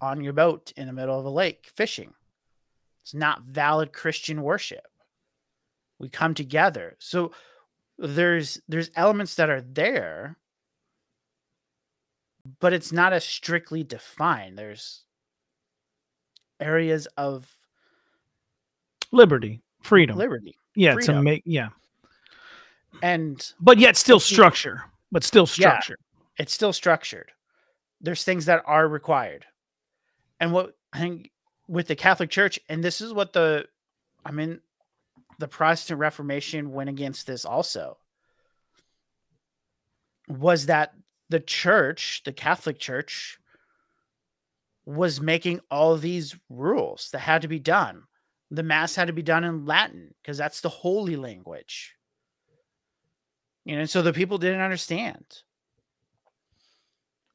on 0.00 0.22
your 0.22 0.32
boat 0.32 0.72
in 0.76 0.86
the 0.86 0.92
middle 0.92 1.18
of 1.18 1.26
a 1.26 1.30
lake 1.30 1.70
fishing. 1.76 2.14
It's 3.04 3.12
not 3.14 3.42
valid 3.42 3.92
Christian 3.92 4.40
worship. 4.42 4.86
We 5.98 6.08
come 6.08 6.32
together. 6.32 6.96
So 6.98 7.32
there's 7.98 8.58
there's 8.66 8.90
elements 8.96 9.34
that 9.34 9.50
are 9.50 9.60
there, 9.60 10.38
but 12.60 12.72
it's 12.72 12.92
not 12.92 13.12
as 13.12 13.24
strictly 13.24 13.84
defined. 13.84 14.58
There's 14.58 15.04
areas 16.60 17.06
of 17.18 17.46
Liberty, 19.12 19.60
freedom. 19.82 20.16
liberty 20.16 20.56
yeah, 20.74 20.90
to 20.92 20.94
freedom. 20.94 21.22
make 21.24 21.42
yeah, 21.44 21.68
and 23.02 23.52
but 23.60 23.78
yet 23.78 23.96
still 23.96 24.18
structure, 24.18 24.82
but 25.12 25.22
still 25.22 25.44
Yeah. 25.44 25.78
structure. 25.78 25.98
it's 26.38 26.54
still 26.54 26.72
structured. 26.72 27.30
There's 28.00 28.24
things 28.24 28.46
that 28.46 28.62
are 28.66 28.88
required. 28.88 29.44
And 30.40 30.52
what 30.52 30.74
I 30.92 30.98
think 30.98 31.30
with 31.68 31.86
the 31.86 31.96
Catholic 31.96 32.30
Church, 32.30 32.58
and 32.68 32.82
this 32.82 33.00
is 33.00 33.12
what 33.12 33.32
the, 33.32 33.66
I 34.24 34.30
mean, 34.30 34.60
the 35.38 35.48
Protestant 35.48 35.98
Reformation 35.98 36.72
went 36.72 36.90
against 36.90 37.26
this 37.26 37.44
also, 37.44 37.98
was 40.28 40.66
that 40.66 40.94
the 41.28 41.40
church, 41.40 42.22
the 42.24 42.32
Catholic 42.32 42.78
Church, 42.78 43.38
was 44.86 45.20
making 45.20 45.60
all 45.70 45.96
these 45.96 46.36
rules 46.50 47.08
that 47.12 47.20
had 47.20 47.42
to 47.42 47.48
be 47.48 47.58
done. 47.58 48.02
The 48.50 48.62
Mass 48.62 48.94
had 48.94 49.06
to 49.06 49.12
be 49.14 49.22
done 49.22 49.44
in 49.44 49.64
Latin 49.64 50.14
because 50.20 50.36
that's 50.36 50.60
the 50.60 50.68
holy 50.68 51.16
language. 51.16 51.94
You 53.64 53.76
know, 53.76 53.86
so 53.86 54.02
the 54.02 54.12
people 54.12 54.36
didn't 54.36 54.60
understand 54.60 55.24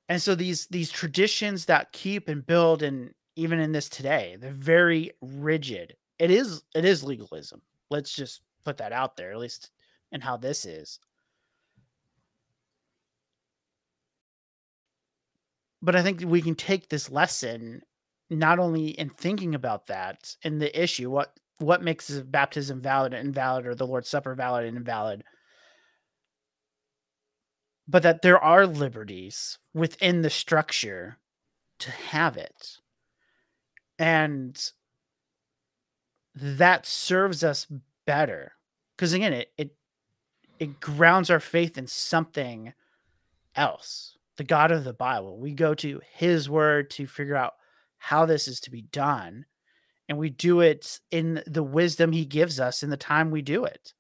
and 0.10 0.20
so 0.20 0.36
these 0.36 0.66
these 0.68 0.90
traditions 0.90 1.66
that 1.66 1.94
keep 1.94 2.28
and 2.28 2.46
build 2.46 2.84
and 2.84 3.14
even 3.40 3.60
in 3.60 3.72
this 3.72 3.90
today. 3.90 4.38
They're 4.40 4.52
very 4.52 5.12
rigid. 5.22 5.96
It 6.20 6.32
is 6.32 6.64
it 6.76 6.86
is 6.86 7.04
legalism. 7.04 7.62
Let's 7.90 8.14
just 8.14 8.42
put 8.66 8.78
that 8.78 8.92
out 8.92 9.16
there, 9.18 9.32
at 9.32 9.40
least 9.40 9.72
and 10.12 10.24
how 10.24 10.38
this 10.38 10.66
is. 10.66 11.00
But 15.82 15.96
I 15.96 16.04
think 16.04 16.24
we 16.26 16.42
can 16.42 16.56
take 16.56 16.90
this 16.90 17.10
lesson 17.10 17.82
not 18.30 18.60
only 18.60 18.90
in 18.90 19.10
thinking 19.10 19.56
about 19.56 19.88
that 19.88 20.36
and 20.44 20.62
the 20.62 20.82
issue, 20.82 21.10
what 21.10 21.34
what 21.60 21.84
makes 21.84 22.10
baptism 22.10 22.82
valid 22.82 23.14
and 23.14 23.28
invalid 23.28 23.66
or 23.66 23.76
the 23.76 23.88
Lord's 23.88 24.10
Supper 24.10 24.36
valid 24.36 24.66
and 24.66 24.78
invalid, 24.78 25.24
but 27.88 28.04
that 28.04 28.22
there 28.22 28.40
are 28.40 28.66
liberties 28.68 29.58
within 29.74 30.22
the 30.22 30.30
structure 30.30 31.18
to 31.80 31.92
have 31.92 32.38
it. 32.38 32.78
And 34.00 34.60
that 36.34 36.86
serves 36.86 37.44
us 37.44 37.68
better. 38.06 38.54
Because 38.96 39.14
again, 39.14 39.34
it, 39.34 39.52
it 39.58 39.76
it 40.58 40.80
grounds 40.80 41.30
our 41.30 41.40
faith 41.40 41.78
in 41.78 41.88
something 41.88 42.74
else. 43.56 44.18
The 44.38 44.44
God 44.44 44.72
of 44.72 44.84
the 44.84 44.94
Bible. 44.94 45.38
We 45.38 45.54
go 45.54 45.74
to 45.76 46.02
his 46.14 46.50
word 46.50 46.90
to 46.92 47.08
figure 47.08 47.36
out 47.36 47.54
how 47.98 48.26
this 48.26 48.48
is 48.48 48.60
to 48.62 48.72
be 48.72 48.82
done. 48.82 49.46
And 50.08 50.18
we 50.18 50.30
do 50.30 50.62
it 50.62 51.00
in 51.12 51.44
the 51.46 51.64
wisdom 51.64 52.12
he 52.12 52.26
gives 52.26 52.60
us 52.60 52.84
in 52.84 52.90
the 52.90 52.98
time 52.98 53.32
we 53.32 53.42
do 53.42 53.66
it. 53.66 53.94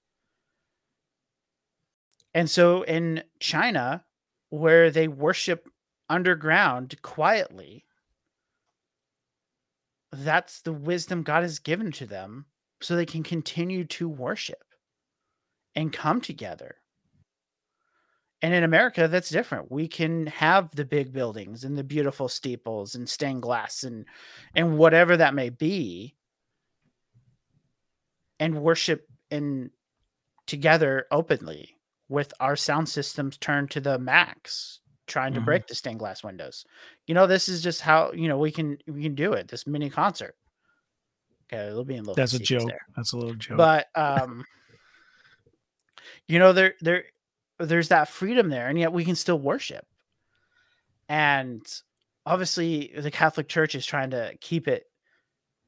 And 2.34 2.50
so 2.50 2.84
in 2.84 3.24
China, 3.40 4.04
where 4.50 4.92
they 4.92 5.08
worship 5.08 5.70
underground 6.10 7.02
quietly, 7.02 7.86
that's 10.12 10.62
the 10.62 10.74
wisdom 10.74 11.24
God 11.24 11.44
has 11.44 11.60
given 11.60 11.92
to 11.94 12.06
them 12.06 12.46
so 12.82 12.96
they 12.96 13.06
can 13.06 13.24
continue 13.24 13.84
to 13.86 14.08
worship 14.10 14.64
and 15.76 15.94
come 15.94 16.22
together. 16.22 16.76
And 18.42 18.54
in 18.54 18.64
America, 18.64 19.08
that's 19.08 19.30
different. 19.30 19.72
We 19.72 19.88
can 19.88 20.28
have 20.28 20.74
the 20.74 20.86
big 20.86 21.12
buildings 21.12 21.66
and 21.66 21.78
the 21.78 21.84
beautiful 21.84 22.30
steeples 22.30 22.96
and 22.96 23.08
stained 23.08 23.42
glass 23.42 23.84
and 23.84 24.06
and 24.56 24.78
whatever 24.78 25.18
that 25.18 25.34
may 25.34 25.50
be, 25.50 26.16
and 28.40 28.62
worship 28.62 29.08
in 29.30 29.72
together 30.48 31.06
openly 31.12 31.76
with 32.08 32.34
our 32.40 32.56
sound 32.56 32.88
systems 32.88 33.38
turned 33.38 33.72
to 33.72 33.82
the 33.82 34.00
max, 34.00 34.79
trying 35.10 35.34
to 35.34 35.42
Mhm. 35.42 35.46
break 35.46 35.68
the 35.68 35.76
stained 35.76 36.00
glass 36.00 36.24
windows. 36.24 36.66
You 37.08 37.14
know, 37.16 37.28
this 37.28 37.50
is 37.50 37.62
just 37.62 37.82
how 37.82 38.12
you 38.14 38.28
know 38.30 38.38
we 38.38 38.52
can 38.52 38.78
we 38.88 39.04
can 39.04 39.16
do 39.16 39.34
it. 39.34 39.48
This 39.50 39.68
mini 39.68 39.90
concert. 39.90 40.36
Okay, 41.52 41.68
it'll 41.68 41.84
be 41.84 41.96
in 41.96 42.02
little 42.04 42.16
That's 42.16 42.34
a 42.36 42.40
joke. 42.40 42.68
there 42.70 42.86
That's 42.96 43.12
a 43.14 43.18
little 43.18 43.34
joke. 43.34 43.58
but 43.58 43.88
um 43.96 44.46
you 46.28 46.40
know 46.40 46.54
there 46.54 46.76
there 46.82 47.06
there's 47.60 47.90
that 47.90 48.08
freedom 48.08 48.50
there 48.50 48.68
and 48.70 48.80
yet 48.80 48.94
we 48.94 49.04
can 49.04 49.16
still 49.16 49.40
worship 49.40 49.86
and 51.10 51.62
obviously 52.26 52.94
the 52.98 53.12
catholic 53.12 53.48
church 53.50 53.76
is 53.76 53.86
trying 53.86 54.12
to 54.12 54.34
keep 54.40 54.68
it 54.68 54.86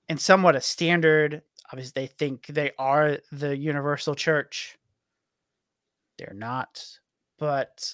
in 0.07 0.17
somewhat 0.17 0.55
a 0.55 0.61
standard 0.61 1.41
obviously 1.71 1.91
they 2.01 2.07
think 2.07 2.45
they 2.47 2.71
are 2.77 3.17
the 3.31 3.55
universal 3.57 4.15
church 4.15 4.77
they're 6.17 6.33
not 6.35 6.83
but 7.39 7.93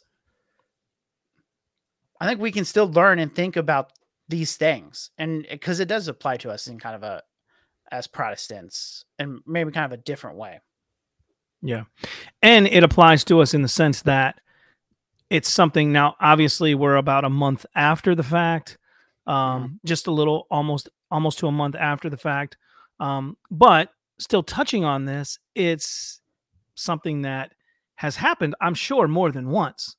i 2.19 2.27
think 2.27 2.39
we 2.39 2.51
can 2.51 2.65
still 2.65 2.89
learn 2.91 3.19
and 3.19 3.33
think 3.33 3.55
about 3.55 3.91
these 4.29 4.57
things 4.57 5.11
and 5.17 5.45
because 5.49 5.79
it 5.79 5.87
does 5.87 6.07
apply 6.07 6.37
to 6.37 6.49
us 6.49 6.67
in 6.67 6.79
kind 6.79 6.95
of 6.95 7.03
a 7.03 7.21
as 7.91 8.07
protestants 8.07 9.05
and 9.17 9.39
maybe 9.45 9.71
kind 9.71 9.85
of 9.85 9.97
a 9.97 10.03
different 10.03 10.37
way 10.37 10.59
Yeah. 11.61 11.83
And 12.41 12.67
it 12.67 12.83
applies 12.83 13.23
to 13.25 13.41
us 13.41 13.53
in 13.53 13.61
the 13.61 13.67
sense 13.67 14.03
that 14.03 14.39
it's 15.29 15.49
something 15.49 15.91
now, 15.91 16.15
obviously, 16.19 16.75
we're 16.75 16.95
about 16.95 17.25
a 17.25 17.29
month 17.29 17.65
after 17.75 18.15
the 18.15 18.23
fact, 18.23 18.77
um, 19.25 19.79
just 19.83 20.07
a 20.07 20.11
little 20.11 20.47
almost 20.49 20.89
almost 21.11 21.39
to 21.39 21.47
a 21.47 21.51
month 21.51 21.75
after 21.75 22.09
the 22.09 22.17
fact. 22.17 22.57
Um, 22.99 23.37
but 23.51 23.89
still 24.19 24.43
touching 24.43 24.85
on 24.85 25.05
this, 25.05 25.39
it's 25.55 26.21
something 26.75 27.23
that 27.23 27.53
has 27.95 28.15
happened, 28.15 28.55
I'm 28.61 28.75
sure, 28.75 29.07
more 29.07 29.31
than 29.31 29.49
once 29.49 29.95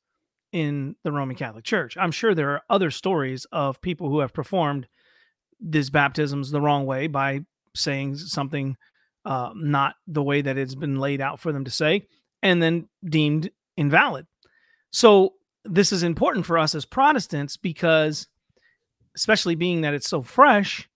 in 0.53 0.97
the 1.05 1.13
Roman 1.13 1.37
Catholic 1.37 1.65
Church. 1.65 1.97
I'm 1.97 2.11
sure 2.11 2.35
there 2.35 2.51
are 2.51 2.63
other 2.71 2.91
stories 2.91 3.47
of 3.53 3.81
people 3.81 4.09
who 4.09 4.21
have 4.21 4.33
performed 4.33 4.87
these 5.61 5.91
baptisms 5.91 6.51
the 6.51 6.61
wrong 6.61 6.87
way 6.87 7.07
by 7.07 7.41
saying 7.75 8.17
something 8.17 8.77
uh, 9.25 9.51
not 9.55 9.97
the 10.07 10.23
way 10.23 10.41
that 10.41 10.57
it's 10.57 10.75
been 10.75 10.99
laid 10.99 11.21
out 11.21 11.39
for 11.41 11.53
them 11.53 11.65
to 11.65 11.71
say, 11.71 12.07
and 12.43 12.63
then 12.63 12.89
deemed 13.05 13.51
invalid. 13.77 14.27
So 14.91 15.35
this 15.65 15.93
is 15.93 16.03
important 16.03 16.47
for 16.47 16.57
us 16.57 16.75
as 16.75 16.87
Protestants 16.87 17.57
because, 17.57 18.27
especially 19.15 19.55
being 19.55 19.83
that 19.83 19.93
it's 19.93 20.09
so 20.09 20.23
fresh, 20.23 20.89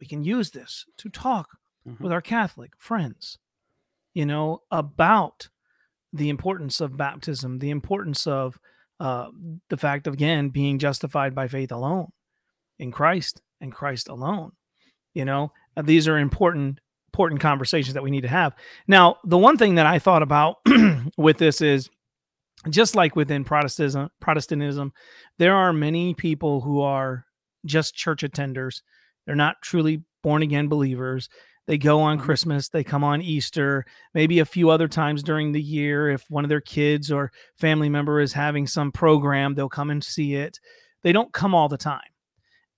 we 0.00 0.06
can 0.06 0.24
use 0.24 0.52
this 0.52 0.86
to 0.98 1.08
talk 1.10 1.58
Mhm. 1.86 2.00
with 2.00 2.12
our 2.12 2.22
Catholic 2.22 2.72
friends, 2.78 3.38
you 4.14 4.24
know, 4.24 4.62
about 4.70 5.48
the 6.12 6.28
importance 6.30 6.80
of 6.80 6.96
baptism, 6.96 7.58
the 7.58 7.70
importance 7.70 8.26
of 8.26 8.58
uh, 9.00 9.28
the 9.68 9.76
fact 9.76 10.06
of 10.06 10.14
again 10.14 10.48
being 10.48 10.78
justified 10.78 11.34
by 11.34 11.48
faith 11.48 11.72
alone 11.72 12.08
in 12.78 12.92
Christ 12.92 13.42
and 13.60 13.72
Christ 13.72 14.08
alone. 14.08 14.52
You 15.14 15.24
know, 15.24 15.52
these 15.82 16.08
are 16.08 16.18
important 16.18 16.80
important 17.12 17.40
conversations 17.40 17.94
that 17.94 18.02
we 18.02 18.10
need 18.10 18.22
to 18.22 18.28
have. 18.28 18.54
Now, 18.86 19.16
the 19.24 19.38
one 19.38 19.56
thing 19.56 19.76
that 19.76 19.86
I 19.86 19.98
thought 19.98 20.22
about 20.22 20.56
with 21.16 21.38
this 21.38 21.62
is 21.62 21.88
just 22.68 22.94
like 22.94 23.16
within 23.16 23.42
Protestantism, 23.42 24.10
Protestantism, 24.20 24.92
there 25.38 25.54
are 25.54 25.72
many 25.72 26.12
people 26.12 26.60
who 26.60 26.82
are 26.82 27.24
just 27.64 27.94
church 27.94 28.22
attenders. 28.22 28.82
They're 29.24 29.34
not 29.34 29.56
truly 29.62 30.02
born 30.22 30.42
again 30.42 30.68
believers. 30.68 31.30
They 31.66 31.78
go 31.78 32.00
on 32.00 32.18
Mhm. 32.18 32.22
Christmas, 32.22 32.68
they 32.68 32.84
come 32.84 33.02
on 33.02 33.20
Easter, 33.20 33.84
maybe 34.14 34.38
a 34.38 34.44
few 34.44 34.70
other 34.70 34.86
times 34.88 35.22
during 35.22 35.52
the 35.52 35.62
year. 35.62 36.08
If 36.08 36.24
one 36.30 36.44
of 36.44 36.48
their 36.48 36.60
kids 36.60 37.10
or 37.10 37.32
family 37.56 37.88
member 37.88 38.20
is 38.20 38.34
having 38.34 38.66
some 38.66 38.92
program, 38.92 39.54
they'll 39.54 39.68
come 39.68 39.90
and 39.90 40.02
see 40.02 40.34
it. 40.34 40.60
They 41.02 41.12
don't 41.12 41.32
come 41.32 41.54
all 41.54 41.68
the 41.68 41.76
time. 41.76 42.00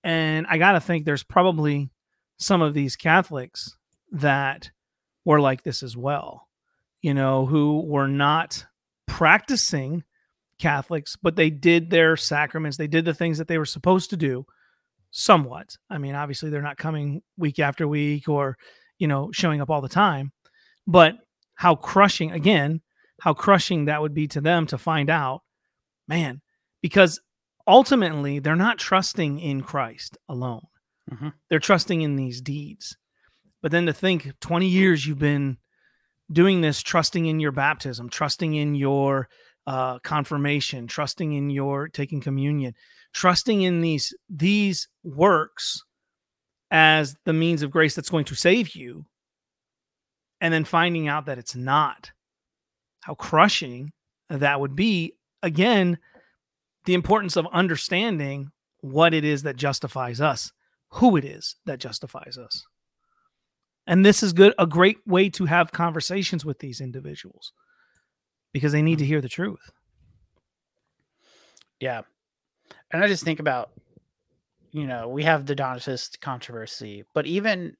And 0.03 0.47
I 0.49 0.57
got 0.57 0.71
to 0.73 0.79
think 0.79 1.05
there's 1.05 1.23
probably 1.23 1.91
some 2.37 2.61
of 2.61 2.73
these 2.73 2.95
Catholics 2.95 3.75
that 4.11 4.71
were 5.25 5.41
like 5.41 5.63
this 5.63 5.83
as 5.83 5.95
well, 5.95 6.47
you 7.01 7.13
know, 7.13 7.45
who 7.45 7.81
were 7.81 8.07
not 8.07 8.65
practicing 9.07 10.03
Catholics, 10.57 11.15
but 11.21 11.35
they 11.35 11.49
did 11.49 11.89
their 11.89 12.17
sacraments, 12.17 12.77
they 12.77 12.87
did 12.87 13.05
the 13.05 13.13
things 13.13 13.37
that 13.37 13.47
they 13.47 13.57
were 13.57 13.65
supposed 13.65 14.09
to 14.09 14.17
do 14.17 14.45
somewhat. 15.11 15.75
I 15.89 15.97
mean, 15.97 16.15
obviously 16.15 16.49
they're 16.49 16.61
not 16.61 16.77
coming 16.77 17.21
week 17.37 17.59
after 17.59 17.87
week 17.87 18.29
or, 18.29 18.57
you 18.97 19.07
know, 19.07 19.31
showing 19.31 19.61
up 19.61 19.69
all 19.69 19.81
the 19.81 19.89
time, 19.89 20.31
but 20.87 21.15
how 21.55 21.75
crushing 21.75 22.31
again, 22.31 22.81
how 23.21 23.33
crushing 23.33 23.85
that 23.85 24.01
would 24.01 24.13
be 24.13 24.27
to 24.27 24.41
them 24.41 24.65
to 24.67 24.77
find 24.77 25.09
out, 25.09 25.41
man, 26.07 26.41
because 26.81 27.19
ultimately 27.67 28.39
they're 28.39 28.55
not 28.55 28.77
trusting 28.77 29.39
in 29.39 29.61
Christ 29.61 30.17
alone. 30.27 30.65
Mhm. 31.11 31.33
They're 31.49 31.59
trusting 31.59 32.01
in 32.01 32.15
these 32.15 32.41
deeds. 32.41 32.97
But 33.61 33.71
then 33.71 33.85
to 33.87 33.93
think 33.93 34.39
20 34.39 34.67
years 34.67 35.05
you've 35.05 35.19
been 35.19 35.57
doing 36.31 36.61
this, 36.61 36.81
trusting 36.81 37.25
in 37.25 37.39
your 37.39 37.51
baptism, 37.51 38.09
trusting 38.09 38.53
in 38.53 38.75
your 38.75 39.27
uh, 39.67 39.99
confirmation, 39.99 40.87
trusting 40.87 41.33
in 41.33 41.49
your 41.51 41.89
taking 41.89 42.21
communion, 42.21 42.73
trusting 43.13 43.61
in 43.61 43.81
these 43.81 44.13
these 44.29 44.87
works 45.03 45.83
as 46.71 47.15
the 47.25 47.33
means 47.33 47.63
of 47.63 47.71
grace 47.71 47.95
that's 47.95 48.09
going 48.09 48.25
to 48.25 48.35
save 48.35 48.75
you, 48.75 49.05
and 50.41 50.53
then 50.53 50.65
finding 50.65 51.07
out 51.07 51.25
that 51.25 51.37
it's 51.37 51.55
not. 51.55 52.11
How 53.01 53.15
crushing 53.15 53.91
that 54.29 54.59
would 54.59 54.75
be. 54.75 55.13
Again, 55.41 55.97
the 56.85 56.93
importance 56.93 57.35
of 57.35 57.47
understanding 57.51 58.51
what 58.81 59.13
it 59.13 59.23
is 59.23 59.43
that 59.43 59.55
justifies 59.55 60.21
us, 60.21 60.51
who 60.89 61.17
it 61.17 61.25
is 61.25 61.55
that 61.65 61.79
justifies 61.79 62.37
us. 62.37 62.65
And 63.87 64.05
this 64.05 64.21
is 64.21 64.33
good 64.33 64.53
a 64.59 64.67
great 64.67 64.97
way 65.07 65.29
to 65.31 65.45
have 65.45 65.71
conversations 65.71 66.45
with 66.45 66.59
these 66.59 66.79
individuals 66.79 67.53
because 68.53 68.71
they 68.71 68.81
need 68.81 68.99
to 68.99 69.03
mm-hmm. 69.03 69.13
hear 69.13 69.21
the 69.21 69.29
truth. 69.29 69.71
Yeah. 71.79 72.01
And 72.91 73.03
I 73.03 73.07
just 73.07 73.23
think 73.23 73.39
about, 73.39 73.71
you 74.71 74.87
know, 74.87 75.07
we 75.07 75.23
have 75.23 75.45
the 75.45 75.55
Donatist 75.55 76.19
controversy, 76.21 77.03
but 77.13 77.25
even 77.25 77.75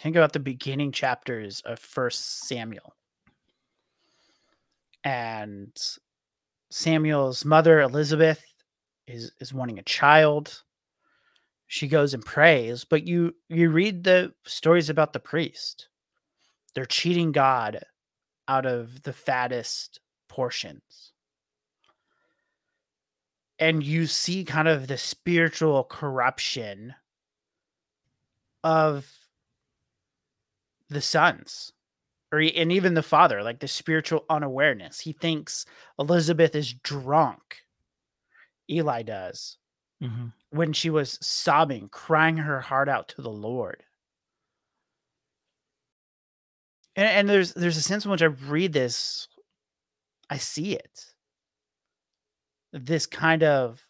think 0.00 0.16
about 0.16 0.32
the 0.32 0.40
beginning 0.40 0.92
chapters 0.92 1.60
of 1.62 1.78
First 1.78 2.46
Samuel. 2.48 2.94
And 5.04 5.76
Samuel's 6.70 7.44
mother, 7.44 7.80
Elizabeth, 7.80 8.44
is 9.06 9.32
is 9.40 9.54
wanting 9.54 9.78
a 9.78 9.82
child. 9.82 10.62
She 11.68 11.88
goes 11.88 12.14
and 12.14 12.24
prays, 12.24 12.84
but 12.84 13.06
you 13.06 13.34
you 13.48 13.70
read 13.70 14.04
the 14.04 14.32
stories 14.44 14.90
about 14.90 15.12
the 15.12 15.20
priest. 15.20 15.88
They're 16.74 16.84
cheating 16.84 17.32
God 17.32 17.84
out 18.48 18.66
of 18.66 19.02
the 19.02 19.12
fattest 19.12 20.00
portions. 20.28 21.12
And 23.58 23.82
you 23.82 24.06
see 24.06 24.44
kind 24.44 24.68
of 24.68 24.86
the 24.86 24.98
spiritual 24.98 25.84
corruption 25.84 26.94
of 28.64 29.10
the 30.88 31.00
sons 31.00 31.72
or 32.32 32.40
and 32.40 32.72
even 32.72 32.94
the 32.94 33.02
father 33.02 33.42
like 33.42 33.60
the 33.60 33.68
spiritual 33.68 34.24
unawareness. 34.28 35.00
He 35.00 35.12
thinks 35.12 35.66
elizabeth 35.98 36.54
is 36.54 36.72
drunk. 36.74 37.62
Eli 38.70 39.02
does. 39.02 39.58
Mhm. 40.02 40.32
when 40.50 40.74
she 40.74 40.90
was 40.90 41.18
sobbing 41.26 41.88
crying 41.88 42.36
her 42.36 42.60
heart 42.60 42.88
out 42.88 43.08
to 43.08 43.22
the 43.22 43.30
lord. 43.30 43.82
And, 46.94 47.06
and 47.06 47.28
there's 47.28 47.54
there's 47.54 47.76
a 47.76 47.82
sense 47.82 48.04
in 48.04 48.10
which 48.10 48.22
i 48.22 48.26
read 48.26 48.72
this 48.72 49.28
i 50.30 50.38
see 50.38 50.74
it 50.74 51.14
this 52.84 53.06
kind 53.06 53.42
of 53.42 53.82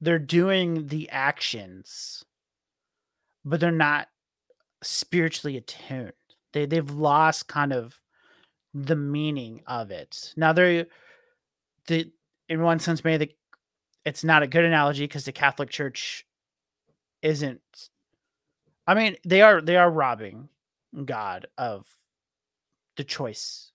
they're 0.00 0.18
doing 0.18 0.88
the 0.88 1.08
actions 1.10 2.24
but 3.44 3.60
they're 3.60 3.70
not 3.70 4.08
spiritually 4.82 5.56
attuned. 5.56 6.12
They 6.52 6.66
they've 6.66 6.90
lost 6.90 7.48
kind 7.48 7.72
of 7.72 8.00
the 8.72 8.96
meaning 8.96 9.62
of 9.66 9.90
it. 9.90 10.32
Now 10.36 10.52
they're 10.52 10.86
the 11.86 12.10
in 12.48 12.62
one 12.62 12.78
sense 12.78 13.04
maybe 13.04 13.26
the, 13.26 13.34
it's 14.04 14.24
not 14.24 14.42
a 14.42 14.46
good 14.46 14.64
analogy 14.64 15.04
because 15.04 15.24
the 15.24 15.32
catholic 15.32 15.70
church 15.70 16.26
isn't 17.22 17.60
i 18.86 18.94
mean 18.94 19.16
they 19.24 19.42
are 19.42 19.60
they 19.60 19.76
are 19.76 19.90
robbing 19.90 20.48
god 21.04 21.46
of 21.58 21.86
the 22.96 23.04
choice 23.04 23.72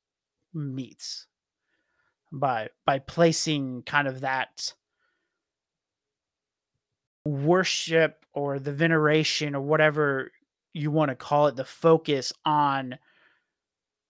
meats 0.53 1.28
by 2.32 2.70
by 2.86 3.00
placing 3.00 3.84
kind 3.84 4.08
of 4.08 4.22
that 4.22 4.74
worship 7.26 8.26
or 8.34 8.60
the 8.60 8.72
veneration 8.72 9.56
or 9.56 9.62
whatever 9.62 10.32
you 10.74 10.92
want 10.92 11.10
to 11.10 11.16
call 11.16 11.48
it 11.48 11.56
the 11.56 11.66
focus 11.66 12.32
on 12.46 12.98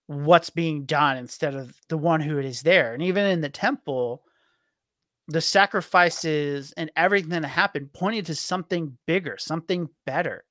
what's 0.06 0.50
being 0.50 0.84
done 0.84 1.16
instead 1.16 1.54
of 1.54 1.74
the 1.88 1.98
one 1.98 2.20
who 2.20 2.38
is 2.38 2.62
there. 2.62 2.92
And 2.92 3.02
even 3.02 3.26
in 3.26 3.40
the 3.40 3.48
temple 3.48 4.22
the 5.30 5.40
sacrifices 5.40 6.72
and 6.76 6.90
everything 6.96 7.30
that 7.30 7.44
happened 7.44 7.92
pointed 7.92 8.26
to 8.26 8.34
something 8.34 8.98
bigger 9.06 9.36
something 9.38 9.88
better 10.04 10.44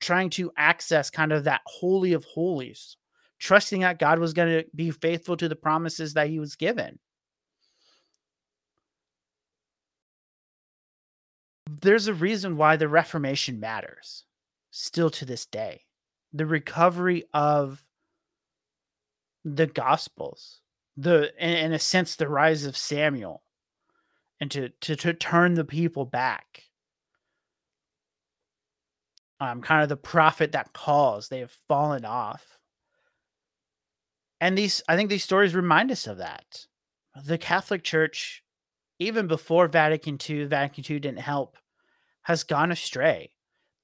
trying 0.00 0.30
to 0.30 0.50
access 0.56 1.10
kind 1.10 1.32
of 1.32 1.44
that 1.44 1.60
holy 1.66 2.14
of 2.14 2.24
holies 2.24 2.96
trusting 3.38 3.80
that 3.80 3.98
god 3.98 4.18
was 4.18 4.32
going 4.32 4.48
to 4.48 4.64
be 4.74 4.90
faithful 4.90 5.36
to 5.36 5.48
the 5.48 5.56
promises 5.56 6.14
that 6.14 6.28
he 6.28 6.38
was 6.38 6.56
given. 6.56 6.98
There's 11.68 12.06
a 12.06 12.14
reason 12.14 12.56
why 12.56 12.76
the 12.76 12.88
reformation 12.88 13.60
matters 13.60 14.24
still 14.70 15.10
to 15.10 15.24
this 15.24 15.46
day. 15.46 15.82
The 16.32 16.46
recovery 16.46 17.24
of 17.34 17.84
the 19.44 19.66
gospels 19.66 20.60
the 20.96 21.32
in, 21.38 21.72
a 21.72 21.78
sense 21.78 22.16
the 22.16 22.28
rise 22.28 22.64
of 22.64 22.76
samuel 22.76 23.42
and 24.40 24.50
to, 24.50 24.70
to 24.80 24.96
to 24.96 25.12
turn 25.12 25.54
the 25.54 25.64
people 25.64 26.04
back. 26.04 26.64
Um 29.40 29.62
kind 29.62 29.82
of 29.82 29.88
the 29.88 29.96
prophet 29.96 30.52
that 30.52 30.72
calls 30.72 31.28
they 31.28 31.40
have 31.40 31.56
fallen 31.68 32.04
off 32.04 32.55
and 34.40 34.56
these 34.56 34.82
i 34.88 34.96
think 34.96 35.10
these 35.10 35.24
stories 35.24 35.54
remind 35.54 35.90
us 35.90 36.06
of 36.06 36.18
that. 36.18 36.66
The 37.24 37.38
catholic 37.38 37.82
church 37.82 38.42
even 38.98 39.26
before 39.26 39.68
vatican 39.68 40.18
ii 40.28 40.44
vatican 40.44 40.84
ii 40.90 41.00
didn't 41.00 41.20
help 41.20 41.56
has 42.22 42.42
gone 42.42 42.72
astray. 42.72 43.30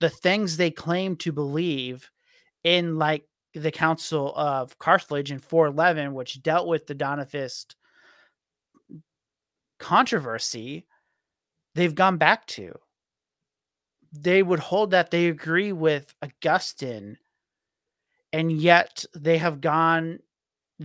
The 0.00 0.10
things 0.10 0.56
they 0.56 0.72
claim 0.72 1.14
to 1.18 1.30
believe 1.30 2.10
in 2.64 2.98
like 2.98 3.24
the 3.54 3.70
council 3.70 4.32
of 4.36 4.78
carthage 4.78 5.30
in 5.30 5.38
411 5.38 6.14
which 6.14 6.42
dealt 6.42 6.66
with 6.66 6.86
the 6.86 6.94
donatist 6.94 7.76
controversy 9.78 10.86
they've 11.74 11.94
gone 11.94 12.16
back 12.16 12.46
to. 12.46 12.74
They 14.12 14.42
would 14.42 14.58
hold 14.58 14.90
that 14.90 15.10
they 15.10 15.28
agree 15.28 15.72
with 15.72 16.14
augustine 16.22 17.16
and 18.32 18.50
yet 18.50 19.04
they 19.14 19.38
have 19.38 19.60
gone 19.60 20.18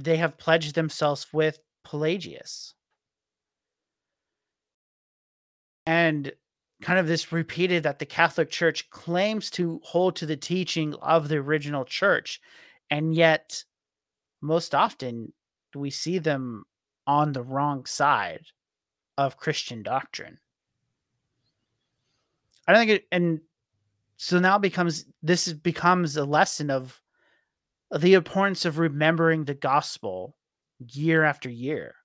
they 0.04 0.18
have 0.18 0.38
pledged 0.38 0.76
themselves 0.76 1.28
with 1.32 1.60
pelagius 1.84 2.74
and 5.88 6.34
kind 6.82 7.00
of 7.00 7.08
this 7.08 7.32
repeated 7.32 7.84
that 7.84 7.98
the 7.98 8.06
Catholic 8.06 8.50
Church 8.52 8.90
claims 8.90 9.50
to 9.52 9.80
hold 9.84 10.18
to 10.18 10.26
the 10.26 10.38
teaching 10.38 10.94
of 10.96 11.30
the 11.30 11.38
original 11.38 11.86
church, 11.86 12.42
and 12.92 13.16
yet 13.16 13.64
most 14.42 14.76
often 14.76 15.34
we 15.74 15.90
see 15.90 16.20
them 16.20 16.66
on 17.08 17.32
the 17.32 17.42
wrong 17.42 17.86
side 17.86 18.46
of 19.18 19.38
Christian 19.38 19.82
doctrine. 19.82 20.38
I 22.68 22.74
don't 22.74 22.82
think 22.82 22.92
it, 22.92 23.06
and 23.12 23.40
so 24.18 24.40
now 24.40 24.58
becomes 24.58 25.06
this 25.24 25.52
becomes 25.54 26.18
a 26.18 26.26
lesson 26.26 26.70
of 26.70 27.02
the 27.96 28.14
importance 28.16 28.66
of 28.66 28.78
remembering 28.80 29.46
the 29.46 29.54
gospel 29.54 30.38
year 30.80 31.24
after 31.24 31.50
year, 31.50 31.96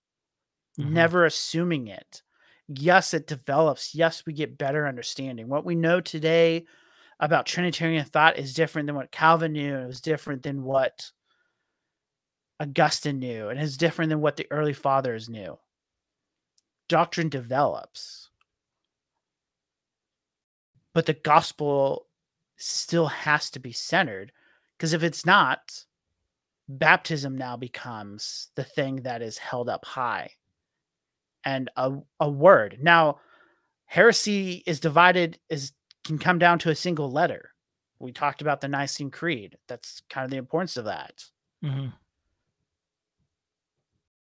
Mhm. 0.79 0.91
never 0.91 1.25
assuming 1.27 1.89
it 1.89 2.23
yes, 2.69 3.13
it 3.13 3.27
develops. 3.27 3.95
Yes, 3.95 4.25
we 4.25 4.33
get 4.33 4.57
better 4.57 4.87
understanding. 4.89 5.49
What 5.49 5.65
we 5.65 5.75
know 5.75 6.01
today 6.01 6.67
about 7.21 7.47
Trinitarian 7.47 8.05
thought 8.07 8.39
is 8.39 8.55
different 8.55 8.87
than 8.87 8.97
what 8.97 9.11
Calvin 9.13 9.53
knew. 9.53 9.77
It 9.79 9.87
was 9.89 10.01
different 10.01 10.43
than 10.43 10.63
what 10.65 11.13
Augustine 12.59 13.19
knew, 13.19 13.51
and 13.51 13.61
is 13.61 13.77
different 13.77 14.09
than 14.09 14.21
what 14.23 14.37
the 14.37 14.47
early 14.51 14.73
fathers 14.73 15.29
knew. 15.29 15.59
Doctrine 16.87 17.29
develops, 17.29 18.31
but 20.95 21.07
the 21.07 21.15
gospel 21.15 22.07
still 22.57 23.07
has 23.09 23.51
to 23.51 23.59
be 23.59 23.73
centered 23.73 24.33
because 24.83 24.95
if 24.95 25.05
it's 25.05 25.25
not, 25.25 25.85
baptism 26.69 27.39
now 27.39 27.57
becomes 27.57 28.51
the 28.57 28.65
thing 28.65 28.97
that 29.03 29.23
is 29.23 29.39
held 29.39 29.69
up 29.69 29.85
high 29.85 30.29
and 31.45 31.71
a, 31.77 31.93
a 32.19 32.29
word. 32.29 32.79
Now, 32.83 33.21
heresy 33.85 34.65
is 34.67 34.81
divided 34.81 35.39
is 35.49 35.71
can 36.03 36.19
come 36.19 36.41
down 36.41 36.59
to 36.59 36.71
a 36.71 36.75
single 36.75 37.13
letter. 37.13 37.51
We 38.01 38.11
talked 38.11 38.43
about 38.43 38.61
the 38.61 38.67
Nicene 38.67 39.13
Creed. 39.13 39.57
That's 39.69 40.03
kind 40.11 40.25
of 40.25 40.33
the 40.33 40.37
importance 40.37 40.77
of 40.77 40.87
that. 40.87 41.27
Mhm. 41.63 41.93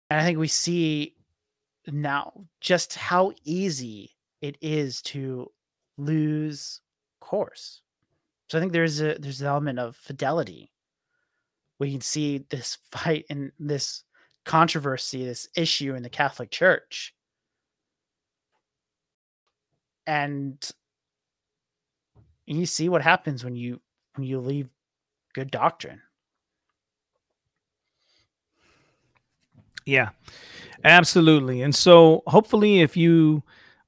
And 0.09 0.21
I 0.21 0.23
think 0.23 0.39
we 0.39 0.47
see 0.47 1.17
now 1.89 2.45
just 2.61 2.95
how 2.95 3.33
easy 3.43 4.15
it 4.41 4.57
is 4.61 5.03
to 5.03 5.51
lose 5.97 6.81
course. 7.19 7.81
So 8.49 8.59
I 8.59 8.61
think 8.61 8.73
there's 8.73 9.01
a 9.01 9.17
there's 9.19 9.41
an 9.41 9.47
element 9.47 9.79
of 9.79 9.97
fidelity. 9.97 10.71
We 11.79 11.91
can 11.91 12.01
see 12.01 12.39
this 12.51 12.79
fight 12.91 13.25
and 13.31 13.53
this 13.59 14.05
controversy, 14.45 15.25
this 15.25 15.49
issue 15.57 15.95
in 15.95 16.03
the 16.03 16.11
Catholic 16.11 16.51
Church. 16.51 17.15
And 20.07 20.63
you 22.47 22.67
see 22.67 22.89
what 22.89 23.03
happens 23.03 23.43
when 23.43 23.57
you 23.57 23.81
when 24.17 24.27
you 24.27 24.39
leave 24.39 24.69
good 25.33 25.51
doctrine. 25.51 26.01
Yeah, 29.87 30.11
absolutely. 30.83 31.61
And 31.63 31.75
so, 31.75 32.23
hopefully, 32.27 32.81
if 32.81 32.97
you 32.97 33.43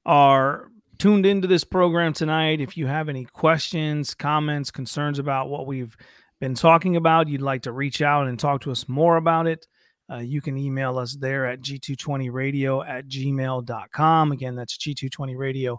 are 0.05 0.69
tuned 0.97 1.25
into 1.25 1.47
this 1.47 1.63
program 1.63 2.13
tonight, 2.13 2.61
if 2.61 2.77
you 2.77 2.87
have 2.87 3.09
any 3.09 3.25
questions, 3.25 4.13
comments, 4.13 4.71
concerns 4.71 5.19
about 5.19 5.49
what 5.49 5.67
we've 5.67 5.95
been 6.39 6.55
talking 6.55 6.95
about, 6.95 7.27
you'd 7.27 7.41
like 7.41 7.63
to 7.63 7.71
reach 7.71 8.01
out 8.01 8.27
and 8.27 8.39
talk 8.39 8.61
to 8.61 8.71
us 8.71 8.87
more 8.87 9.17
about 9.17 9.47
it, 9.47 9.67
uh, 10.11 10.17
you 10.17 10.41
can 10.41 10.57
email 10.57 10.97
us 10.97 11.15
there 11.15 11.45
at 11.45 11.61
g220radio 11.61 12.87
at 12.87 13.07
gmail.com. 13.07 14.31
Again, 14.31 14.55
that's 14.55 14.77
g220radio 14.77 15.77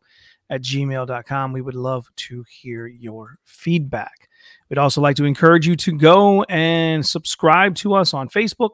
at 0.50 0.62
gmail.com. 0.62 1.52
We 1.52 1.62
would 1.62 1.74
love 1.74 2.06
to 2.16 2.44
hear 2.50 2.86
your 2.86 3.36
feedback. 3.44 4.28
We'd 4.68 4.78
also 4.78 5.00
like 5.00 5.16
to 5.16 5.24
encourage 5.24 5.66
you 5.66 5.76
to 5.76 5.92
go 5.92 6.42
and 6.44 7.04
subscribe 7.04 7.74
to 7.76 7.94
us 7.94 8.12
on 8.12 8.28
Facebook 8.28 8.70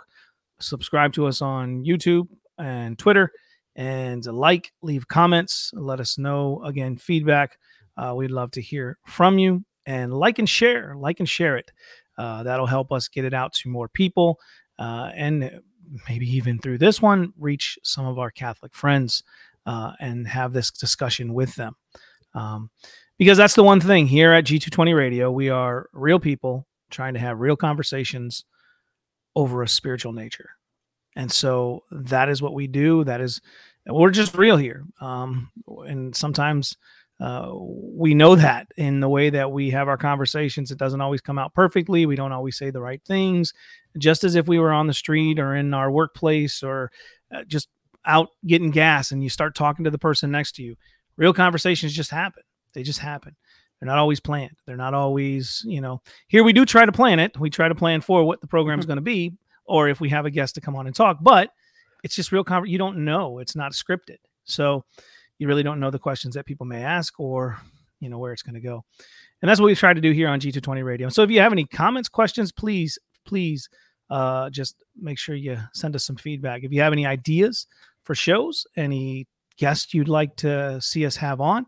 subscribe 0.60 1.12
to 1.14 1.26
us 1.26 1.42
on 1.42 1.84
YouTube 1.84 2.28
and 2.58 2.98
Twitter, 2.98 3.32
and 3.76 4.24
like, 4.24 4.72
leave 4.82 5.08
comments, 5.08 5.70
let 5.74 6.00
us 6.00 6.18
know 6.18 6.62
again 6.64 6.96
feedback. 6.96 7.58
Uh, 7.96 8.14
we'd 8.16 8.30
love 8.30 8.50
to 8.52 8.60
hear 8.60 8.98
from 9.06 9.38
you, 9.38 9.64
and 9.86 10.12
like 10.12 10.38
and 10.38 10.48
share, 10.48 10.94
like 10.96 11.20
and 11.20 11.28
share 11.28 11.56
it. 11.56 11.70
Uh, 12.16 12.42
that'll 12.42 12.66
help 12.66 12.92
us 12.92 13.08
get 13.08 13.24
it 13.24 13.34
out 13.34 13.52
to 13.52 13.68
more 13.68 13.88
people, 13.88 14.38
uh, 14.78 15.10
and 15.14 15.60
maybe 16.08 16.26
even 16.28 16.58
through 16.58 16.78
this 16.78 17.02
one, 17.02 17.32
reach 17.38 17.78
some 17.82 18.06
of 18.06 18.18
our 18.18 18.30
Catholic 18.30 18.74
friends 18.74 19.22
uh, 19.66 19.92
and 20.00 20.26
have 20.28 20.52
this 20.52 20.70
discussion 20.70 21.34
with 21.34 21.54
them. 21.56 21.76
Um, 22.34 22.70
because 23.18 23.38
that's 23.38 23.54
the 23.54 23.62
one 23.62 23.80
thing 23.80 24.06
here 24.06 24.32
at 24.32 24.44
G220 24.44 24.96
Radio, 24.96 25.30
we 25.30 25.48
are 25.48 25.88
real 25.92 26.18
people 26.18 26.66
trying 26.90 27.14
to 27.14 27.20
have 27.20 27.38
real 27.38 27.56
conversations 27.56 28.44
over 29.36 29.62
a 29.62 29.68
spiritual 29.68 30.12
nature. 30.12 30.50
And 31.16 31.30
so 31.30 31.84
that 31.90 32.28
is 32.28 32.42
what 32.42 32.54
we 32.54 32.66
do. 32.66 33.04
That 33.04 33.20
is, 33.20 33.40
we're 33.86 34.10
just 34.10 34.34
real 34.34 34.56
here. 34.56 34.84
Um, 35.00 35.50
and 35.86 36.14
sometimes 36.14 36.76
uh, 37.20 37.50
we 37.54 38.14
know 38.14 38.34
that 38.34 38.66
in 38.76 39.00
the 39.00 39.08
way 39.08 39.30
that 39.30 39.52
we 39.52 39.70
have 39.70 39.88
our 39.88 39.96
conversations, 39.96 40.70
it 40.70 40.78
doesn't 40.78 41.00
always 41.00 41.20
come 41.20 41.38
out 41.38 41.54
perfectly. 41.54 42.06
We 42.06 42.16
don't 42.16 42.32
always 42.32 42.56
say 42.56 42.70
the 42.70 42.80
right 42.80 43.02
things, 43.04 43.52
just 43.98 44.24
as 44.24 44.34
if 44.34 44.48
we 44.48 44.58
were 44.58 44.72
on 44.72 44.86
the 44.86 44.94
street 44.94 45.38
or 45.38 45.54
in 45.54 45.72
our 45.74 45.90
workplace 45.90 46.62
or 46.62 46.90
uh, 47.32 47.44
just 47.44 47.68
out 48.04 48.30
getting 48.46 48.70
gas 48.70 49.12
and 49.12 49.22
you 49.22 49.30
start 49.30 49.54
talking 49.54 49.84
to 49.84 49.90
the 49.90 49.98
person 49.98 50.30
next 50.30 50.56
to 50.56 50.62
you. 50.62 50.76
Real 51.16 51.32
conversations 51.32 51.92
just 51.92 52.10
happen. 52.10 52.42
They 52.72 52.82
just 52.82 52.98
happen. 52.98 53.36
They're 53.78 53.86
not 53.86 53.98
always 53.98 54.20
planned. 54.20 54.56
They're 54.66 54.76
not 54.76 54.94
always, 54.94 55.62
you 55.64 55.80
know, 55.80 56.02
here 56.26 56.42
we 56.42 56.52
do 56.52 56.64
try 56.64 56.84
to 56.84 56.92
plan 56.92 57.18
it. 57.18 57.38
We 57.38 57.50
try 57.50 57.68
to 57.68 57.74
plan 57.74 58.00
for 58.00 58.24
what 58.24 58.40
the 58.40 58.46
program 58.46 58.78
is 58.78 58.84
mm-hmm. 58.84 58.90
going 58.90 58.96
to 58.96 59.02
be, 59.02 59.32
or 59.66 59.88
if 59.88 60.00
we 60.00 60.10
have 60.10 60.26
a 60.26 60.30
guest 60.30 60.54
to 60.56 60.60
come 60.60 60.76
on 60.76 60.86
and 60.86 60.94
talk, 60.94 61.18
but 61.20 61.50
it's 62.02 62.14
just 62.14 62.32
real 62.32 62.44
conver- 62.44 62.68
you 62.68 62.78
don't 62.78 63.04
know. 63.04 63.38
It's 63.38 63.56
not 63.56 63.72
scripted. 63.72 64.18
So 64.44 64.84
you 65.38 65.48
really 65.48 65.62
don't 65.62 65.80
know 65.80 65.90
the 65.90 65.98
questions 65.98 66.34
that 66.34 66.46
people 66.46 66.66
may 66.66 66.82
ask 66.82 67.18
or, 67.18 67.58
you 68.00 68.08
know, 68.08 68.18
where 68.18 68.32
it's 68.32 68.42
going 68.42 68.54
to 68.54 68.60
go. 68.60 68.84
And 69.42 69.48
that's 69.48 69.60
what 69.60 69.66
we 69.66 69.74
try 69.74 69.92
to 69.92 70.00
do 70.00 70.12
here 70.12 70.28
on 70.28 70.40
G220 70.40 70.84
Radio. 70.84 71.08
So 71.08 71.22
if 71.22 71.30
you 71.30 71.40
have 71.40 71.52
any 71.52 71.64
comments, 71.64 72.08
questions, 72.08 72.52
please, 72.52 72.98
please 73.24 73.68
uh, 74.10 74.50
just 74.50 74.76
make 74.96 75.18
sure 75.18 75.34
you 75.34 75.58
send 75.72 75.96
us 75.96 76.04
some 76.04 76.16
feedback. 76.16 76.62
If 76.62 76.72
you 76.72 76.82
have 76.82 76.92
any 76.92 77.06
ideas 77.06 77.66
for 78.04 78.14
shows, 78.14 78.66
any 78.76 79.26
guests 79.56 79.94
you'd 79.94 80.08
like 80.08 80.36
to 80.36 80.80
see 80.80 81.06
us 81.06 81.16
have 81.16 81.40
on, 81.40 81.66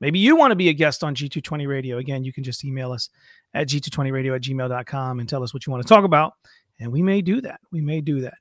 maybe 0.00 0.18
you 0.18 0.36
want 0.36 0.52
to 0.52 0.56
be 0.56 0.68
a 0.68 0.74
guest 0.74 1.02
on 1.02 1.14
G220 1.14 1.66
Radio. 1.66 1.98
Again, 1.98 2.24
you 2.24 2.32
can 2.32 2.44
just 2.44 2.64
email 2.64 2.92
us 2.92 3.08
at 3.54 3.68
g220radio 3.68 4.34
at 4.34 4.42
gmail.com 4.42 5.20
and 5.20 5.28
tell 5.28 5.42
us 5.42 5.54
what 5.54 5.66
you 5.66 5.70
want 5.70 5.82
to 5.82 5.88
talk 5.88 6.04
about 6.04 6.34
and 6.80 6.92
we 6.92 7.02
may 7.02 7.22
do 7.22 7.40
that. 7.40 7.60
We 7.70 7.80
may 7.80 8.00
do 8.00 8.20
that. 8.22 8.38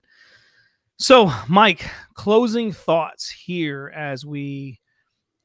So, 0.97 1.32
Mike, 1.47 1.89
closing 2.14 2.72
thoughts 2.72 3.30
here 3.30 3.91
as 3.95 4.26
we 4.26 4.80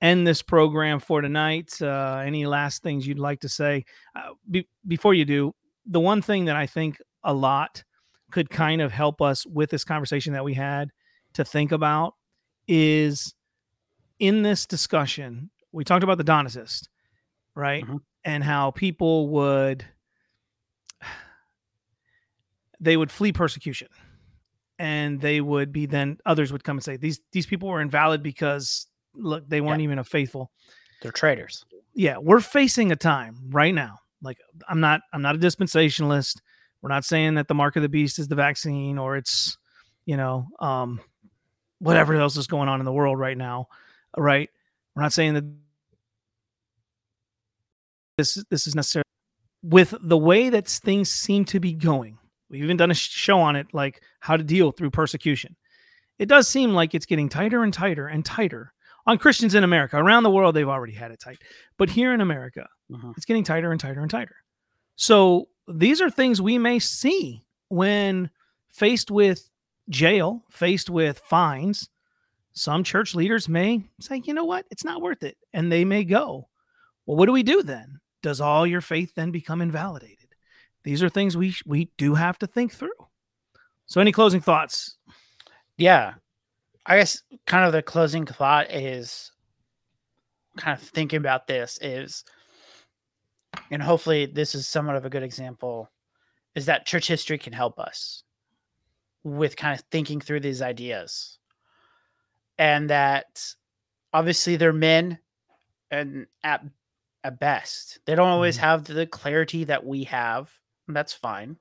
end 0.00 0.26
this 0.26 0.42
program 0.42 0.98
for 0.98 1.20
tonight. 1.20 1.80
Uh, 1.80 2.22
any 2.24 2.46
last 2.46 2.82
things 2.82 3.06
you'd 3.06 3.18
like 3.18 3.40
to 3.40 3.48
say? 3.48 3.84
Uh, 4.16 4.32
be- 4.50 4.68
before 4.86 5.14
you 5.14 5.24
do, 5.24 5.54
the 5.86 6.00
one 6.00 6.22
thing 6.22 6.46
that 6.46 6.56
I 6.56 6.66
think 6.66 7.00
a 7.22 7.34
lot 7.34 7.84
could 8.30 8.48
kind 8.48 8.80
of 8.80 8.92
help 8.92 9.20
us 9.20 9.46
with 9.46 9.70
this 9.70 9.84
conversation 9.84 10.32
that 10.32 10.44
we 10.44 10.54
had 10.54 10.90
to 11.34 11.44
think 11.44 11.70
about 11.70 12.14
is 12.66 13.34
in 14.18 14.42
this 14.42 14.64
discussion, 14.64 15.50
we 15.70 15.84
talked 15.84 16.04
about 16.04 16.18
the 16.18 16.24
Donatist, 16.24 16.88
right? 17.54 17.84
Mm-hmm. 17.84 17.96
And 18.24 18.44
how 18.44 18.70
people 18.70 19.28
would 19.28 19.84
they 22.80 22.96
would 22.96 23.10
flee 23.10 23.32
persecution. 23.32 23.88
And 24.78 25.20
they 25.20 25.40
would 25.40 25.72
be 25.72 25.86
then 25.86 26.18
others 26.26 26.52
would 26.52 26.64
come 26.64 26.76
and 26.76 26.84
say 26.84 26.96
these 26.96 27.20
these 27.32 27.46
people 27.46 27.68
were 27.68 27.80
invalid 27.80 28.22
because 28.22 28.86
look 29.14 29.48
they 29.48 29.60
weren't 29.60 29.80
yeah. 29.80 29.84
even 29.84 29.98
a 29.98 30.04
faithful. 30.04 30.50
They're 31.02 31.12
traitors. 31.12 31.64
Yeah 31.94 32.16
we're 32.18 32.40
facing 32.40 32.90
a 32.92 32.96
time 32.96 33.36
right 33.50 33.74
now. 33.74 33.98
Like 34.22 34.38
i'm 34.68 34.80
not 34.80 35.02
i'm 35.12 35.22
not 35.22 35.36
a 35.36 35.38
dispensationalist. 35.38 36.40
We're 36.80 36.88
not 36.88 37.04
saying 37.04 37.34
that 37.34 37.46
the 37.46 37.54
mark 37.54 37.76
of 37.76 37.82
the 37.82 37.88
beast 37.88 38.18
is 38.18 38.28
the 38.28 38.34
vaccine 38.34 38.98
or 38.98 39.16
it's 39.16 39.56
you 40.04 40.16
know 40.16 40.48
um 40.58 41.00
whatever 41.78 42.14
else 42.14 42.36
is 42.36 42.46
going 42.46 42.68
on 42.68 42.80
in 42.80 42.84
the 42.84 42.92
world 42.92 43.18
right 43.18 43.36
now 43.36 43.68
right? 44.16 44.50
We're 44.94 45.02
not 45.02 45.12
saying 45.12 45.34
that 45.34 45.44
this 48.16 48.42
this 48.50 48.66
is 48.66 48.74
necessary 48.74 49.04
with 49.62 49.94
the 50.00 50.18
way 50.18 50.50
that 50.50 50.66
things 50.68 51.10
seem 51.10 51.44
to 51.44 51.60
be 51.60 51.72
going 51.72 52.18
We've 52.52 52.64
even 52.64 52.76
done 52.76 52.90
a 52.90 52.94
show 52.94 53.38
on 53.38 53.56
it, 53.56 53.68
like 53.72 54.02
how 54.20 54.36
to 54.36 54.44
deal 54.44 54.70
through 54.70 54.90
persecution. 54.90 55.56
It 56.18 56.28
does 56.28 56.46
seem 56.46 56.74
like 56.74 56.94
it's 56.94 57.06
getting 57.06 57.30
tighter 57.30 57.64
and 57.64 57.72
tighter 57.72 58.06
and 58.06 58.24
tighter 58.24 58.74
on 59.06 59.16
Christians 59.16 59.54
in 59.54 59.64
America. 59.64 59.96
Around 59.96 60.22
the 60.22 60.30
world, 60.30 60.54
they've 60.54 60.68
already 60.68 60.92
had 60.92 61.10
it 61.10 61.18
tight. 61.18 61.38
But 61.78 61.88
here 61.88 62.12
in 62.12 62.20
America, 62.20 62.68
uh-huh. 62.92 63.14
it's 63.16 63.24
getting 63.24 63.42
tighter 63.42 63.72
and 63.72 63.80
tighter 63.80 64.02
and 64.02 64.10
tighter. 64.10 64.36
So 64.96 65.48
these 65.66 66.02
are 66.02 66.10
things 66.10 66.42
we 66.42 66.58
may 66.58 66.78
see 66.78 67.42
when 67.68 68.28
faced 68.70 69.10
with 69.10 69.48
jail, 69.88 70.44
faced 70.50 70.90
with 70.90 71.18
fines. 71.20 71.88
Some 72.52 72.84
church 72.84 73.14
leaders 73.14 73.48
may 73.48 73.82
say, 73.98 74.20
you 74.22 74.34
know 74.34 74.44
what, 74.44 74.66
it's 74.70 74.84
not 74.84 75.00
worth 75.00 75.22
it. 75.22 75.38
And 75.54 75.72
they 75.72 75.86
may 75.86 76.04
go. 76.04 76.48
Well, 77.06 77.16
what 77.16 77.26
do 77.26 77.32
we 77.32 77.42
do 77.42 77.62
then? 77.62 77.98
Does 78.22 78.40
all 78.40 78.66
your 78.66 78.80
faith 78.80 79.14
then 79.14 79.30
become 79.30 79.60
invalidated? 79.60 80.22
these 80.84 81.02
are 81.02 81.08
things 81.08 81.36
we 81.36 81.54
we 81.66 81.90
do 81.96 82.14
have 82.14 82.38
to 82.38 82.46
think 82.46 82.72
through. 82.72 82.90
So, 83.86 84.00
any 84.00 84.12
closing 84.12 84.40
thoughts? 84.40 84.96
Yeah, 85.76 86.14
I 86.86 86.98
guess 86.98 87.22
kind 87.46 87.64
of 87.64 87.72
the 87.72 87.82
closing 87.82 88.26
thought 88.26 88.70
is 88.70 89.32
kind 90.56 90.76
of 90.76 90.84
thinking 90.86 91.18
about 91.18 91.46
this 91.46 91.78
is, 91.80 92.24
and 93.70 93.82
hopefully 93.82 94.26
this 94.26 94.54
is 94.54 94.68
somewhat 94.68 94.96
of 94.96 95.04
a 95.04 95.10
good 95.10 95.22
example, 95.22 95.90
is 96.54 96.66
that 96.66 96.86
church 96.86 97.08
history 97.08 97.38
can 97.38 97.52
help 97.52 97.78
us 97.78 98.22
with 99.24 99.56
kind 99.56 99.78
of 99.78 99.84
thinking 99.90 100.20
through 100.20 100.40
these 100.40 100.62
ideas, 100.62 101.38
and 102.58 102.90
that 102.90 103.44
obviously 104.12 104.56
they're 104.56 104.72
men, 104.72 105.18
and 105.90 106.26
at 106.42 106.64
at 107.24 107.38
best 107.38 107.98
they 108.04 108.14
don't 108.14 108.28
always 108.28 108.56
mm-hmm. 108.56 108.66
have 108.66 108.84
the 108.84 109.06
clarity 109.06 109.64
that 109.64 109.84
we 109.84 110.04
have 110.04 110.50
that's 110.88 111.12
fine. 111.12 111.56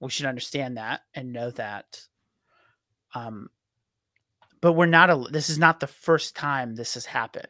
We 0.00 0.10
should 0.10 0.26
understand 0.26 0.76
that 0.76 1.02
and 1.14 1.32
know 1.32 1.50
that. 1.52 2.06
Um, 3.14 3.50
but 4.60 4.72
we're 4.72 4.86
not 4.86 5.10
a, 5.10 5.16
this 5.30 5.50
is 5.50 5.58
not 5.58 5.80
the 5.80 5.86
first 5.86 6.36
time 6.36 6.74
this 6.74 6.94
has 6.94 7.06
happened. 7.06 7.46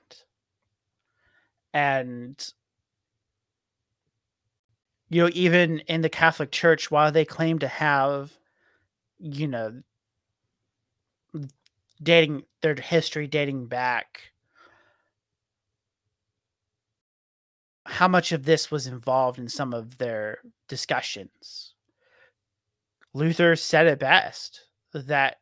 And 1.73 2.53
you 5.09 5.23
know, 5.23 5.31
even 5.33 5.81
in 5.81 6.03
the 6.03 6.09
Catholic 6.09 6.53
Church, 6.53 6.91
while 6.91 7.11
they 7.11 7.25
claim 7.25 7.59
to 7.61 7.69
have, 7.69 8.33
you 9.19 9.49
know, 9.49 9.83
dating 12.01 12.45
their 12.63 12.77
history 12.77 13.27
dating 13.27 13.67
back 13.67 14.33
how 17.91 18.07
much 18.07 18.31
of 18.31 18.45
this 18.45 18.71
was 18.71 18.87
involved 18.87 19.39
in 19.39 19.49
some 19.49 19.75
of 19.75 19.99
their 19.99 20.39
discussions. 20.69 21.75
Luther 23.13 23.57
said 23.57 23.89
it 23.89 23.99
best 23.99 24.61
that 24.95 25.39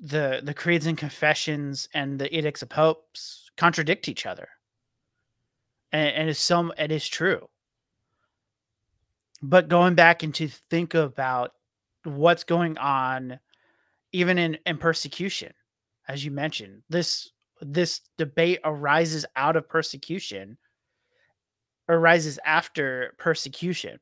the 0.00 0.40
the 0.42 0.54
creeds 0.54 0.86
and 0.86 0.96
confessions 0.96 1.88
and 1.92 2.18
the 2.18 2.34
edicts 2.34 2.62
of 2.62 2.70
popes 2.70 3.50
contradict 3.58 4.08
each 4.08 4.24
other. 4.24 4.48
And, 5.92 6.08
and 6.08 6.30
it's 6.30 6.40
some 6.40 6.72
it 6.78 6.90
is 6.90 7.06
true. 7.06 7.48
But 9.42 9.68
going 9.68 9.94
back 9.94 10.22
and 10.22 10.34
to 10.36 10.48
think 10.48 10.94
about 10.94 11.52
what's 12.04 12.44
going 12.44 12.78
on 12.78 13.38
even 14.12 14.38
in, 14.38 14.58
in 14.64 14.78
persecution, 14.78 15.52
as 16.08 16.24
you 16.24 16.30
mentioned, 16.30 16.82
this 16.88 17.30
this 17.60 18.00
debate 18.16 18.60
arises 18.64 19.26
out 19.36 19.56
of 19.56 19.68
persecution 19.68 20.56
arises 21.90 22.38
after 22.44 23.14
persecution. 23.18 23.98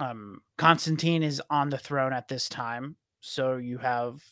Um, 0.00 0.40
Constantine 0.58 1.22
is 1.22 1.40
on 1.50 1.70
the 1.70 1.78
throne 1.78 2.12
at 2.12 2.28
this 2.28 2.48
time, 2.48 2.96
so 3.20 3.56
you 3.56 3.78
have 3.78 4.22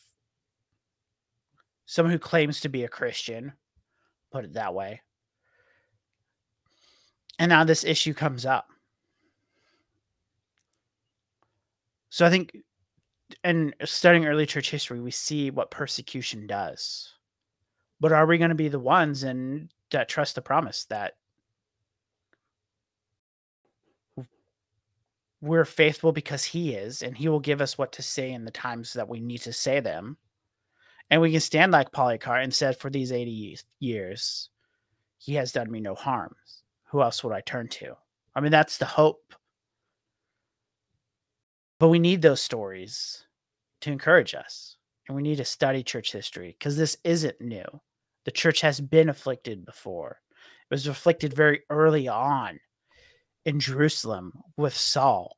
someone 1.85 2.11
who 2.11 2.19
claims 2.19 2.59
to 2.61 2.69
be 2.69 2.83
a 2.83 2.89
Christian, 2.89 3.53
put 4.31 4.45
it 4.45 4.53
that 4.53 4.73
way. 4.73 5.01
And 7.39 7.49
now 7.49 7.63
this 7.63 7.83
issue 7.83 8.13
comes 8.13 8.45
up. 8.45 8.67
So 12.09 12.25
I 12.25 12.29
think 12.29 12.55
in 13.43 13.73
studying 13.85 14.25
early 14.25 14.45
church 14.45 14.69
history, 14.69 14.99
we 14.99 15.11
see 15.11 15.49
what 15.49 15.71
persecution 15.71 16.45
does. 16.45 17.13
But 17.99 18.11
are 18.11 18.25
we 18.25 18.37
going 18.37 18.49
to 18.49 18.55
be 18.55 18.67
the 18.67 18.79
ones 18.79 19.23
and 19.23 19.71
that 19.93 20.09
trust 20.09 20.35
the 20.35 20.41
promise 20.41 20.85
that 20.85 21.13
we're 25.43 25.65
faithful 25.65 26.13
because 26.13 26.45
he 26.45 26.73
is 26.73 27.01
and 27.01 27.17
he 27.17 27.27
will 27.27 27.39
give 27.39 27.59
us 27.59 27.77
what 27.77 27.91
to 27.91 28.01
say 28.01 28.31
in 28.31 28.45
the 28.45 28.51
times 28.51 28.93
that 28.93 29.09
we 29.09 29.19
need 29.19 29.39
to 29.39 29.51
say 29.51 29.81
them. 29.81 30.17
And 31.09 31.21
we 31.21 31.31
can 31.31 31.41
stand 31.41 31.73
like 31.73 31.91
polycarp 31.91 32.41
and 32.41 32.53
said 32.53 32.77
for 32.77 32.89
these 32.89 33.11
80 33.11 33.59
years 33.79 34.49
he 35.17 35.33
has 35.35 35.51
done 35.51 35.69
me 35.69 35.81
no 35.81 35.95
harm. 35.95 36.33
Who 36.91 37.01
else 37.01 37.23
would 37.23 37.33
i 37.33 37.41
turn 37.41 37.67
to? 37.69 37.95
I 38.33 38.39
mean 38.39 38.51
that's 38.51 38.77
the 38.77 38.85
hope. 38.85 39.33
But 41.77 41.89
we 41.89 41.99
need 41.99 42.21
those 42.21 42.41
stories 42.41 43.25
to 43.81 43.91
encourage 43.91 44.33
us 44.33 44.77
and 45.07 45.15
we 45.17 45.23
need 45.23 45.37
to 45.37 45.45
study 45.45 45.83
church 45.83 46.13
history 46.13 46.55
because 46.57 46.77
this 46.77 46.95
isn't 47.03 47.41
new. 47.41 47.65
The 48.25 48.31
church 48.31 48.61
has 48.61 48.79
been 48.79 49.09
afflicted 49.09 49.65
before. 49.65 50.19
It 50.69 50.73
was 50.73 50.87
afflicted 50.87 51.33
very 51.33 51.61
early 51.69 52.07
on 52.07 52.59
in 53.45 53.59
Jerusalem 53.59 54.33
with 54.57 54.75
Saul. 54.75 55.37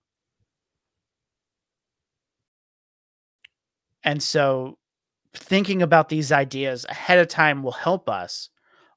And 4.03 4.21
so 4.21 4.77
thinking 5.33 5.81
about 5.81 6.09
these 6.09 6.31
ideas 6.31 6.85
ahead 6.87 7.19
of 7.19 7.27
time 7.27 7.63
will 7.63 7.71
help 7.71 8.07
us. 8.07 8.49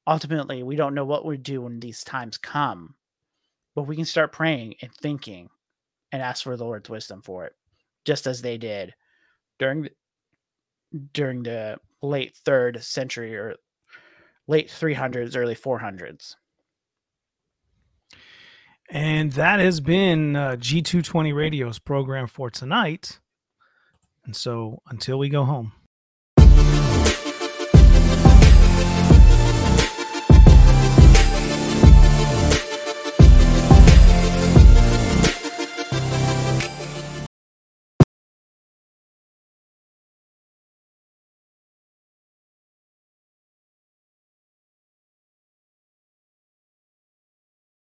Ultimately, 0.07 0.63
we 0.63 0.77
don't 0.77 0.95
know 0.95 1.05
what 1.05 1.25
we 1.25 1.37
do 1.37 1.63
when 1.63 1.81
these 1.81 2.05
times 2.05 2.39
come, 2.39 2.95
but 3.75 3.83
we 3.83 3.97
can 3.97 4.05
start 4.05 4.33
praying 4.33 4.75
and 4.83 4.93
thinking 4.93 5.49
and 6.13 6.23
ask 6.23 6.45
for 6.45 6.57
the 6.57 6.65
Lord's 6.65 6.89
wisdom 6.89 7.23
for 7.23 7.47
it, 7.47 7.55
just 8.05 8.27
as 8.27 8.41
they 8.41 8.59
did 8.59 8.95
during 9.59 9.83
the, 9.83 9.91
during 11.13 11.43
the 11.43 11.79
late 12.03 12.37
third 12.45 12.83
century 12.83 13.37
or 13.37 13.57
late 14.49 14.69
300s, 14.69 15.37
early 15.37 15.55
400s. 15.55 16.35
And 18.91 19.33
that 19.33 19.61
has 19.61 19.81
been 19.81 20.35
uh, 20.35 20.57
G220 20.59 21.35
Radio's 21.35 21.79
program 21.79 22.27
for 22.27 22.51
tonight. 22.51 23.21
And 24.25 24.35
so 24.35 24.81
until 24.89 25.19
we 25.19 25.29
go 25.29 25.45
home. 25.45 25.73